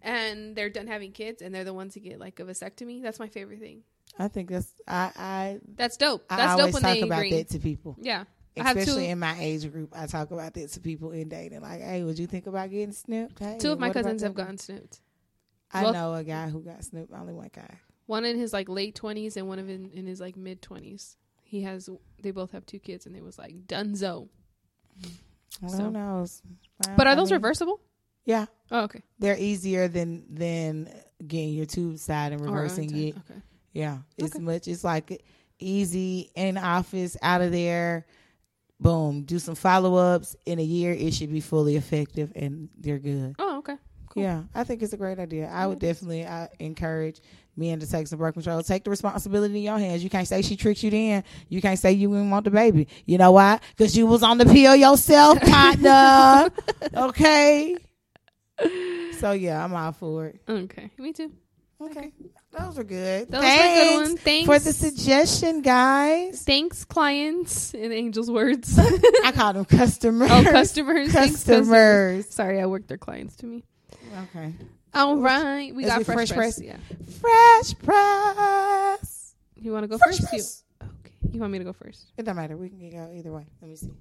and 0.02 0.56
they're 0.56 0.70
done 0.70 0.86
having 0.86 1.12
kids 1.12 1.42
and 1.42 1.54
they're 1.54 1.64
the 1.64 1.74
ones 1.74 1.94
who 1.94 2.00
get 2.00 2.18
like 2.18 2.40
a 2.40 2.44
vasectomy. 2.44 3.02
That's 3.02 3.18
my 3.18 3.28
favorite 3.28 3.60
thing. 3.60 3.82
I 4.18 4.28
think 4.28 4.48
that's 4.50 4.72
I 4.88 5.12
I, 5.16 5.58
That's 5.76 5.96
dope. 5.96 6.24
I 6.30 6.36
That's 6.36 6.52
dope 6.52 6.60
always 6.60 6.74
when 6.74 6.82
talk 6.82 6.94
they 6.94 7.02
about 7.02 7.18
agree. 7.18 7.30
that 7.38 7.48
to 7.50 7.58
people. 7.58 7.96
Yeah. 8.00 8.24
I 8.58 8.70
Especially 8.70 9.08
in 9.10 9.18
my 9.18 9.36
age 9.38 9.70
group, 9.70 9.92
I 9.94 10.06
talk 10.06 10.30
about 10.30 10.54
that 10.54 10.70
to 10.72 10.80
people 10.80 11.10
in 11.10 11.28
dating. 11.28 11.60
Like, 11.60 11.82
hey, 11.82 12.02
would 12.02 12.18
you 12.18 12.26
think 12.26 12.46
about 12.46 12.70
getting 12.70 12.92
snipped? 12.92 13.38
Hey, 13.38 13.58
two 13.60 13.70
of 13.72 13.78
my 13.78 13.90
cousins 13.90 14.22
have 14.22 14.34
gotten 14.34 14.56
snipped. 14.56 15.00
I 15.72 15.82
Well- 15.82 15.92
know 15.92 16.14
a 16.14 16.24
guy 16.24 16.48
who 16.48 16.62
got 16.62 16.82
snooped. 16.82 17.12
Only 17.12 17.34
one 17.34 17.50
guy. 17.52 17.78
One 18.06 18.24
in 18.24 18.38
his 18.38 18.52
like 18.54 18.68
late 18.70 18.94
twenties 18.94 19.36
and 19.36 19.46
one 19.48 19.58
of 19.58 19.68
in, 19.68 19.90
in 19.90 20.06
his 20.06 20.20
like 20.20 20.36
mid 20.36 20.62
twenties. 20.62 21.16
He 21.42 21.62
has 21.62 21.90
they 22.22 22.30
both 22.30 22.52
have 22.52 22.64
two 22.64 22.78
kids 22.78 23.04
and 23.04 23.14
they 23.14 23.20
was 23.20 23.38
like 23.38 23.66
dunzo. 23.66 24.28
Well, 25.60 25.70
So- 25.70 25.84
Who 25.84 25.90
knows? 25.90 26.40
But 26.96 27.06
I 27.06 27.12
are 27.12 27.16
those 27.16 27.30
mean, 27.30 27.36
reversible? 27.40 27.80
Yeah, 28.24 28.46
Oh, 28.70 28.82
okay. 28.84 29.02
they're 29.18 29.38
easier 29.38 29.86
than 29.88 30.24
than 30.34 30.90
getting 31.26 31.52
your 31.54 31.66
tube 31.66 31.98
side 31.98 32.32
and 32.32 32.40
reversing 32.40 32.94
it. 32.96 33.16
Okay. 33.18 33.40
Yeah, 33.76 33.98
it's 34.16 34.34
Okay. 34.34 34.42
much. 34.42 34.68
It's 34.68 34.84
like 34.84 35.22
easy 35.58 36.30
in 36.34 36.56
office, 36.56 37.16
out 37.22 37.42
of 37.42 37.52
there. 37.52 38.06
Boom. 38.80 39.22
Do 39.22 39.38
some 39.38 39.54
follow 39.54 39.96
ups 39.96 40.34
in 40.46 40.58
a 40.58 40.62
year. 40.62 40.92
It 40.92 41.12
should 41.14 41.30
be 41.32 41.40
fully 41.40 41.76
effective, 41.76 42.32
and 42.34 42.68
they're 42.78 42.98
good. 42.98 43.34
Oh, 43.38 43.58
okay. 43.58 43.76
Cool. 44.10 44.22
Yeah, 44.22 44.44
I 44.54 44.64
think 44.64 44.82
it's 44.82 44.92
a 44.92 44.96
great 44.96 45.18
idea. 45.18 45.46
I 45.48 45.66
would 45.66 45.78
definitely 45.78 46.24
uh, 46.24 46.46
encourage 46.58 47.20
men 47.56 47.80
to 47.80 47.86
take 47.90 48.06
some 48.06 48.18
birth 48.18 48.34
control. 48.34 48.62
Take 48.62 48.84
the 48.84 48.90
responsibility 48.90 49.56
in 49.56 49.62
your 49.62 49.78
hands. 49.78 50.02
You 50.04 50.08
can't 50.10 50.26
say 50.28 50.40
she 50.42 50.56
tricked 50.56 50.82
you 50.82 50.90
then. 50.90 51.24
You 51.48 51.60
can't 51.60 51.78
say 51.78 51.92
you 51.92 52.08
didn't 52.08 52.30
want 52.30 52.44
the 52.44 52.50
baby. 52.50 52.88
You 53.04 53.18
know 53.18 53.32
why? 53.32 53.60
Because 53.76 53.96
you 53.96 54.06
was 54.06 54.22
on 54.22 54.38
the 54.38 54.46
pill 54.46 54.74
yourself, 54.76 55.38
partner. 55.40 56.50
okay. 56.96 57.76
So 59.18 59.32
yeah, 59.32 59.62
I'm 59.64 59.74
all 59.74 59.92
for 59.92 60.26
it. 60.26 60.40
Okay. 60.48 60.90
Me 60.98 61.12
too. 61.12 61.32
Okay, 61.80 62.10
those 62.58 62.78
are 62.78 62.84
good. 62.84 63.30
Those 63.30 63.42
were 63.42 64.06
good 64.06 64.18
Thanks 64.20 64.46
for 64.46 64.58
the 64.58 64.72
suggestion, 64.72 65.62
guys. 65.62 66.42
Thanks, 66.42 66.84
clients, 66.84 67.74
in 67.74 67.92
Angel's 67.92 68.30
words. 68.30 68.78
I 69.24 69.32
call 69.32 69.52
them 69.52 69.64
customers. 69.64 70.30
oh, 70.30 70.42
customers. 70.44 71.12
Thanks, 71.12 71.36
customers. 71.36 71.58
Customers. 71.68 72.28
Sorry, 72.30 72.60
I 72.60 72.66
work 72.66 72.86
their 72.86 72.98
clients 72.98 73.36
to 73.36 73.46
me. 73.46 73.64
Okay. 74.34 74.54
All 74.94 75.18
right, 75.18 75.74
we 75.74 75.84
Is 75.84 75.90
got 75.90 76.04
fresh, 76.04 76.28
Fresh 76.28 76.30
press. 76.30 76.58
Press? 76.58 76.62
Yeah, 76.62 76.76
Fresh 77.20 77.78
press. 77.80 79.34
you 79.56 79.72
want 79.72 79.84
to 79.84 79.88
go 79.88 79.98
Fresh 79.98 80.20
first? 80.20 80.64
You, 80.80 80.88
okay, 81.04 81.14
you 81.32 81.40
want 81.40 81.52
me 81.52 81.58
to 81.58 81.64
go 81.64 81.74
first? 81.74 82.12
It 82.16 82.22
doesn't 82.24 82.36
matter. 82.36 82.56
We 82.56 82.70
can 82.70 82.90
go 82.90 83.12
either 83.14 83.30
way. 83.32 83.46
Let 83.60 83.68
me 83.70 83.76
see. 83.76 83.92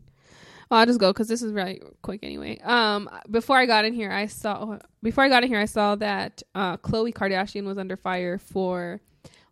Well, 0.70 0.80
I'll 0.80 0.86
just 0.86 1.00
go 1.00 1.12
because 1.12 1.28
this 1.28 1.42
is 1.42 1.54
really 1.54 1.82
quick 2.02 2.22
anyway. 2.24 2.60
Um, 2.64 3.10
before 3.30 3.58
I 3.58 3.66
got 3.66 3.86
in 3.86 3.94
here, 3.94 4.12
I 4.12 4.26
saw 4.26 4.80
before 5.04 5.24
I 5.24 5.30
got 5.30 5.44
in 5.44 5.50
here, 5.50 5.60
I 5.60 5.66
saw 5.66 5.96
that 5.96 6.42
uh, 6.56 6.78
Khloe 6.78 7.14
Kardashian 7.14 7.66
was 7.66 7.78
under 7.78 7.96
fire 7.96 8.38
for 8.38 9.02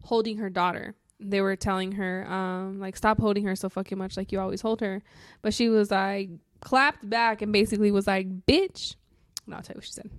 holding 0.04 0.38
her 0.38 0.49
daughter. 0.49 0.95
They 1.19 1.41
were 1.41 1.56
telling 1.56 1.93
her, 1.93 2.30
um, 2.30 2.80
like, 2.80 2.97
stop 2.97 3.19
holding 3.19 3.45
her 3.45 3.56
so 3.56 3.69
fucking 3.69 3.97
much, 3.97 4.17
like 4.17 4.32
you 4.32 4.39
always 4.39 4.62
hold 4.62 4.82
her. 4.82 5.02
But 5.41 5.54
she 5.54 5.69
was 5.69 5.91
like, 5.91 6.30
clapped 6.60 7.08
back 7.10 7.41
and 7.41 7.54
basically 7.54 7.91
was 7.91 8.08
like, 8.08 8.45
bitch. 8.45 8.95
No, 9.47 9.58
I'll 9.58 9.62
tell 9.62 9.76
you 9.76 9.78
what 9.78 9.86
she 9.86 9.93
said. 9.93 10.10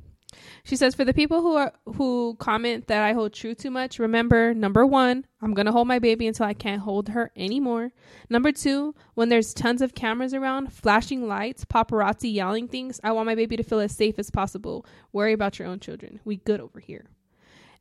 She 0.64 0.76
says, 0.76 0.94
for 0.94 1.04
the 1.04 1.14
people 1.14 1.42
who 1.42 1.56
are 1.56 1.72
who 1.96 2.36
comment 2.38 2.86
that 2.88 3.02
I 3.02 3.12
hold 3.12 3.32
true 3.32 3.54
too 3.54 3.70
much, 3.70 3.98
remember 3.98 4.54
number 4.54 4.86
one, 4.86 5.26
I'm 5.42 5.54
gonna 5.54 5.72
hold 5.72 5.88
my 5.88 5.98
baby 5.98 6.26
until 6.26 6.46
I 6.46 6.54
can't 6.54 6.82
hold 6.82 7.08
her 7.10 7.30
anymore. 7.36 7.92
Number 8.30 8.52
two, 8.52 8.94
when 9.14 9.28
there's 9.28 9.52
tons 9.54 9.82
of 9.82 9.94
cameras 9.94 10.34
around, 10.34 10.72
flashing 10.72 11.28
lights, 11.28 11.64
paparazzi 11.64 12.32
yelling 12.32 12.68
things, 12.68 13.00
I 13.04 13.12
want 13.12 13.26
my 13.26 13.34
baby 13.34 13.56
to 13.56 13.62
feel 13.62 13.80
as 13.80 13.94
safe 13.94 14.18
as 14.18 14.30
possible. 14.30 14.86
Worry 15.12 15.32
about 15.32 15.58
your 15.58 15.68
own 15.68 15.80
children. 15.80 16.20
We 16.24 16.36
good 16.36 16.60
over 16.60 16.80
here. 16.80 17.06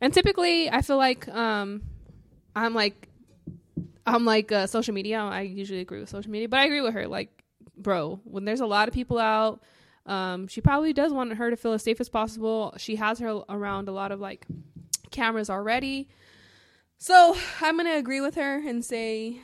And 0.02 0.14
typically, 0.14 0.70
I 0.70 0.82
feel 0.82 0.98
like 0.98 1.28
um, 1.30 1.84
I'm 2.56 2.74
like 2.74 3.10
I'm 4.06 4.26
like 4.26 4.52
uh, 4.52 4.68
social 4.68 4.94
media. 4.94 5.20
I 5.20 5.42
usually 5.42 5.80
agree 5.80 6.00
with 6.00 6.10
social 6.10 6.32
media, 6.32 6.50
but 6.50 6.60
I 6.60 6.66
agree 6.66 6.82
with 6.82 6.94
her. 6.94 7.08
Like, 7.08 7.30
bro, 7.78 8.20
when 8.26 8.46
there's 8.46 8.60
a 8.60 8.66
lot 8.66 8.88
of 8.88 8.94
people 8.94 9.18
out, 9.18 9.64
um, 10.06 10.48
she 10.48 10.62
probably 10.62 10.94
does 10.94 11.14
want 11.14 11.34
her 11.34 11.50
to 11.50 11.56
feel 11.56 11.74
as 11.74 11.84
safe 11.84 12.02
as 12.02 12.10
possible. 12.10 12.74
She 12.78 12.98
has 12.98 13.20
her 13.20 13.42
around 13.50 13.88
a 13.88 13.92
lot 13.92 14.12
of 14.12 14.20
like 14.20 14.46
cameras 15.12 15.50
already. 15.50 16.10
So 16.98 17.36
I'm 17.62 17.78
gonna 17.78 17.96
agree 17.96 18.22
with 18.22 18.36
her 18.36 18.58
and 18.68 18.84
say, 18.84 19.40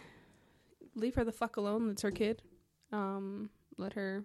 leave 0.95 1.15
her 1.15 1.23
the 1.23 1.31
fuck 1.31 1.57
alone. 1.57 1.89
It's 1.89 2.01
her 2.01 2.11
kid. 2.11 2.41
Um, 2.91 3.49
let 3.77 3.93
her 3.93 4.23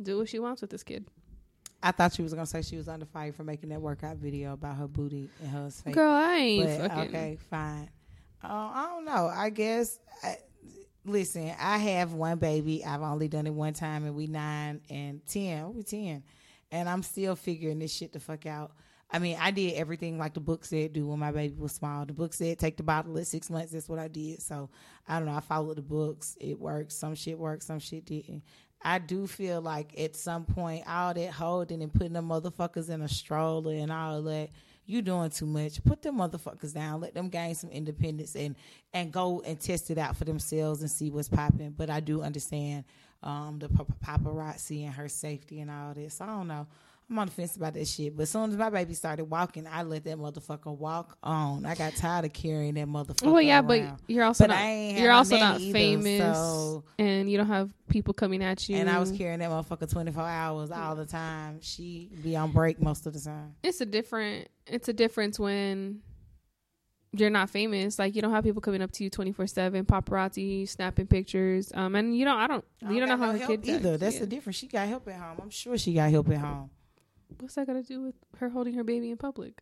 do 0.00 0.18
what 0.18 0.28
she 0.28 0.38
wants 0.38 0.60
with 0.60 0.70
this 0.70 0.82
kid. 0.82 1.06
I 1.82 1.90
thought 1.90 2.14
she 2.14 2.22
was 2.22 2.32
gonna 2.32 2.46
say 2.46 2.62
she 2.62 2.76
was 2.76 2.88
under 2.88 3.06
fire 3.06 3.32
for 3.32 3.42
making 3.42 3.70
that 3.70 3.80
workout 3.80 4.16
video 4.16 4.52
about 4.52 4.76
her 4.76 4.86
booty 4.86 5.28
and 5.40 5.50
her 5.50 5.70
face. 5.70 5.94
Girl, 5.94 6.12
I 6.12 6.34
ain't 6.36 6.66
but, 6.66 6.90
fucking. 6.90 7.08
okay, 7.08 7.38
fine. 7.50 7.90
Uh, 8.42 8.48
I 8.48 8.86
don't 8.88 9.04
know. 9.04 9.30
I 9.32 9.50
guess. 9.50 9.98
Listen, 11.04 11.52
I 11.58 11.78
have 11.78 12.12
one 12.12 12.38
baby. 12.38 12.84
I've 12.84 13.02
only 13.02 13.28
done 13.28 13.46
it 13.46 13.54
one 13.54 13.72
time, 13.72 14.04
and 14.04 14.14
we 14.14 14.26
nine 14.26 14.80
and 14.88 15.24
ten. 15.26 15.74
We 15.74 15.82
ten, 15.82 16.22
and 16.70 16.88
I'm 16.88 17.02
still 17.02 17.34
figuring 17.34 17.80
this 17.80 17.92
shit 17.92 18.12
the 18.12 18.20
fuck 18.20 18.46
out. 18.46 18.72
I 19.10 19.18
mean, 19.18 19.36
I 19.38 19.50
did 19.50 19.74
everything 19.74 20.18
like 20.18 20.32
the 20.32 20.40
book 20.40 20.64
said 20.64 20.94
do 20.94 21.06
when 21.06 21.18
my 21.18 21.32
baby 21.32 21.54
was 21.58 21.72
small. 21.72 22.06
The 22.06 22.14
book 22.14 22.32
said 22.32 22.58
take 22.58 22.78
the 22.78 22.82
bottle 22.82 23.18
at 23.18 23.26
six 23.26 23.50
months. 23.50 23.72
That's 23.72 23.88
what 23.88 23.98
I 23.98 24.08
did. 24.08 24.40
So 24.40 24.70
I 25.06 25.18
don't 25.18 25.26
know. 25.26 25.34
I 25.34 25.40
followed 25.40 25.76
the 25.76 25.82
books. 25.82 26.36
It 26.40 26.58
worked. 26.58 26.92
Some 26.92 27.14
shit 27.14 27.38
worked. 27.38 27.62
Some 27.62 27.78
shit 27.78 28.06
didn't. 28.06 28.42
I 28.80 28.98
do 28.98 29.26
feel 29.26 29.60
like 29.60 29.98
at 30.00 30.16
some 30.16 30.44
point 30.44 30.84
all 30.88 31.12
that 31.14 31.30
holding 31.30 31.82
and 31.82 31.92
putting 31.92 32.14
the 32.14 32.22
motherfuckers 32.22 32.88
in 32.88 33.02
a 33.02 33.08
stroller 33.08 33.74
and 33.74 33.92
all 33.92 34.22
that, 34.22 34.48
you 34.92 35.02
doing 35.02 35.30
too 35.30 35.46
much. 35.46 35.82
Put 35.84 36.02
them 36.02 36.18
motherfuckers 36.18 36.74
down. 36.74 37.00
Let 37.00 37.14
them 37.14 37.28
gain 37.28 37.54
some 37.54 37.70
independence 37.70 38.36
and 38.36 38.54
and 38.92 39.12
go 39.12 39.42
and 39.44 39.58
test 39.58 39.90
it 39.90 39.98
out 39.98 40.16
for 40.16 40.24
themselves 40.24 40.80
and 40.82 40.90
see 40.90 41.10
what's 41.10 41.28
popping. 41.28 41.70
But 41.76 41.90
I 41.90 42.00
do 42.00 42.22
understand 42.22 42.84
um, 43.22 43.58
the 43.58 43.68
pa- 43.68 43.84
paparazzi 44.18 44.84
and 44.84 44.94
her 44.94 45.08
safety 45.08 45.60
and 45.60 45.70
all 45.70 45.94
this. 45.94 46.20
I 46.20 46.26
don't 46.26 46.48
know. 46.48 46.66
I'm 47.10 47.18
on 47.18 47.26
the 47.26 47.32
fence 47.32 47.56
about 47.56 47.74
that 47.74 47.86
shit. 47.86 48.16
But 48.16 48.22
as 48.22 48.30
soon 48.30 48.50
as 48.50 48.56
my 48.56 48.70
baby 48.70 48.94
started 48.94 49.24
walking, 49.26 49.66
I 49.70 49.82
let 49.82 50.04
that 50.04 50.16
motherfucker 50.16 50.74
walk 50.74 51.18
on. 51.22 51.66
I 51.66 51.74
got 51.74 51.94
tired 51.94 52.24
of 52.24 52.32
carrying 52.32 52.74
that 52.74 52.86
motherfucker. 52.86 53.30
Well, 53.30 53.42
yeah, 53.42 53.56
around. 53.60 53.66
but 53.66 53.82
you're 54.06 54.24
also 54.24 54.44
But 54.46 54.54
not. 54.54 54.98
You're 54.98 55.12
also 55.12 55.36
not 55.36 55.60
either, 55.60 55.72
famous, 55.72 56.20
so- 56.22 56.84
and 56.98 57.30
you 57.30 57.36
don't 57.36 57.48
have 57.48 57.70
people 57.88 58.14
coming 58.14 58.42
at 58.42 58.66
you. 58.68 58.76
and 58.76 58.88
I 58.88 58.98
was 58.98 59.12
carrying 59.12 59.40
that 59.40 59.50
motherfucker 59.50 59.90
24 59.90 60.22
hours 60.22 60.70
all 60.70 60.96
the 60.96 61.04
time. 61.04 61.58
She 61.60 62.08
be 62.22 62.34
on 62.34 62.50
break 62.52 62.80
most 62.80 63.04
of 63.06 63.12
the 63.12 63.20
time. 63.20 63.56
It's 63.62 63.80
a 63.82 63.86
different. 63.86 64.48
It's 64.66 64.88
a 64.88 64.92
difference 64.92 65.38
when 65.38 66.00
you're 67.12 67.30
not 67.30 67.50
famous. 67.50 67.98
Like 67.98 68.14
you 68.14 68.22
don't 68.22 68.30
have 68.32 68.44
people 68.44 68.60
coming 68.62 68.80
up 68.82 68.90
to 68.92 69.04
you 69.04 69.10
24 69.10 69.46
seven, 69.48 69.84
paparazzi 69.84 70.68
snapping 70.68 71.06
pictures. 71.06 71.70
Um, 71.74 71.94
and 71.94 72.16
you 72.16 72.24
don't. 72.24 72.38
I 72.38 72.46
don't. 72.46 72.64
I 72.86 72.92
you 72.92 73.00
don't 73.00 73.08
know 73.08 73.16
how 73.16 73.32
no 73.32 73.38
her 73.38 73.52
either. 73.52 73.96
That's 73.98 74.14
Yeah. 74.14 74.20
the 74.20 74.26
difference. 74.26 74.56
She 74.56 74.66
got 74.68 74.88
help 74.88 75.06
at 75.08 75.16
home. 75.16 75.38
I'm 75.42 75.50
sure 75.50 75.76
she 75.76 75.94
got 75.94 76.10
help 76.10 76.28
at 76.30 76.38
home. 76.38 76.70
What's 77.40 77.54
that 77.54 77.66
got 77.66 77.74
to 77.74 77.82
do 77.82 78.02
with 78.02 78.14
her 78.38 78.48
holding 78.50 78.74
her 78.74 78.84
baby 78.84 79.10
in 79.10 79.16
public? 79.16 79.60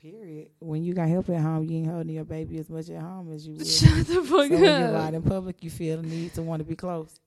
Period. 0.00 0.48
When 0.58 0.82
you 0.84 0.92
got 0.92 1.08
help 1.08 1.30
at 1.30 1.40
home, 1.40 1.64
you 1.64 1.78
ain't 1.78 1.86
holding 1.90 2.14
your 2.14 2.24
baby 2.24 2.58
as 2.58 2.68
much 2.68 2.90
at 2.90 3.00
home 3.00 3.32
as 3.32 3.46
you 3.46 3.54
would. 3.56 3.66
Shut 3.66 4.06
the 4.06 4.14
so 4.14 4.24
fuck 4.24 4.50
when 4.50 4.52
you 4.52 4.58
go 4.58 4.66
out 4.96 5.08
up. 5.08 5.14
in 5.14 5.22
public, 5.22 5.62
you 5.64 5.70
feel 5.70 6.02
the 6.02 6.06
need 6.08 6.34
to 6.34 6.42
want 6.42 6.60
to 6.60 6.64
be 6.64 6.76
close. 6.76 7.18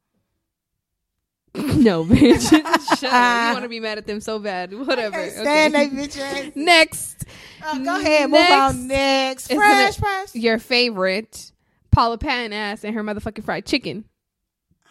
no, 1.78 2.06
bitch. 2.06 2.50
Shut 2.50 2.66
up. 2.66 3.48
You 3.50 3.54
want 3.54 3.64
to 3.64 3.70
be 3.70 3.80
mad 3.80 3.98
at 3.98 4.06
them 4.06 4.22
so 4.22 4.40
bad. 4.40 4.74
Whatever. 4.74 5.30
Stand 5.30 5.76
Okay. 5.76 5.88
that 5.88 6.10
bitch. 6.10 6.56
Next, 6.56 7.26
Oh, 7.64 7.84
go 7.84 8.00
ahead, 8.00 8.30
move 8.30 8.40
Next 8.40 8.54
on. 8.54 8.88
Next, 8.88 9.52
is 9.52 9.58
fresh 9.98 10.36
your 10.36 10.60
favorite 10.60 11.52
Paula 11.92 12.18
Patton 12.18 12.54
ass 12.54 12.84
and 12.84 12.94
her 12.96 13.04
motherfucking 13.04 13.44
fried 13.44 13.66
chicken. 13.66 14.06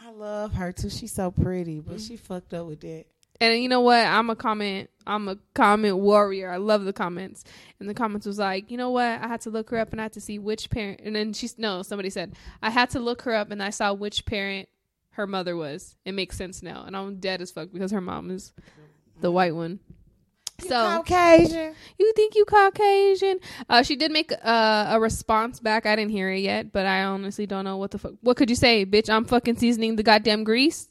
I 0.03 0.11
love 0.11 0.53
her 0.55 0.73
too. 0.73 0.91
She's 0.91 1.13
so 1.13 1.31
pretty, 1.31 1.81
but 1.81 1.97
mm. 1.97 2.07
she 2.07 2.17
fucked 2.17 2.53
up 2.53 2.67
with 2.67 2.81
that. 2.81 3.07
And 3.41 3.63
you 3.63 3.69
know 3.69 3.81
what? 3.81 4.05
I'm 4.05 4.31
a 4.31 4.37
comment. 4.37 4.91
I'm 5.07 5.29
a 5.29 5.37
comment 5.55 5.99
warrior. 5.99 6.51
I 6.51 6.57
love 6.57 6.85
the 6.85 6.93
comments. 6.93 7.45
And 7.79 7.89
the 7.89 7.95
comments 7.95 8.27
was 8.27 8.39
like, 8.39 8.71
you 8.71 8.77
know 8.77 8.91
what? 8.91 9.05
I 9.05 9.29
had 9.29 9.43
to 9.43 9.51
look 9.51 9.71
her 9.71 9.79
up 9.79 9.93
and 9.93 10.01
I 10.01 10.05
had 10.05 10.15
to 10.15 10.21
see 10.21 10.39
which 10.39 10.71
parent. 10.71 11.01
And 11.05 11.15
then 11.15 11.33
she's 11.33 11.59
no. 11.59 11.83
Somebody 11.83 12.11
said 12.11 12.35
I 12.63 12.71
had 12.71 12.91
to 12.91 13.01
look 13.01 13.23
her 13.23 13.35
up 13.35 13.51
and 13.51 13.63
I 13.63 13.71
saw 13.71 13.93
which 13.93 14.25
parent 14.25 14.69
her 15.17 15.27
mother 15.27 15.57
was. 15.57 15.97
It 16.05 16.13
makes 16.13 16.37
sense 16.37 16.63
now. 16.63 16.85
And 16.87 16.97
I'm 16.97 17.17
dead 17.19 17.41
as 17.43 17.51
fuck 17.51 17.69
because 17.73 17.91
her 17.91 18.01
mom 18.01 18.31
is 18.31 18.53
the 19.21 19.31
white 19.31 19.55
one. 19.55 19.81
You 20.63 20.69
So 20.69 20.75
Caucasian. 21.05 21.75
you 21.99 22.13
think 22.15 22.35
you 22.35 22.45
Caucasian? 22.47 23.41
Uh, 23.69 23.83
she 23.83 23.97
did 23.97 24.11
make 24.11 24.33
uh, 24.43 24.87
a 24.91 25.01
response 25.01 25.61
back. 25.61 25.85
I 25.85 25.97
didn't 25.97 26.13
hear 26.13 26.31
it 26.31 26.39
yet, 26.41 26.73
but 26.73 26.87
I 26.87 27.05
honestly 27.05 27.47
don't 27.47 27.65
know 27.65 27.77
what 27.77 27.91
the 27.91 27.99
fuck. 27.99 28.13
What 28.23 28.37
could 28.37 28.49
you 28.49 28.57
say, 28.57 28.87
bitch? 28.87 29.11
I'm 29.11 29.25
fucking 29.27 29.57
seasoning 29.57 29.97
the 29.97 30.03
goddamn 30.03 30.45
grease. 30.45 30.89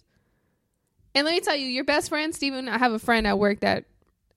And 1.16 1.26
let 1.26 1.32
me 1.34 1.40
tell 1.40 1.56
you, 1.56 1.68
your 1.68 1.84
best 1.86 2.10
friend 2.10 2.36
Steven, 2.36 2.68
I 2.68 2.78
have 2.78 2.92
a 2.92 3.00
friend 3.00 3.26
at 3.26 3.40
work 3.40 3.62
that 3.62 3.86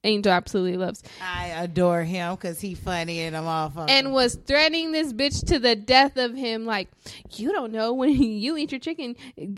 Angel 0.03 0.31
absolutely 0.31 0.77
loves, 0.77 1.03
I 1.21 1.47
adore 1.47 2.03
him 2.03 2.35
because 2.35 2.61
he 2.61 2.73
funny 2.73 3.19
and 3.21 3.35
I'm 3.35 3.45
all 3.45 3.69
fucking. 3.69 3.93
and 3.93 4.13
was 4.13 4.35
threatening 4.35 4.93
this 4.93 5.11
bitch 5.11 5.45
to 5.47 5.59
the 5.59 5.75
death 5.75 6.15
of 6.15 6.35
him. 6.35 6.65
Like, 6.65 6.89
you 7.33 7.51
don't 7.51 7.73
know 7.73 7.93
when 7.93 8.11
you 8.21 8.55
eat 8.55 8.71
your 8.71 8.79
chicken, 8.79 9.15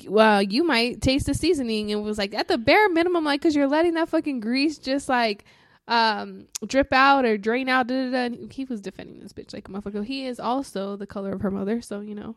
well, 0.08 0.42
you 0.42 0.64
might 0.64 1.00
taste 1.02 1.28
the 1.28 1.36
seasoning. 1.36 1.92
And 1.92 2.04
was 2.04 2.18
like, 2.18 2.34
at 2.34 2.48
the 2.48 2.58
bare 2.58 2.90
minimum, 2.90 3.24
like, 3.24 3.42
because 3.42 3.56
you're 3.56 3.68
letting 3.68 3.94
that 3.94 4.10
fucking 4.10 4.40
grease 4.40 4.78
just 4.80 5.08
like 5.08 5.46
um 5.88 6.46
drip 6.68 6.94
out 6.94 7.26
or 7.26 7.38
drain 7.38 7.68
out 7.68 7.88
da, 7.88 8.10
da, 8.10 8.30
da. 8.30 8.36
He 8.52 8.66
was 8.66 8.82
defending 8.82 9.20
this 9.20 9.34
bitch 9.34 9.52
like 9.52 9.68
a 9.68 9.72
motherfucker 9.72 10.06
he 10.06 10.28
is 10.28 10.40
also 10.40 10.96
the 10.96 11.08
color 11.08 11.34
of 11.34 11.42
her 11.42 11.50
mother 11.50 11.82
so 11.82 12.02
you 12.02 12.14
know 12.14 12.36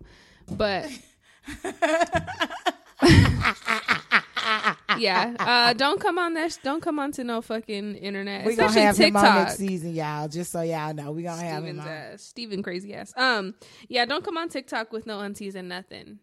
but 0.51 0.89
yeah 4.99 5.35
uh 5.39 5.73
don't 5.73 6.01
come 6.01 6.19
on 6.19 6.35
that 6.35 6.57
don't 6.63 6.81
come 6.83 6.99
on 6.99 7.11
to 7.13 7.25
no 7.25 7.41
fucking 7.41 7.97
internet 7.97 8.45
we 8.45 8.55
gonna 8.57 8.73
have 8.73 8.97
him 8.97 9.17
on 9.17 9.23
TikTok. 9.23 9.37
next 9.47 9.57
season, 9.57 9.95
y'all. 9.95 10.29
Just 10.29 10.53
so 10.53 10.61
y'all 10.63 10.95
know, 10.95 11.11
we 11.13 11.23
gonna 11.23 11.43
have 11.43 11.65
him 11.65 11.81
Steven's 11.81 11.87
on. 11.87 11.89
ass 11.89 12.23
Steven 12.23 12.63
crazy 12.63 12.95
ass 12.95 13.13
um 13.17 13.55
yeah 13.89 14.05
don't 14.05 14.25
come 14.25 14.37
on 14.37 14.49
TikTok 14.49 14.93
with 14.93 15.07
no 15.07 15.21
aunties 15.21 15.55
and 15.55 15.69
nothing 15.69 16.19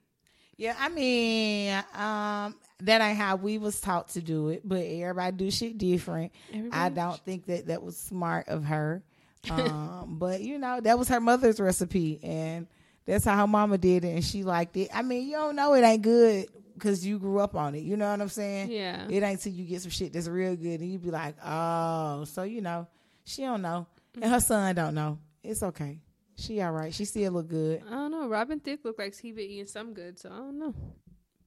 Yeah, 0.58 0.76
I 0.80 0.90
mean, 0.90 1.74
um, 1.96 2.56
that 2.82 3.02
ain't 3.02 3.18
how 3.18 3.36
we 3.36 3.58
was 3.58 3.80
taught 3.82 4.10
to 4.10 4.22
do 4.22 4.50
it, 4.50 4.62
but 4.64 4.82
everybody 4.82 5.36
do 5.36 5.52
shit 5.52 5.78
different. 5.78 6.32
I 6.72 6.90
don't 6.90 7.20
think 7.26 7.46
that 7.48 7.68
that 7.68 7.82
was 7.84 7.98
smart 7.98 8.48
of 8.48 8.66
her. 8.66 9.04
Um, 9.50 10.18
but 10.20 10.42
you 10.42 10.60
know, 10.60 10.80
that 10.82 11.00
was 11.00 11.08
her 11.08 11.20
mother's 11.20 11.60
recipe, 11.60 12.20
and 12.22 12.68
that's 13.08 13.26
how 13.26 13.36
her 13.38 13.48
mama 13.48 13.80
did 13.80 14.06
it, 14.06 14.10
and 14.10 14.24
she 14.24 14.44
liked 14.44 14.78
it. 14.78 14.90
I 14.94 15.02
mean, 15.02 15.26
you 15.28 15.32
don't 15.32 15.56
know 15.56 15.74
it 15.74 15.82
ain't 15.82 16.04
good 16.04 16.46
because 16.82 17.06
you 17.06 17.20
grew 17.20 17.40
up 17.40 17.56
on 17.56 17.76
it. 17.76 17.84
You 17.84 17.96
know 17.96 18.10
what 18.10 18.20
I'm 18.22 18.30
saying? 18.30 18.72
yeah 18.72 19.06
It 19.08 19.22
ain't 19.22 19.40
till 19.40 19.54
you 19.54 19.66
get 19.66 19.82
some 19.82 19.92
shit 19.92 20.14
that's 20.14 20.28
real 20.28 20.56
good, 20.56 20.80
and 20.80 20.92
you 20.92 20.98
be 20.98 21.12
like, 21.12 21.36
oh, 21.46 22.24
so 22.26 22.44
you 22.44 22.62
know, 22.62 22.88
she 23.24 23.44
don't 23.44 23.62
know, 23.62 23.86
and 24.20 24.32
her 24.32 24.40
son 24.40 24.74
don't 24.76 24.96
know. 24.96 25.20
It's 25.44 25.62
okay. 25.64 26.00
She 26.36 26.60
all 26.62 26.72
right. 26.72 26.94
She 26.94 27.06
still 27.06 27.34
look 27.34 27.50
good 27.50 27.84
I 27.88 27.92
don't 27.92 28.12
know 28.12 28.28
Robin 28.28 28.60
Thicke 28.60 28.84
look 28.84 28.98
like 28.98 29.16
he 29.16 29.32
been 29.32 29.46
eating 29.46 29.68
some 29.68 29.94
good 29.94 30.18
so 30.18 30.30
I 30.30 30.38
don't 30.38 30.58
know 30.58 30.74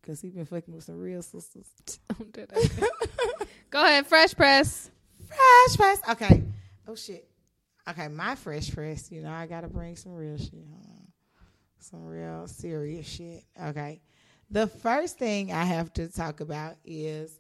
because 0.01 0.21
he 0.21 0.31
been 0.31 0.45
fucking 0.45 0.73
with 0.73 0.85
some 0.85 0.99
real 1.01 1.23
sisters. 1.23 1.67
Don't 2.19 2.33
do 2.33 2.47
that. 2.47 3.47
go 3.71 3.83
ahead 3.83 4.07
fresh 4.07 4.35
press 4.35 4.91
Fresh 5.27 5.77
press. 5.77 5.99
Okay. 6.11 6.43
Oh 6.87 6.95
shit. 6.95 7.29
Okay, 7.89 8.09
my 8.09 8.35
fresh 8.35 8.73
press. 8.73 9.11
You 9.11 9.23
know, 9.23 9.33
I 9.33 9.47
gotta 9.47 9.69
bring 9.69 9.97
some 9.97 10.13
real 10.15 10.37
shit. 10.37 10.67
Some 11.81 12.05
real 12.05 12.47
serious 12.47 13.07
shit. 13.07 13.43
Okay. 13.61 14.01
The 14.51 14.67
first 14.67 15.19
thing 15.19 15.53
I 15.53 15.65
have 15.65 15.93
to 15.95 16.09
talk 16.09 16.41
about 16.41 16.77
is 16.85 17.39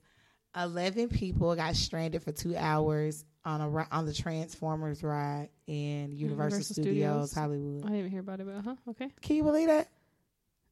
eleven 0.56 1.08
people 1.08 1.54
got 1.56 1.76
stranded 1.76 2.22
for 2.22 2.32
two 2.32 2.56
hours 2.56 3.24
on 3.44 3.60
a 3.60 3.86
on 3.92 4.06
the 4.06 4.14
Transformers 4.14 5.02
ride 5.02 5.48
in 5.66 6.12
Universal, 6.12 6.18
Universal 6.18 6.62
Studios, 6.74 7.30
Studios. 7.30 7.34
Hollywood. 7.34 7.84
I 7.84 7.88
didn't 7.88 7.98
even 7.98 8.10
hear 8.10 8.20
about 8.20 8.40
it 8.40 8.46
but 8.46 8.62
huh 8.64 8.76
okay 8.90 9.10
Can 9.20 9.36
you 9.36 9.42
believe 9.42 9.68
that? 9.68 9.88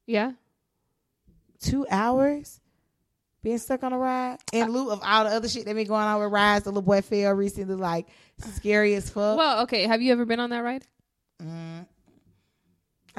yeah 0.07 0.33
Two 1.61 1.87
hours 1.91 2.61
being 3.43 3.59
stuck 3.59 3.83
on 3.85 3.93
a 3.93 3.99
ride 3.99 4.39
in 4.53 4.71
lieu 4.73 4.91
of 4.91 5.01
all 5.05 5.25
the 5.25 5.31
other 5.31 5.49
shit 5.49 5.65
that 5.67 5.75
been 5.75 5.87
going 5.87 6.03
on 6.03 6.21
with 6.21 6.33
rides. 6.33 6.65
The 6.65 6.71
little 6.71 6.83
boy 6.83 7.03
fell 7.03 7.33
recently, 7.35 7.75
like 7.75 8.07
scary 8.39 8.95
as 8.95 9.11
fuck. 9.11 9.37
well 9.37 9.63
okay 9.65 9.87
have 9.87 10.01
you 10.03 10.13
ever 10.13 10.25
been 10.25 10.41
on 10.41 10.51
that 10.51 10.61
ride 10.61 10.85
Mm. 11.41 11.87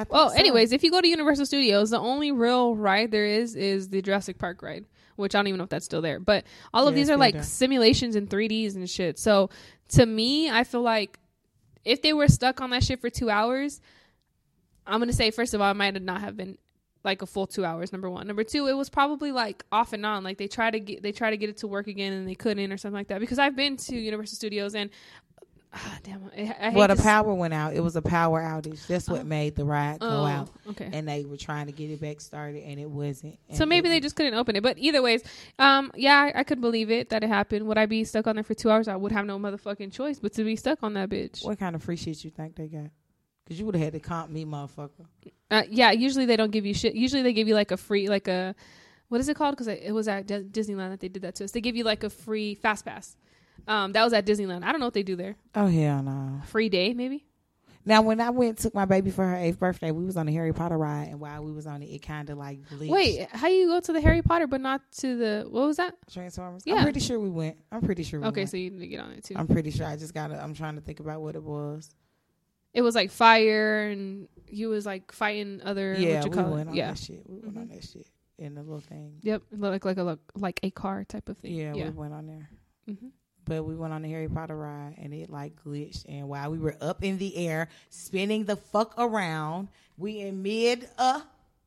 Well, 0.09 0.29
so. 0.29 0.35
anyways, 0.35 0.71
if 0.71 0.83
you 0.83 0.91
go 0.91 1.01
to 1.01 1.07
Universal 1.07 1.45
Studios, 1.45 1.91
the 1.91 1.99
only 1.99 2.31
real 2.31 2.75
ride 2.75 3.11
there 3.11 3.25
is 3.25 3.55
is 3.55 3.89
the 3.89 4.01
Jurassic 4.01 4.37
Park 4.37 4.61
ride, 4.61 4.85
which 5.15 5.35
I 5.35 5.39
don't 5.39 5.47
even 5.47 5.57
know 5.59 5.63
if 5.65 5.69
that's 5.69 5.85
still 5.85 6.01
there. 6.01 6.19
But 6.19 6.45
all 6.73 6.87
of 6.87 6.95
Yeah, 6.95 7.01
these 7.01 7.09
are 7.09 7.17
like 7.17 7.35
there. 7.35 7.43
simulations 7.43 8.15
and 8.15 8.29
3Ds 8.29 8.75
and 8.75 8.89
shit. 8.89 9.19
So 9.19 9.49
to 9.89 10.05
me, 10.05 10.49
I 10.49 10.63
feel 10.63 10.81
like 10.81 11.19
if 11.85 12.01
they 12.01 12.13
were 12.13 12.27
stuck 12.27 12.61
on 12.61 12.71
that 12.71 12.83
shit 12.83 13.01
for 13.01 13.09
two 13.09 13.29
hours, 13.29 13.81
I'm 14.87 14.99
gonna 14.99 15.13
say 15.13 15.31
first 15.31 15.53
of 15.53 15.61
all, 15.61 15.71
it 15.71 15.75
might 15.75 16.01
not 16.01 16.21
have 16.21 16.35
been 16.35 16.57
like 17.03 17.21
a 17.21 17.25
full 17.25 17.45
two 17.47 17.65
hours. 17.65 17.91
Number 17.91 18.09
one, 18.09 18.25
number 18.27 18.43
two, 18.45 18.67
it 18.67 18.73
was 18.73 18.89
probably 18.89 19.31
like 19.31 19.63
off 19.71 19.91
and 19.93 20.05
on. 20.05 20.23
Like 20.23 20.37
they 20.37 20.47
try 20.47 20.71
to 20.71 20.79
get 20.79 21.03
they 21.03 21.11
try 21.11 21.29
to 21.29 21.37
get 21.37 21.49
it 21.49 21.57
to 21.57 21.67
work 21.67 21.87
again 21.87 22.13
and 22.13 22.27
they 22.27 22.35
couldn't 22.35 22.71
or 22.71 22.77
something 22.77 22.95
like 22.95 23.07
that. 23.09 23.19
Because 23.19 23.39
I've 23.39 23.55
been 23.55 23.75
to 23.77 23.95
Universal 23.95 24.37
Studios 24.37 24.73
and 24.73 24.89
ah, 25.73 25.97
damn, 26.03 26.29
I, 26.37 26.55
I 26.59 26.69
well, 26.69 26.87
the 26.87 26.95
power 26.95 27.33
went 27.33 27.53
out. 27.53 27.73
It 27.73 27.81
was 27.81 27.95
a 27.95 28.01
power 28.01 28.41
outage. 28.41 28.85
That's 28.87 29.09
what 29.09 29.21
Oh. 29.21 29.23
made 29.23 29.55
the 29.55 29.65
ride 29.65 29.99
go 29.99 30.07
oh, 30.07 30.25
out. 30.25 30.49
Okay. 30.69 30.89
And 30.91 31.07
they 31.07 31.25
were 31.25 31.37
trying 31.37 31.65
to 31.65 31.71
get 31.71 31.89
it 31.89 31.99
back 31.99 32.21
started, 32.21 32.63
and 32.63 32.79
it 32.79 32.89
wasn't. 32.89 33.37
So 33.53 33.65
maybe 33.65 33.89
they 33.89 33.99
just 33.99 34.15
couldn't 34.15 34.33
open 34.33 34.55
it. 34.55 34.63
But 34.63 34.77
either 34.77 35.01
ways, 35.01 35.23
um, 35.59 35.91
yeah, 35.95 36.31
I, 36.33 36.39
I 36.39 36.43
could 36.43 36.61
believe 36.61 36.91
it 36.91 37.09
that 37.09 37.23
it 37.23 37.27
happened. 37.27 37.67
Would 37.67 37.77
I 37.77 37.85
be 37.85 38.03
stuck 38.03 38.27
on 38.27 38.35
there 38.35 38.43
for 38.43 38.53
two 38.53 38.69
hours? 38.69 38.87
I 38.87 38.95
would 38.95 39.11
have 39.11 39.25
no 39.25 39.39
motherfucking 39.39 39.91
choice 39.91 40.19
but 40.19 40.33
to 40.33 40.43
be 40.43 40.55
stuck 40.55 40.83
on 40.83 40.93
that 40.93 41.09
bitch. 41.09 41.43
What 41.45 41.59
kind 41.59 41.75
of 41.75 41.83
free 41.83 41.95
shit 41.95 42.23
you 42.23 42.29
think 42.31 42.55
they 42.55 42.67
got? 42.67 42.89
Because 43.43 43.59
you 43.59 43.65
would 43.65 43.75
have 43.75 43.83
had 43.83 43.93
to 43.93 43.99
comp 43.99 44.29
me, 44.31 44.45
motherfucker. 44.45 45.05
Uh, 45.51 45.63
yeah, 45.69 45.91
usually 45.91 46.25
they 46.25 46.37
don't 46.37 46.51
give 46.51 46.65
you 46.65 46.73
shit. 46.73 46.95
Usually 46.95 47.21
they 47.21 47.33
give 47.33 47.47
you 47.47 47.55
like 47.55 47.71
a 47.71 47.77
free, 47.77 48.07
like 48.07 48.27
a, 48.29 48.55
what 49.09 49.19
is 49.19 49.27
it 49.27 49.35
called? 49.35 49.53
Because 49.53 49.67
it 49.67 49.91
was 49.93 50.07
at 50.07 50.27
Disneyland 50.27 50.91
that 50.91 51.01
they 51.01 51.09
did 51.09 51.23
that 51.23 51.35
to 51.35 51.43
us. 51.43 51.51
They 51.51 51.59
give 51.61 51.75
you 51.75 51.83
like 51.83 52.03
a 52.03 52.09
free 52.09 52.55
fast 52.55 52.85
pass. 52.85 53.17
Um, 53.67 53.91
that 53.93 54.03
was 54.03 54.13
at 54.13 54.25
Disneyland. 54.25 54.63
I 54.63 54.71
don't 54.71 54.79
know 54.79 54.87
what 54.87 54.93
they 54.93 55.03
do 55.03 55.15
there. 55.15 55.35
Oh 55.55 55.67
hell 55.67 56.03
no! 56.03 56.41
Free 56.47 56.69
day 56.69 56.93
maybe. 56.93 57.25
Now 57.85 58.01
when 58.01 58.21
I 58.21 58.29
went 58.29 58.59
took 58.59 58.73
my 58.73 58.85
baby 58.85 59.11
for 59.11 59.25
her 59.27 59.35
eighth 59.35 59.59
birthday, 59.59 59.91
we 59.91 60.05
was 60.05 60.15
on 60.15 60.25
the 60.25 60.31
Harry 60.33 60.53
Potter 60.53 60.77
ride, 60.77 61.09
and 61.09 61.19
while 61.19 61.43
we 61.43 61.51
was 61.51 61.67
on 61.67 61.81
it, 61.83 61.87
it 61.87 61.99
kind 62.01 62.29
of 62.29 62.37
like. 62.37 62.59
Wait, 62.79 63.27
how 63.31 63.47
you 63.47 63.67
go 63.67 63.79
to 63.81 63.91
the 63.93 63.99
Harry 63.99 64.21
Potter 64.21 64.47
but 64.47 64.61
not 64.61 64.81
to 64.99 65.17
the 65.17 65.45
what 65.49 65.67
was 65.67 65.77
that? 65.77 65.95
Transformers. 66.11 66.63
Yeah. 66.65 66.75
I'm 66.75 66.83
pretty 66.83 67.01
sure 67.01 67.19
we 67.19 67.29
went. 67.29 67.57
I'm 67.71 67.81
pretty 67.81 68.03
sure. 68.03 68.21
We 68.21 68.27
Okay, 68.27 68.41
went. 68.41 68.49
so 68.51 68.57
you 68.57 68.71
need 68.71 68.79
to 68.79 68.87
get 68.87 69.01
on 69.01 69.11
it 69.11 69.25
too. 69.25 69.35
I'm 69.37 69.47
pretty 69.47 69.71
sure. 69.71 69.85
I 69.85 69.97
just 69.97 70.13
gotta. 70.13 70.41
I'm 70.41 70.53
trying 70.53 70.75
to 70.75 70.81
think 70.81 71.01
about 71.01 71.21
what 71.21 71.35
it 71.35 71.43
was. 71.43 71.93
it 72.73 72.81
was 72.81 72.95
like 72.95 73.11
fire 73.11 73.87
and 73.89 74.27
you 74.47 74.69
was 74.69 74.85
like 74.85 75.11
fighting 75.11 75.61
other 75.63 75.93
yeah, 75.97 76.23
we 76.23 76.29
call 76.29 76.51
went 76.51 76.67
it? 76.67 76.71
on 76.71 76.75
Yeah. 76.75 76.87
that 76.91 76.97
shit. 76.99 77.23
We 77.27 77.39
went 77.39 77.57
on 77.57 77.67
that 77.67 77.83
shit 77.83 78.07
in 78.37 78.55
the 78.55 78.61
little 78.63 78.79
thing. 78.79 79.17
Yep, 79.23 79.41
like 79.57 79.83
like 79.83 79.97
a 79.97 80.17
like, 80.35 80.59
a 80.63 80.69
car 80.71 81.03
type 81.03 81.27
of 81.27 81.37
thing. 81.37 81.53
Yeah, 81.53 81.73
yeah. 81.73 81.85
we 81.85 81.89
went 81.91 82.13
on 82.13 82.27
there. 82.27 82.49
hmm 82.87 83.07
But 83.45 83.63
we 83.63 83.75
went 83.75 83.93
on 83.93 84.01
the 84.01 84.09
Harry 84.09 84.29
Potter 84.29 84.55
ride 84.55 84.95
and 84.97 85.13
it 85.13 85.29
like 85.29 85.53
glitched. 85.65 86.05
And 86.07 86.27
while 86.29 86.49
we 86.51 86.59
were 86.59 86.75
up 86.81 87.03
in 87.03 87.17
the 87.17 87.35
air, 87.47 87.69
spinning 87.89 88.45
the 88.45 88.55
fuck 88.55 88.93
around, 88.97 89.67
we 89.97 90.19
in 90.21 90.41
mid 90.43 90.87
uh 90.97 91.21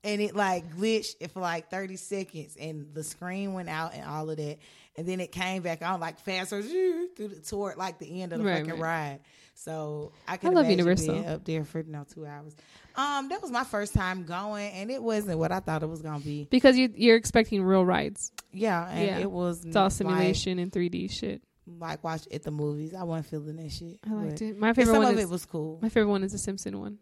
and 0.05 0.21
it 0.21 0.37
like 0.37 0.77
glitched 0.77 1.31
for 1.33 1.41
like 1.41 1.69
30 1.71 1.97
seconds 1.97 2.57
and 2.61 2.95
the 2.95 3.03
screen 3.03 3.53
went 3.55 3.69
out 3.69 3.93
and 3.95 4.05
all 4.05 4.29
of 4.31 4.37
that 4.37 4.59
and 4.97 5.07
then 5.07 5.21
it 5.21 5.33
came 5.33 5.63
back 5.63 5.83
on 5.83 5.99
like 6.01 6.19
faster 6.21 6.63
through 6.63 7.09
the, 7.17 7.41
toward 7.41 7.77
like 7.77 7.99
the 7.99 8.23
end 8.23 8.33
of 8.33 8.39
the 8.41 8.45
Right, 8.45 8.59
fucking 8.65 8.81
right. 8.81 9.11
ride 9.15 9.21
so 9.55 10.13
i 10.29 10.37
can 10.37 10.51
I 10.51 10.61
love 10.61 10.71
Universal. 10.71 11.15
being 11.15 11.27
up 11.27 11.45
there 11.45 11.65
for 11.65 11.81
you 11.81 11.91
know 11.91 12.05
two 12.13 12.25
hours 12.27 12.55
um 12.95 13.29
that 13.31 13.41
was 13.43 13.51
my 13.51 13.65
first 13.65 13.95
time 13.95 14.25
going 14.25 14.71
and 14.73 14.91
it 14.91 15.03
wasn't 15.03 15.39
what 15.39 15.51
i 15.51 15.61
thought 15.61 15.83
it 15.83 15.89
was 15.89 16.03
gonna 16.03 16.21
be 16.21 16.47
because 16.51 16.77
you 16.77 16.93
you're 16.95 17.17
expecting 17.17 17.63
real 17.63 17.85
rides. 17.85 18.31
yeah 18.53 18.89
and 18.89 19.07
Yeah. 19.07 19.19
it 19.19 19.31
was 19.31 19.65
It's 19.65 19.75
all 19.77 19.85
like- 19.85 19.93
simulation 19.93 20.59
and 20.59 20.71
3D 20.71 21.11
shit. 21.11 21.43
Like, 21.67 22.03
watch 22.05 22.27
at 22.33 22.43
the 22.43 22.51
movies 22.51 22.95
i 22.95 23.03
wasn't 23.03 23.27
feeling 23.27 23.57
that 23.57 23.71
shit 23.73 23.99
I 24.09 24.13
liked 24.15 24.41
it. 24.43 24.59
My 24.59 24.73
favorite 24.73 24.95
some 24.95 25.03
one 25.03 25.13
of 25.13 25.19
is 25.19 25.25
it 25.25 25.31
was 25.31 25.45
cool 25.47 25.79
my 25.83 25.89
favorite 25.89 26.11
one 26.11 26.23
is 26.25 26.33
the 26.33 26.39
Simpson 26.39 26.79
one. 26.79 26.99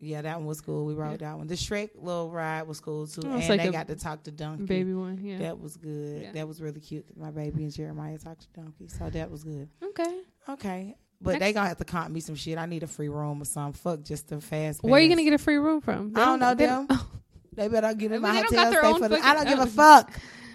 yeah 0.00 0.22
that 0.22 0.36
one 0.38 0.46
was 0.46 0.60
cool 0.60 0.84
we 0.86 0.94
rode 0.94 1.20
that 1.20 1.36
one 1.38 1.46
the 1.46 1.54
shrek 1.54 1.90
little 1.96 2.30
ride 2.30 2.62
was 2.66 2.80
cool 2.80 3.06
too 3.06 3.22
Oh, 3.24 3.30
and 3.32 3.48
like 3.48 3.62
they 3.62 3.70
got 3.70 3.86
to 3.88 3.96
talk 3.96 4.22
to 4.24 4.30
donkey 4.30 4.64
Baby 4.64 4.94
one, 4.94 5.18
yeah. 5.22 5.38
That 5.38 5.60
was 5.60 5.76
good. 5.76 6.22
Yeah. 6.22 6.32
That 6.32 6.48
was 6.48 6.60
really 6.60 6.80
cute. 6.80 7.04
my 7.16 7.30
baby 7.30 7.62
and 7.64 7.72
Jeremiah 7.72 8.18
talked 8.18 8.42
to 8.42 8.60
Donkey, 8.60 8.88
so 8.88 9.08
that 9.10 9.30
was 9.30 9.44
good. 9.44 9.68
Okay. 9.82 10.20
Okay, 10.48 10.96
but 11.20 11.38
they 11.38 11.52
gonna 11.52 11.68
have 11.68 11.78
to 11.78 11.84
comp 11.84 12.10
me 12.10 12.20
some 12.20 12.34
shit. 12.34 12.56
I 12.58 12.66
need 12.66 12.82
a 12.82 12.86
free 12.86 13.08
room 13.10 13.42
or 13.42 13.44
something. 13.44 13.74
Fuck 13.74 14.02
just 14.02 14.28
the 14.28 14.40
fast. 14.40 14.82
Where 14.82 14.94
are 14.94 15.00
you 15.00 15.08
gonna 15.08 15.22
get 15.22 15.34
a 15.34 15.38
free 15.38 15.58
room 15.58 15.80
from? 15.82 16.12
I 16.16 16.24
don't 16.24 16.40
know 16.40 16.54
they 16.54 16.66
them. 16.66 16.88
They 17.52 17.68
better 17.68 17.94
me 17.94 18.08
Well, 18.08 18.20
my 18.20 18.32
they 18.34 18.42
don't 18.42 18.72
hotel 18.72 18.94
stay 18.94 18.98
for 19.02 19.08
the, 19.08 19.26
I 19.26 19.34
don't 19.34 19.46
give 19.48 19.58
a 19.58 19.66
fuck. 19.66 20.12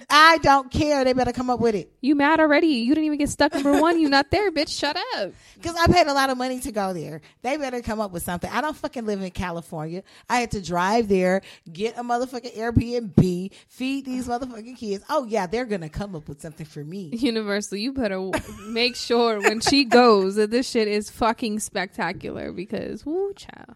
I 0.10 0.38
don't 0.40 0.72
care. 0.72 1.04
They 1.04 1.14
better 1.14 1.32
come 1.32 1.50
up 1.50 1.60
with 1.60 1.76
it 1.76 1.92
You 2.02 2.16
mad 2.16 2.40
already? 2.40 2.68
You 2.68 2.94
didn't 2.94 3.06
even 3.06 3.18
get 3.18 3.30
stuck 3.30 3.54
number 3.54 3.80
one. 3.82 4.00
You 4.00 4.10
not 4.10 4.32
there, 4.32 4.52
bitch. 4.52 4.78
Shut 4.78 4.98
up. 5.16 5.32
because 5.56 5.76
I 5.76 5.88
paid 5.88 6.08
a 6.08 6.14
lot 6.14 6.30
of 6.30 6.38
money 6.38 6.60
to 6.60 6.72
go 6.72 6.94
there. 6.94 7.22
They 7.42 7.58
better 7.58 7.82
come 7.82 8.00
up 8.00 8.12
with 8.12 8.24
something. 8.24 8.50
I 8.52 8.62
don't 8.62 8.76
fucking 8.76 9.06
live 9.06 9.22
in 9.22 9.32
California. 9.32 10.04
I 10.30 10.40
had 10.40 10.52
to 10.52 10.62
drive 10.62 11.08
there, 11.08 11.42
get 11.72 11.98
a 11.98 12.04
motherfucking 12.04 12.56
Airbnb, 12.56 13.52
feed 13.68 14.06
these 14.06 14.28
motherfucking 14.28 14.78
kids. 14.78 15.04
Oh 15.10 15.26
yeah, 15.26 15.48
they're 15.48 15.66
gonna 15.66 15.90
come 15.90 16.16
up 16.16 16.28
with 16.28 16.42
something 16.42 16.66
for 16.66 16.84
me. 16.84 17.10
Universal, 17.14 17.78
you 17.78 17.94
better 17.94 18.30
make 18.68 18.96
sure 18.96 19.40
when 19.40 19.60
she 19.60 19.86
goes 19.86 20.36
that 20.36 20.52
this 20.52 20.70
shit 20.70 20.88
is 20.88 21.10
fucking 21.10 21.60
spectacular 21.60 22.52
because 22.52 23.06
woo 23.06 23.34
child. 23.34 23.76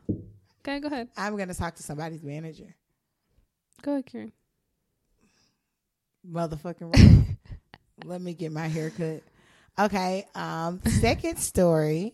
Okay, 0.62 0.80
go 0.80 0.88
ahead. 0.88 1.10
I'm 1.18 1.38
gonna 1.38 1.54
talk 1.54 1.76
to 1.76 1.84
somebody's 1.84 2.24
manager. 2.24 2.76
Go 3.82 3.94
ahead, 3.94 4.06
Karen. 4.06 4.32
Motherfucking 6.32 6.94
right. 6.94 7.38
Let 8.06 8.22
me 8.22 8.34
get 8.34 8.52
my 8.52 8.68
hair 8.68 8.90
cut. 8.92 9.24
Okay. 9.78 10.26
Um, 10.36 10.82
second 11.00 11.38
story. 11.38 12.14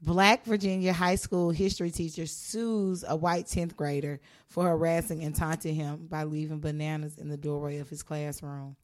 Black 0.00 0.44
Virginia 0.44 0.92
high 0.92 1.16
school 1.16 1.50
history 1.50 1.90
teacher 1.90 2.26
sues 2.26 3.04
a 3.06 3.16
white 3.16 3.46
10th 3.46 3.74
grader 3.74 4.20
for 4.46 4.64
harassing 4.64 5.24
and 5.24 5.34
taunting 5.34 5.74
him 5.74 6.06
by 6.08 6.22
leaving 6.22 6.60
bananas 6.60 7.18
in 7.18 7.28
the 7.28 7.36
doorway 7.36 7.78
of 7.78 7.88
his 7.88 8.04
classroom. 8.04 8.76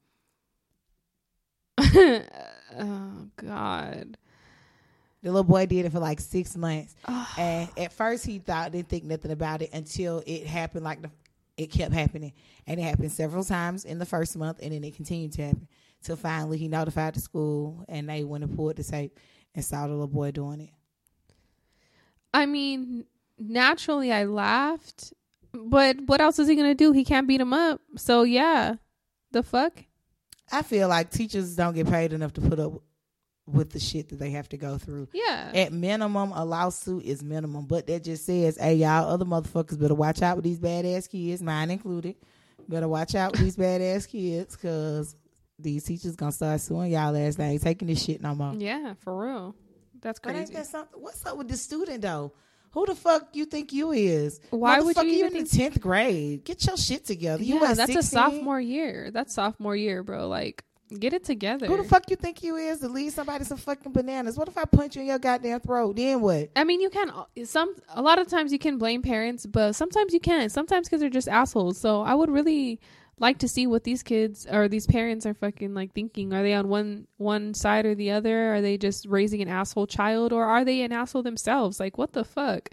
oh 1.79 3.29
God. 3.37 4.17
The 5.23 5.31
little 5.31 5.45
boy 5.45 5.67
did 5.67 5.87
it 5.87 5.93
for 5.93 6.01
like 6.01 6.21
six 6.21 6.57
months. 6.57 6.97
and 7.39 7.69
at 7.79 7.93
first 7.93 8.27
he 8.27 8.41
thought, 8.41 8.73
didn't 8.73 8.89
think 8.89 9.05
nothing 9.05 9.31
about 9.31 9.63
it 9.63 9.71
until 9.73 10.23
it 10.27 10.47
happened 10.47 10.85
like 10.85 11.01
the, 11.01 11.11
it 11.57 11.71
kept 11.71 11.93
happening. 11.93 12.33
And 12.67 12.81
it 12.81 12.83
happened 12.83 13.13
several 13.13 13.45
times 13.45 13.85
in 13.85 13.99
the 13.99 14.07
first 14.07 14.37
month 14.37 14.59
and 14.63 14.73
then 14.73 14.85
it 14.85 14.97
continued 14.97 15.33
to 15.33 15.47
happen. 15.47 15.69
Till 16.03 16.17
finally 16.17 16.59
he 16.59 16.69
notified 16.69 17.15
the 17.15 17.21
school 17.21 17.85
and 17.89 18.09
they 18.09 18.25
went 18.25 18.45
and 18.45 18.55
pulled 18.55 18.77
the 18.77 18.85
tape 18.85 19.19
and 19.55 19.65
saw 19.65 19.87
the 19.87 19.93
little 19.93 20.07
boy 20.07 20.31
doing 20.31 20.61
it. 20.61 20.71
I 22.33 22.47
mean, 22.47 23.07
naturally 23.39 24.13
I 24.13 24.25
laughed, 24.25 25.13
but 25.53 25.97
what 26.07 26.21
else 26.21 26.39
is 26.39 26.49
he 26.49 26.57
gonna 26.57 26.75
do? 26.75 26.93
He 26.93 27.05
can't 27.05 27.29
beat 27.29 27.41
him 27.41 27.53
up. 27.53 27.81
So 27.97 28.25
yeah, 28.25 28.75
the 29.31 29.43
fuck. 29.43 29.85
I 30.53 30.63
feel 30.63 30.89
like 30.89 31.11
teachers 31.11 31.57
don't 31.57 31.75
get 31.75 31.89
paid 31.89 32.13
enough 32.13 32.35
to 32.35 32.41
put 32.41 32.59
up 32.59 32.83
with 33.47 33.71
the 33.71 33.79
shit 33.79 34.09
that 34.09 34.19
they 34.19 34.31
have 34.31 34.49
to 34.49 34.57
go 34.57 34.79
through. 34.79 35.09
Yeah. 35.13 35.51
At 35.55 35.73
minimum, 35.73 36.33
a 36.33 36.45
lawsuit 36.45 37.05
is 37.05 37.23
minimum, 37.23 37.67
but 37.67 37.87
that 37.89 38.03
just 38.05 38.25
says, 38.25 38.57
"Hey, 38.57 38.77
y'all, 38.77 39.09
other 39.11 39.25
motherfuckers 39.27 39.79
better 39.79 39.95
watch 39.95 40.23
out 40.23 40.37
with 40.37 40.45
these 40.45 40.59
badass 40.59 41.09
kids, 41.11 41.43
mine 41.43 41.71
included. 41.71 42.17
Better 42.69 42.89
watch 42.89 43.15
out 43.15 43.33
with 43.33 43.41
these 43.43 43.57
badass 43.59 44.09
kids, 44.09 44.57
cause 44.57 45.15
these 45.59 45.85
teachers 45.85 46.17
gonna 46.17 46.33
start 46.33 46.61
suing 46.61 46.91
y'all 46.93 47.15
ass. 47.17 47.37
They 47.37 47.45
ain't 47.45 47.63
taking 47.63 47.89
this 47.89 48.03
shit 48.03 48.23
no 48.23 48.35
more. 48.35 48.55
yeah, 48.55 48.95
for 49.01 49.27
real. 49.27 49.55
That's 50.01 50.19
But 50.21 50.31
ain't 50.31 50.39
crazy. 50.47 50.55
that 50.55 50.67
something? 50.67 51.01
What's 51.03 51.25
up 51.27 51.37
with 51.37 51.49
the 51.49 51.57
student 51.57 52.03
though? 52.03 52.33
Who 52.73 52.87
the 52.87 52.95
fuck 52.95 53.29
you 53.35 53.45
think 53.45 53.73
you 53.73 53.93
is? 53.93 54.41
Why 54.51 54.81
would 54.81 54.97
you 54.97 55.05
even 55.05 55.37
in 55.37 55.45
the 55.45 55.49
tenth 55.49 55.81
grade? 55.81 56.45
Get 56.45 56.67
your 56.67 56.77
shit 56.77 57.05
together. 57.05 57.43
You 57.43 57.55
yeah, 57.55 57.61
what, 57.61 57.77
that's 57.77 57.93
16? 57.93 57.99
a 57.99 58.03
sophomore 58.03 58.61
year. 58.61 59.11
That's 59.13 59.33
sophomore 59.33 59.77
year, 59.77 60.03
bro. 60.03 60.27
Like, 60.29 60.65
get 60.99 61.13
it 61.13 61.25
together. 61.25 61.67
Who 61.67 61.77
the 61.77 61.85
fuck 61.85 62.11
you 62.11 62.17
think 62.17 62.43
you 62.43 62.57
is 62.57 62.81
to 62.81 62.89
leave 62.89 63.13
somebody 63.13 63.45
some 63.45 63.59
fucking 63.59 63.93
bananas? 63.93 64.37
What 64.37 64.49
if 64.49 64.59
I 64.59 64.65
punch 64.65 64.97
you 64.97 65.03
in 65.03 65.09
your 65.09 65.19
goddamn 65.19 65.61
throat? 65.61 65.97
Then 65.97 66.21
what? 66.21 66.51
I 66.57 66.65
mean, 66.65 66.81
you 66.81 66.91
can 66.91 67.11
uh, 67.11 67.25
some 67.45 67.75
a 67.91 68.03
lot 68.03 68.19
of 68.19 68.29
times 68.29 68.53
you 68.53 68.59
can 68.59 68.79
blame 68.79 69.03
parents, 69.03 69.47
but 69.47 69.73
sometimes 69.73 70.13
you 70.13 70.21
can't. 70.21 70.51
Sometimes 70.53 70.89
kids 70.89 71.03
are 71.03 71.11
just 71.11 71.29
assholes. 71.29 71.79
So 71.79 72.03
I 72.03 72.15
would 72.15 72.31
really 72.31 72.81
like 73.19 73.39
to 73.39 73.49
see 73.49 73.67
what 73.67 73.85
these 73.85 74.03
kids 74.03 74.47
or 74.51 74.69
these 74.69 74.87
parents 74.87 75.25
are 75.25 75.35
fucking 75.35 75.75
like 75.75 75.93
thinking. 75.93 76.33
Are 76.33 76.43
they 76.43 76.55
on 76.55 76.69
one 76.69 77.07
one 77.17 77.55
side 77.55 77.87
or 77.87 77.95
the 77.95 78.11
other? 78.11 78.55
Are 78.55 78.61
they 78.61 78.77
just 78.77 79.07
raising 79.07 79.41
an 79.41 79.49
asshole 79.49 79.87
child, 79.87 80.33
or 80.33 80.45
are 80.45 80.65
they 80.65 80.83
an 80.83 80.93
asshole 80.93 81.23
themselves? 81.23 81.81
Like, 81.81 81.99
what 81.99 82.13
the 82.13 82.25
fuck? 82.25 82.71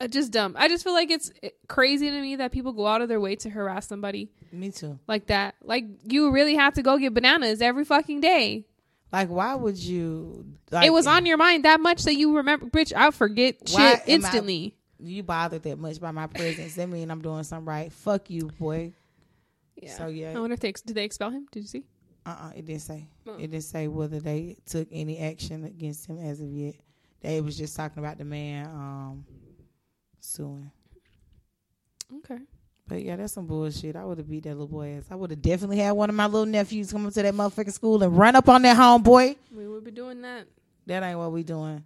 Uh, 0.00 0.08
just 0.08 0.32
dumb. 0.32 0.54
I 0.58 0.68
just 0.68 0.84
feel 0.84 0.92
like 0.92 1.10
it's 1.10 1.30
uh, 1.42 1.48
crazy 1.68 2.10
to 2.10 2.20
me 2.20 2.36
that 2.36 2.52
people 2.52 2.72
go 2.72 2.86
out 2.86 3.02
of 3.02 3.08
their 3.08 3.20
way 3.20 3.36
to 3.36 3.50
harass 3.50 3.86
somebody 3.86 4.30
Me 4.52 4.70
too. 4.70 4.98
like 5.06 5.26
that. 5.26 5.54
Like, 5.62 5.84
you 6.04 6.30
really 6.30 6.54
have 6.54 6.74
to 6.74 6.82
go 6.82 6.98
get 6.98 7.14
bananas 7.14 7.60
every 7.62 7.84
fucking 7.84 8.20
day. 8.20 8.66
Like, 9.12 9.28
why 9.28 9.54
would 9.54 9.78
you? 9.78 10.44
Like, 10.70 10.86
it 10.86 10.90
was 10.92 11.06
on 11.06 11.24
your 11.26 11.36
mind 11.36 11.64
that 11.64 11.80
much 11.80 12.02
that 12.04 12.16
you 12.16 12.36
remember, 12.36 12.66
bitch. 12.66 12.92
I 12.96 13.10
forget 13.10 13.68
shit 13.68 13.78
am 13.78 13.84
I- 13.96 14.02
instantly. 14.06 14.76
You 14.98 15.22
bothered 15.22 15.62
that 15.64 15.78
much 15.78 16.00
by 16.00 16.12
my 16.12 16.26
presence? 16.28 16.76
That 16.76 16.88
mean 16.88 17.10
I'm 17.10 17.20
doing 17.20 17.42
something 17.44 17.66
right. 17.66 17.92
Fuck 17.92 18.30
you, 18.30 18.46
boy. 18.58 18.92
Yeah. 19.76 19.96
So 19.96 20.06
yeah, 20.06 20.32
I 20.34 20.40
wonder 20.40 20.54
if 20.54 20.60
they 20.60 20.72
did 20.72 20.96
they 20.96 21.04
expel 21.04 21.30
him? 21.30 21.46
Did 21.52 21.60
you 21.60 21.68
see? 21.68 21.84
uh, 22.24 22.36
uh 22.40 22.50
it 22.56 22.64
didn't 22.64 22.82
say. 22.82 23.06
Oh. 23.26 23.34
It 23.34 23.50
didn't 23.50 23.64
say 23.64 23.86
whether 23.88 24.18
they 24.18 24.56
took 24.66 24.88
any 24.90 25.18
action 25.18 25.64
against 25.64 26.06
him 26.06 26.18
as 26.18 26.40
of 26.40 26.48
yet. 26.48 26.76
They 27.20 27.40
was 27.40 27.56
just 27.58 27.76
talking 27.76 27.98
about 28.02 28.18
the 28.18 28.24
man 28.24 28.66
um 28.66 29.24
suing. 30.24 30.70
Okay. 32.18 32.38
But 32.86 33.02
yeah, 33.02 33.16
that's 33.16 33.32
some 33.32 33.46
bullshit. 33.46 33.96
I 33.96 34.04
would 34.04 34.18
have 34.18 34.28
beat 34.28 34.44
that 34.44 34.50
little 34.50 34.68
boy 34.68 34.96
ass. 34.96 35.04
I 35.10 35.14
would 35.14 35.30
have 35.30 35.40
definitely 35.40 35.78
had 35.78 35.92
one 35.92 36.10
of 36.10 36.16
my 36.16 36.26
little 36.26 36.46
nephews 36.46 36.92
come 36.92 37.06
up 37.06 37.14
to 37.14 37.22
that 37.22 37.34
motherfucking 37.34 37.72
school 37.72 38.02
and 38.02 38.16
run 38.16 38.36
up 38.36 38.48
on 38.48 38.62
that 38.62 38.76
homeboy. 38.76 39.36
We 39.56 39.66
would 39.66 39.84
be 39.84 39.90
doing 39.90 40.20
that. 40.22 40.46
That 40.86 41.02
ain't 41.02 41.18
what 41.18 41.32
we 41.32 41.42
doing. 41.42 41.82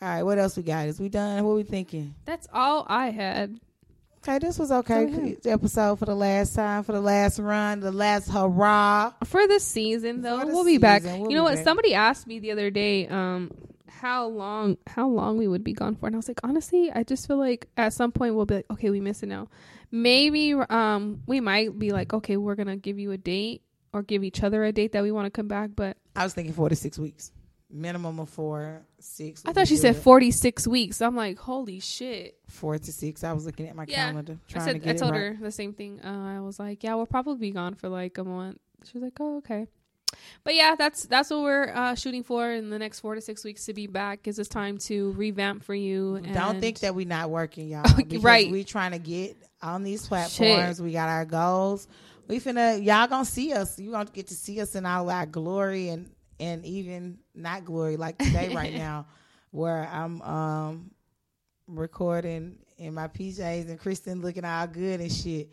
All 0.00 0.08
right, 0.08 0.24
what 0.24 0.38
else 0.38 0.56
we 0.56 0.64
got? 0.64 0.88
Is 0.88 0.98
we 0.98 1.08
done? 1.08 1.44
What 1.44 1.54
we 1.54 1.62
thinking? 1.62 2.14
That's 2.24 2.48
all 2.52 2.84
I 2.88 3.10
had. 3.10 3.60
Okay, 4.18 4.38
this 4.38 4.58
was 4.58 4.72
okay. 4.72 5.36
Episode 5.44 5.98
for 5.98 6.06
the 6.06 6.14
last 6.14 6.54
time, 6.54 6.82
for 6.82 6.92
the 6.92 7.00
last 7.00 7.38
run, 7.38 7.80
the 7.80 7.92
last 7.92 8.28
hurrah. 8.28 9.12
For 9.24 9.46
the 9.46 9.60
season 9.60 10.22
though, 10.22 10.40
the 10.40 10.46
we'll 10.46 10.64
be 10.64 10.78
back. 10.78 11.04
we'll 11.04 11.30
you 11.30 11.36
know 11.36 11.44
what? 11.44 11.56
back. 11.56 11.64
Somebody 11.64 11.94
asked 11.94 12.26
me 12.26 12.40
the 12.40 12.50
other 12.50 12.70
day, 12.70 13.06
um, 13.08 13.52
how 14.00 14.26
long 14.26 14.76
how 14.86 15.08
long 15.08 15.36
we 15.36 15.46
would 15.46 15.62
be 15.64 15.72
gone 15.72 15.94
for. 15.96 16.06
And 16.06 16.16
I 16.16 16.18
was 16.18 16.28
like, 16.28 16.40
honestly, 16.42 16.90
I 16.92 17.02
just 17.04 17.26
feel 17.26 17.36
like 17.38 17.68
at 17.76 17.92
some 17.92 18.12
point 18.12 18.34
we'll 18.34 18.46
be 18.46 18.56
like, 18.56 18.66
okay, 18.70 18.90
we 18.90 19.00
miss 19.00 19.22
it 19.22 19.26
now. 19.26 19.48
Maybe 19.90 20.54
um 20.54 21.22
we 21.26 21.40
might 21.40 21.78
be 21.78 21.90
like, 21.92 22.12
okay, 22.12 22.36
we're 22.36 22.54
gonna 22.54 22.76
give 22.76 22.98
you 22.98 23.12
a 23.12 23.18
date 23.18 23.62
or 23.92 24.02
give 24.02 24.24
each 24.24 24.42
other 24.42 24.64
a 24.64 24.72
date 24.72 24.92
that 24.92 25.02
we 25.02 25.12
want 25.12 25.26
to 25.26 25.30
come 25.30 25.48
back, 25.48 25.70
but 25.76 25.96
I 26.16 26.24
was 26.24 26.32
thinking 26.34 26.54
four 26.54 26.68
to 26.70 26.76
six 26.76 26.98
weeks, 26.98 27.30
minimum 27.70 28.18
of 28.20 28.28
four, 28.30 28.86
six. 28.98 29.42
I 29.46 29.52
thought 29.52 29.68
she 29.68 29.76
said 29.76 29.96
46 29.96 30.66
weeks. 30.66 31.00
I'm 31.02 31.14
like, 31.14 31.38
holy 31.38 31.78
shit. 31.80 32.38
four 32.48 32.78
to 32.78 32.92
six. 32.92 33.22
I 33.22 33.32
was 33.34 33.44
looking 33.46 33.68
at 33.68 33.76
my 33.76 33.84
Yeah. 33.86 34.08
calendar, 34.08 34.38
I 34.54 34.58
said 34.60 34.72
to 34.74 34.78
get 34.78 34.96
I 34.96 34.98
told 34.98 35.12
right. 35.12 35.20
her 35.20 35.38
the 35.40 35.50
same 35.52 35.74
thing. 35.74 36.00
Uh, 36.02 36.36
I 36.36 36.40
was 36.40 36.58
like, 36.58 36.82
yeah, 36.82 36.94
we'll 36.94 37.06
probably 37.06 37.36
be 37.36 37.50
gone 37.50 37.74
for 37.74 37.88
like 37.88 38.16
a 38.18 38.24
month. 38.24 38.58
She 38.84 38.92
was 38.98 39.02
like, 39.04 39.18
oh, 39.20 39.38
okay. 39.38 39.66
But 40.44 40.54
yeah, 40.54 40.74
that's 40.76 41.06
that's 41.06 41.30
what 41.30 41.42
we're 41.42 41.72
uh, 41.74 41.94
shooting 41.94 42.22
for 42.22 42.50
in 42.50 42.70
the 42.70 42.78
next 42.78 43.00
four 43.00 43.14
to 43.14 43.20
six 43.20 43.44
weeks 43.44 43.66
to 43.66 43.74
be 43.74 43.86
back. 43.86 44.22
Gives 44.22 44.38
us 44.38 44.48
time 44.48 44.78
to 44.78 45.12
revamp 45.12 45.64
for 45.64 45.74
you. 45.74 46.20
Don't 46.32 46.60
think 46.60 46.80
that 46.80 46.94
we're 46.94 47.06
not 47.06 47.30
working, 47.30 47.68
y'all. 47.68 47.84
Right. 48.20 48.50
We 48.50 48.64
trying 48.64 48.92
to 48.92 48.98
get 48.98 49.36
on 49.62 49.82
these 49.82 50.06
platforms. 50.06 50.76
Shit. 50.76 50.84
We 50.84 50.92
got 50.92 51.08
our 51.08 51.24
goals. 51.24 51.88
We 52.28 52.40
finna 52.40 52.84
y'all 52.84 53.06
gonna 53.06 53.24
see 53.24 53.52
us. 53.52 53.78
You 53.78 53.90
gonna 53.92 54.10
get 54.10 54.28
to 54.28 54.34
see 54.34 54.60
us 54.60 54.74
in 54.74 54.86
all 54.86 55.08
our 55.10 55.26
glory 55.26 55.88
and 55.88 56.10
and 56.40 56.64
even 56.64 57.18
not 57.34 57.64
glory 57.64 57.96
like 57.96 58.18
today 58.18 58.54
right 58.54 58.74
now, 58.86 59.06
where 59.50 59.88
I'm 59.90 60.20
um 60.22 60.90
recording 61.68 62.58
in 62.78 62.94
my 62.94 63.08
PJs 63.08 63.68
and 63.68 63.78
Kristen 63.78 64.20
looking 64.20 64.44
all 64.44 64.66
good 64.66 65.00
and 65.00 65.12
shit. 65.12 65.50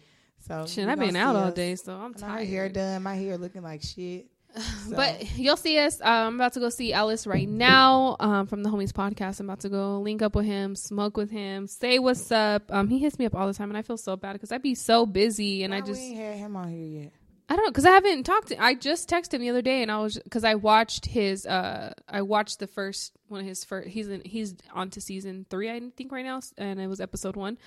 So 0.47 0.65
Shit, 0.65 0.87
I've 0.87 0.97
been 0.97 1.15
out 1.15 1.35
see 1.35 1.41
all 1.41 1.51
day, 1.51 1.75
so 1.75 1.93
I'm 1.93 2.13
tired. 2.13 2.33
My 2.33 2.45
hair 2.45 2.69
done. 2.69 3.03
My 3.03 3.15
hair 3.15 3.37
looking 3.37 3.61
like 3.61 3.83
shit. 3.83 4.27
So- 4.55 4.95
But 4.95 5.37
you'll 5.37 5.57
see 5.57 5.77
us. 5.77 6.01
Uh, 6.01 6.05
I'm 6.05 6.35
about 6.35 6.53
to 6.53 6.59
go 6.59 6.69
see 6.69 6.91
Ellis 6.91 7.27
right 7.27 7.47
now 7.47 8.15
um, 8.19 8.47
from 8.47 8.63
the 8.63 8.69
Homies 8.69 8.91
Podcast. 8.91 9.39
I'm 9.39 9.47
about 9.47 9.59
to 9.61 9.69
go 9.69 9.99
link 10.01 10.21
up 10.21 10.35
with 10.35 10.45
him, 10.45 10.75
smoke 10.75 11.17
with 11.17 11.29
him, 11.29 11.67
say 11.67 11.99
what's 11.99 12.31
up. 12.31 12.63
Um, 12.69 12.87
he 12.89 12.97
hits 12.99 13.19
me 13.19 13.25
up 13.25 13.35
all 13.35 13.45
the 13.47 13.53
time, 13.53 13.69
and 13.69 13.77
I 13.77 13.83
feel 13.83 13.97
so 13.97 14.17
bad 14.17 14.33
because 14.33 14.51
I'd 14.51 14.61
be 14.63 14.75
so 14.75 15.05
busy, 15.05 15.63
and 15.63 15.73
I 15.73 15.81
just 15.81 16.01
we 16.01 16.07
ain't 16.07 16.17
had 16.17 16.37
him 16.37 16.55
on 16.55 16.69
here 16.69 17.03
yet. 17.03 17.13
I 17.51 17.55
don't 17.55 17.65
know 17.65 17.71
because 17.71 17.85
I 17.85 17.89
haven't 17.91 18.23
talked 18.25 18.49
to. 18.49 18.63
I 18.63 18.75
just 18.75 19.09
texted 19.09 19.33
him 19.33 19.41
the 19.41 19.49
other 19.49 19.63
day, 19.63 19.81
and 19.81 19.91
I 19.91 19.99
was 19.99 20.19
because 20.23 20.43
I 20.43 20.53
watched 20.53 21.07
his. 21.07 21.47
uh 21.47 21.93
I 22.07 22.21
watched 22.21 22.59
the 22.59 22.67
first 22.67 23.13
one 23.27 23.39
of 23.41 23.47
his 23.47 23.63
first. 23.65 23.87
He's 23.89 24.07
in. 24.07 24.21
He's 24.23 24.53
on 24.71 24.91
to 24.91 25.01
season 25.01 25.47
three, 25.49 25.69
I 25.71 25.81
think, 25.97 26.11
right 26.11 26.23
now, 26.23 26.41
and 26.59 26.79
it 26.79 26.85
was 26.87 27.01
episode 27.01 27.35
one. 27.35 27.57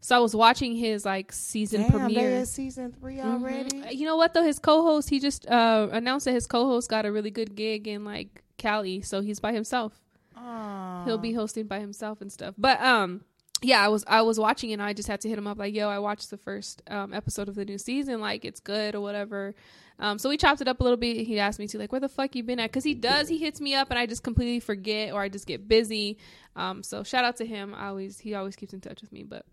So 0.00 0.14
I 0.16 0.20
was 0.20 0.34
watching 0.36 0.76
his 0.76 1.04
like 1.04 1.32
season 1.32 1.82
Damn, 1.82 1.90
premiere. 1.90 2.44
season 2.44 2.92
3 2.92 3.20
already. 3.20 3.82
Mhm. 3.82 3.94
You 3.96 4.04
know 4.06 4.16
what 4.16 4.34
though? 4.34 4.42
His 4.44 4.58
co-host, 4.58 5.10
he 5.10 5.18
just 5.20 5.46
uh 5.48 5.88
announced 5.90 6.24
that 6.26 6.32
his 6.34 6.46
co-host 6.46 6.88
got 6.88 7.04
a 7.04 7.10
really 7.12 7.30
good 7.30 7.54
gig 7.56 7.88
in 7.88 8.04
like 8.04 8.42
Cali, 8.58 9.00
so 9.02 9.20
he's 9.22 9.40
by 9.40 9.52
himself. 9.52 10.00
Aw. 10.36 11.04
He'll 11.04 11.18
be 11.18 11.32
hosting 11.32 11.66
by 11.66 11.80
himself 11.80 12.20
and 12.20 12.32
stuff. 12.32 12.54
But 12.58 12.80
um 12.80 13.22
yeah, 13.62 13.84
I 13.84 13.88
was 13.88 14.04
I 14.06 14.22
was 14.22 14.38
watching 14.38 14.72
and 14.72 14.82
I 14.82 14.92
just 14.92 15.08
had 15.08 15.20
to 15.22 15.28
hit 15.28 15.38
him 15.38 15.46
up 15.46 15.58
like, 15.58 15.74
"Yo, 15.74 15.88
I 15.88 15.98
watched 15.98 16.30
the 16.30 16.36
first 16.36 16.82
um 16.88 17.14
episode 17.14 17.48
of 17.48 17.54
the 17.54 17.64
new 17.64 17.78
season, 17.78 18.20
like 18.20 18.44
it's 18.44 18.60
good 18.60 18.94
or 18.94 19.00
whatever." 19.00 19.54
Um 19.98 20.18
so 20.18 20.28
we 20.28 20.36
chopped 20.36 20.60
it 20.60 20.68
up 20.68 20.80
a 20.80 20.82
little 20.82 20.96
bit. 20.96 21.26
He 21.26 21.38
asked 21.38 21.58
me 21.58 21.66
to 21.68 21.78
like, 21.78 21.92
"Where 21.92 22.00
the 22.00 22.08
fuck 22.08 22.34
you 22.34 22.42
been 22.42 22.60
at?" 22.60 22.72
cuz 22.72 22.84
he 22.84 22.94
does 22.94 23.28
he 23.28 23.38
hits 23.38 23.60
me 23.60 23.74
up 23.74 23.90
and 23.90 23.98
I 23.98 24.06
just 24.06 24.22
completely 24.22 24.60
forget 24.60 25.12
or 25.12 25.20
I 25.20 25.28
just 25.28 25.46
get 25.46 25.68
busy. 25.68 26.18
Um 26.56 26.82
so 26.82 27.02
shout 27.02 27.24
out 27.24 27.36
to 27.36 27.46
him. 27.46 27.74
I 27.74 27.88
always 27.88 28.18
he 28.18 28.34
always 28.34 28.56
keeps 28.56 28.72
in 28.72 28.80
touch 28.80 29.00
with 29.00 29.12
me, 29.12 29.22
but 29.22 29.46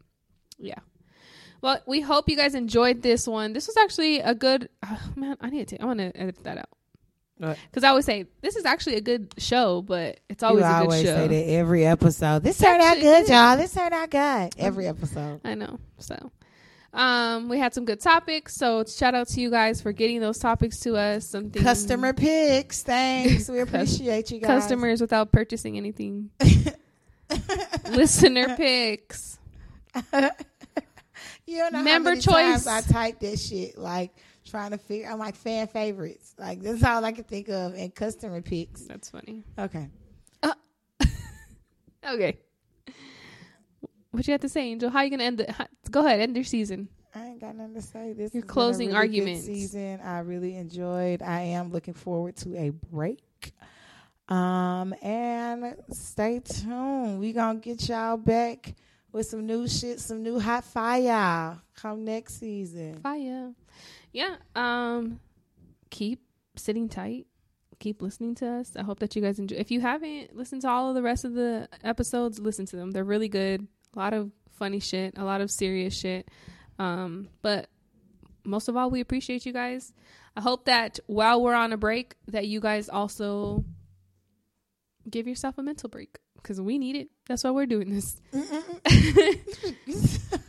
yeah. 0.57 0.80
Well, 1.62 1.80
we 1.86 2.01
hope 2.01 2.30
you 2.30 2.38
guys 2.38 2.55
enjoyed 2.55 3.01
this 3.01 3.28
one. 3.28 3.53
This 3.53 3.68
was 3.68 3.76
actually 3.78 4.20
a 4.20 4.34
good 4.34 4.70
oh, 4.86 4.99
man. 5.16 5.38
I 5.41 5.49
need 5.49 5.68
to. 5.70 5.82
I 5.82 5.86
want 5.86 5.99
to 5.99 6.16
edit 6.16 6.43
that 6.43 6.57
out? 6.57 6.70
Because 7.40 7.84
I 7.84 7.90
always 7.90 8.06
say 8.06 8.26
this 8.42 8.56
is 8.56 8.66
actually 8.66 8.96
a 8.98 9.02
good 9.02 9.34
show, 9.38 9.82
but 9.82 10.20
it's 10.30 10.44
always 10.44 10.64
you 10.64 10.68
a 10.70 10.74
good 10.74 10.82
always 10.84 11.02
show. 11.04 11.16
say 11.16 11.28
that 11.28 11.50
every 11.52 11.86
episode. 11.86 12.44
This 12.44 12.58
turned 12.58 12.82
out 12.82 13.00
good, 13.00 13.28
y'all. 13.30 13.56
This 13.58 13.74
turned 13.74 13.94
out 13.94 14.10
good. 14.10 14.54
Every 14.62 14.88
episode. 14.88 15.42
I 15.46 15.56
know. 15.56 15.80
So, 16.00 16.32
um, 16.94 17.48
we 17.50 17.58
had 17.60 17.74
some 17.74 17.86
good 17.86 18.02
topics. 18.02 18.56
So 18.56 18.84
shout 18.84 19.16
out 19.16 19.28
to 19.30 19.40
you 19.42 19.50
guys 19.50 19.82
for 19.82 19.92
getting 19.94 20.20
those 20.20 20.38
topics 20.40 20.80
to 20.82 20.98
us. 20.98 21.28
Something 21.28 21.62
Customer 21.64 22.12
picks. 22.14 22.84
Thanks. 22.84 23.48
We 23.48 23.60
appreciate 23.62 24.32
you 24.32 24.40
guys. 24.40 24.48
customers 24.48 25.00
without 25.00 25.32
purchasing 25.32 25.78
anything. 25.78 26.32
Listener 27.90 28.56
picks. 28.56 29.40
You 31.46 31.58
don't 31.58 31.74
know 31.74 31.82
Member 31.82 32.10
how 32.12 32.14
many 32.14 32.22
choice. 32.22 32.64
times 32.64 32.68
I 32.68 32.82
typed 32.82 33.22
that 33.22 33.40
shit, 33.40 33.76
like 33.76 34.12
trying 34.50 34.72
to 34.72 34.78
figure. 34.78 35.08
I'm 35.10 35.20
like 35.20 35.36
fan 35.36 35.68
favorites. 35.68 36.34
Like 36.38 36.62
this 36.62 36.78
is 36.78 36.84
all 36.84 37.04
I 37.06 37.12
can 37.12 37.24
think 37.24 37.50
of. 37.50 37.74
And 37.76 37.93
customer 37.93 38.41
picks. 38.41 38.82
That's 38.84 39.10
funny. 39.10 39.43
Okay. 39.58 39.88
Okay. 42.08 42.38
What 44.12 44.26
you 44.28 44.32
have 44.32 44.41
to 44.41 44.50
say, 44.50 44.62
Angel? 44.70 44.89
How 44.89 45.02
you 45.02 45.10
gonna 45.12 45.24
end 45.24 45.38
the? 45.39 45.52
How- 45.52 45.68
Go 45.91 46.06
ahead, 46.06 46.20
end 46.20 46.36
your 46.36 46.43
season. 46.43 46.88
I 47.14 47.26
ain't 47.26 47.41
got 47.41 47.56
nothing 47.56 47.74
to 47.76 47.82
say. 47.82 48.14
This 48.14 48.34
Your 48.34 48.43
closing 48.43 48.88
really 48.89 48.91
good 48.91 48.97
arguments. 48.97 49.45
season. 49.45 50.00
I 50.02 50.20
really 50.20 50.56
enjoyed. 50.56 51.22
I 51.22 51.41
am 51.41 51.72
looking 51.72 51.93
forward 51.93 52.36
to 52.38 52.56
a 52.56 52.70
break. 52.70 53.54
Um 54.28 54.93
and 55.02 55.76
stay 55.91 56.39
tuned. 56.39 57.20
We 57.20 57.34
gonna 57.34 57.60
get 57.60 57.88
y'all 57.89 58.18
back 58.18 58.76
with 59.12 59.26
some 59.28 59.45
new 59.47 59.68
shit, 59.68 60.00
some 60.00 60.22
new 60.24 60.39
hot 60.39 60.64
fire 60.64 61.58
come 61.76 62.06
next 62.06 62.39
season. 62.39 63.00
Fire. 63.02 63.52
Yeah. 64.12 64.36
Um, 64.55 65.20
keep 65.89 66.22
sitting 66.55 66.89
tight. 66.89 67.28
Keep 67.80 68.01
listening 68.01 68.36
to 68.36 68.47
us. 68.47 68.74
I 68.76 68.84
hope 68.84 68.99
that 68.99 69.16
you 69.16 69.22
guys 69.22 69.39
enjoy. 69.39 69.55
If 69.55 69.72
you 69.72 69.80
haven't 69.80 70.36
listened 70.36 70.64
to 70.64 70.70
all 70.70 70.89
of 70.89 70.95
the 70.95 71.01
rest 71.01 71.24
of 71.24 71.34
the 71.34 71.70
episodes, 71.84 72.39
listen 72.39 72.66
to 72.68 72.76
them. 72.76 72.91
They're 72.91 73.05
really 73.05 73.30
good. 73.30 73.66
A 73.95 73.99
lot 73.99 74.14
of 74.14 74.32
funny 74.51 74.80
shit. 74.80 75.18
A 75.18 75.24
lot 75.24 75.39
of 75.39 75.49
serious 75.49 75.97
shit. 75.97 76.30
Um, 76.78 77.30
but 77.41 77.70
most 78.43 78.68
of 78.68 78.76
all, 78.76 78.89
we 78.89 78.99
appreciate 78.99 79.45
you 79.45 79.53
guys. 79.53 79.93
I 80.36 80.41
hope 80.41 80.66
that 80.66 80.99
while 81.07 81.41
we're 81.41 81.53
on 81.53 81.72
a 81.72 81.78
break, 81.78 82.16
that 82.28 82.47
you 82.47 82.60
guys 82.60 82.89
also 82.89 83.64
give 85.10 85.28
yourself 85.28 85.57
a 85.57 85.64
mental 85.64 85.89
break 85.89 86.20
because 86.36 86.60
we 86.60 86.78
need 86.78 86.95
it. 86.95 87.10
That's 87.28 87.43
why 87.43 87.51
we're 87.51 87.66
doing 87.66 87.91
this. 87.91 88.20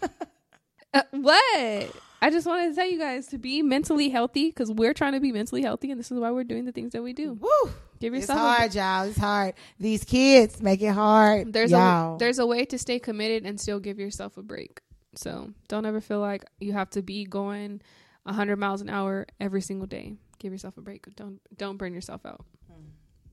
Uh, 0.92 1.02
what? 1.12 1.94
I 2.22 2.30
just 2.30 2.46
wanted 2.46 2.68
to 2.68 2.74
tell 2.74 2.86
you 2.88 2.98
guys 2.98 3.28
to 3.28 3.38
be 3.38 3.62
mentally 3.62 4.10
healthy 4.10 4.48
because 4.48 4.70
we're 4.70 4.92
trying 4.92 5.12
to 5.14 5.20
be 5.20 5.32
mentally 5.32 5.62
healthy, 5.62 5.90
and 5.90 5.98
this 5.98 6.10
is 6.10 6.18
why 6.18 6.30
we're 6.30 6.44
doing 6.44 6.66
the 6.66 6.72
things 6.72 6.92
that 6.92 7.02
we 7.02 7.12
do. 7.14 7.32
Woo! 7.34 7.70
Give 7.98 8.12
It's 8.14 8.22
yourself. 8.28 8.38
a- 8.40 8.42
hard, 8.60 8.74
y'all. 8.74 9.02
It's 9.08 9.18
hard. 9.18 9.54
These 9.78 10.04
kids 10.04 10.60
make 10.62 10.82
it 10.82 10.92
hard. 10.92 11.52
there's 11.52 11.70
y'all. 11.70 12.16
a 12.16 12.18
there's 12.18 12.38
a 12.38 12.46
way 12.46 12.64
to 12.66 12.78
stay 12.78 12.98
committed 12.98 13.46
and 13.46 13.58
still 13.60 13.80
give 13.80 13.98
yourself 13.98 14.36
a 14.36 14.42
break. 14.42 14.80
So 15.14 15.50
don't 15.68 15.86
ever 15.86 16.00
feel 16.00 16.20
like 16.20 16.44
you 16.60 16.72
have 16.72 16.90
to 16.90 17.02
be 17.02 17.24
going 17.24 17.80
100 18.24 18.56
miles 18.56 18.80
an 18.80 18.88
hour 18.90 19.26
every 19.40 19.60
single 19.60 19.86
day. 19.86 20.14
Give 20.38 20.52
yourself 20.52 20.76
a 20.78 20.80
break. 20.82 21.06
Don't 21.16 21.40
don't 21.56 21.76
burn 21.78 21.92
yourself 21.94 22.24
out. 22.26 22.44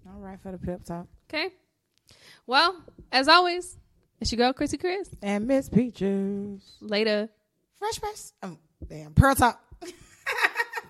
All 0.08 0.20
right 0.22 0.40
for 0.42 0.52
the 0.52 0.58
pep 0.58 0.84
talk. 0.86 1.08
Okay. 1.30 1.50
Well, 2.46 2.82
as 3.12 3.28
always, 3.28 3.78
it's 4.22 4.32
your 4.32 4.38
girl 4.38 4.54
Chrissy 4.54 4.78
Chris. 4.78 5.10
And 5.22 5.46
Miss 5.48 5.68
Peaches. 5.70 6.62
Later. 6.82 7.30
Fresh 7.78 8.00
press. 8.00 8.34
Um, 8.42 8.58
damn. 8.86 9.14
Pearl 9.14 9.36
talk. 9.36 9.62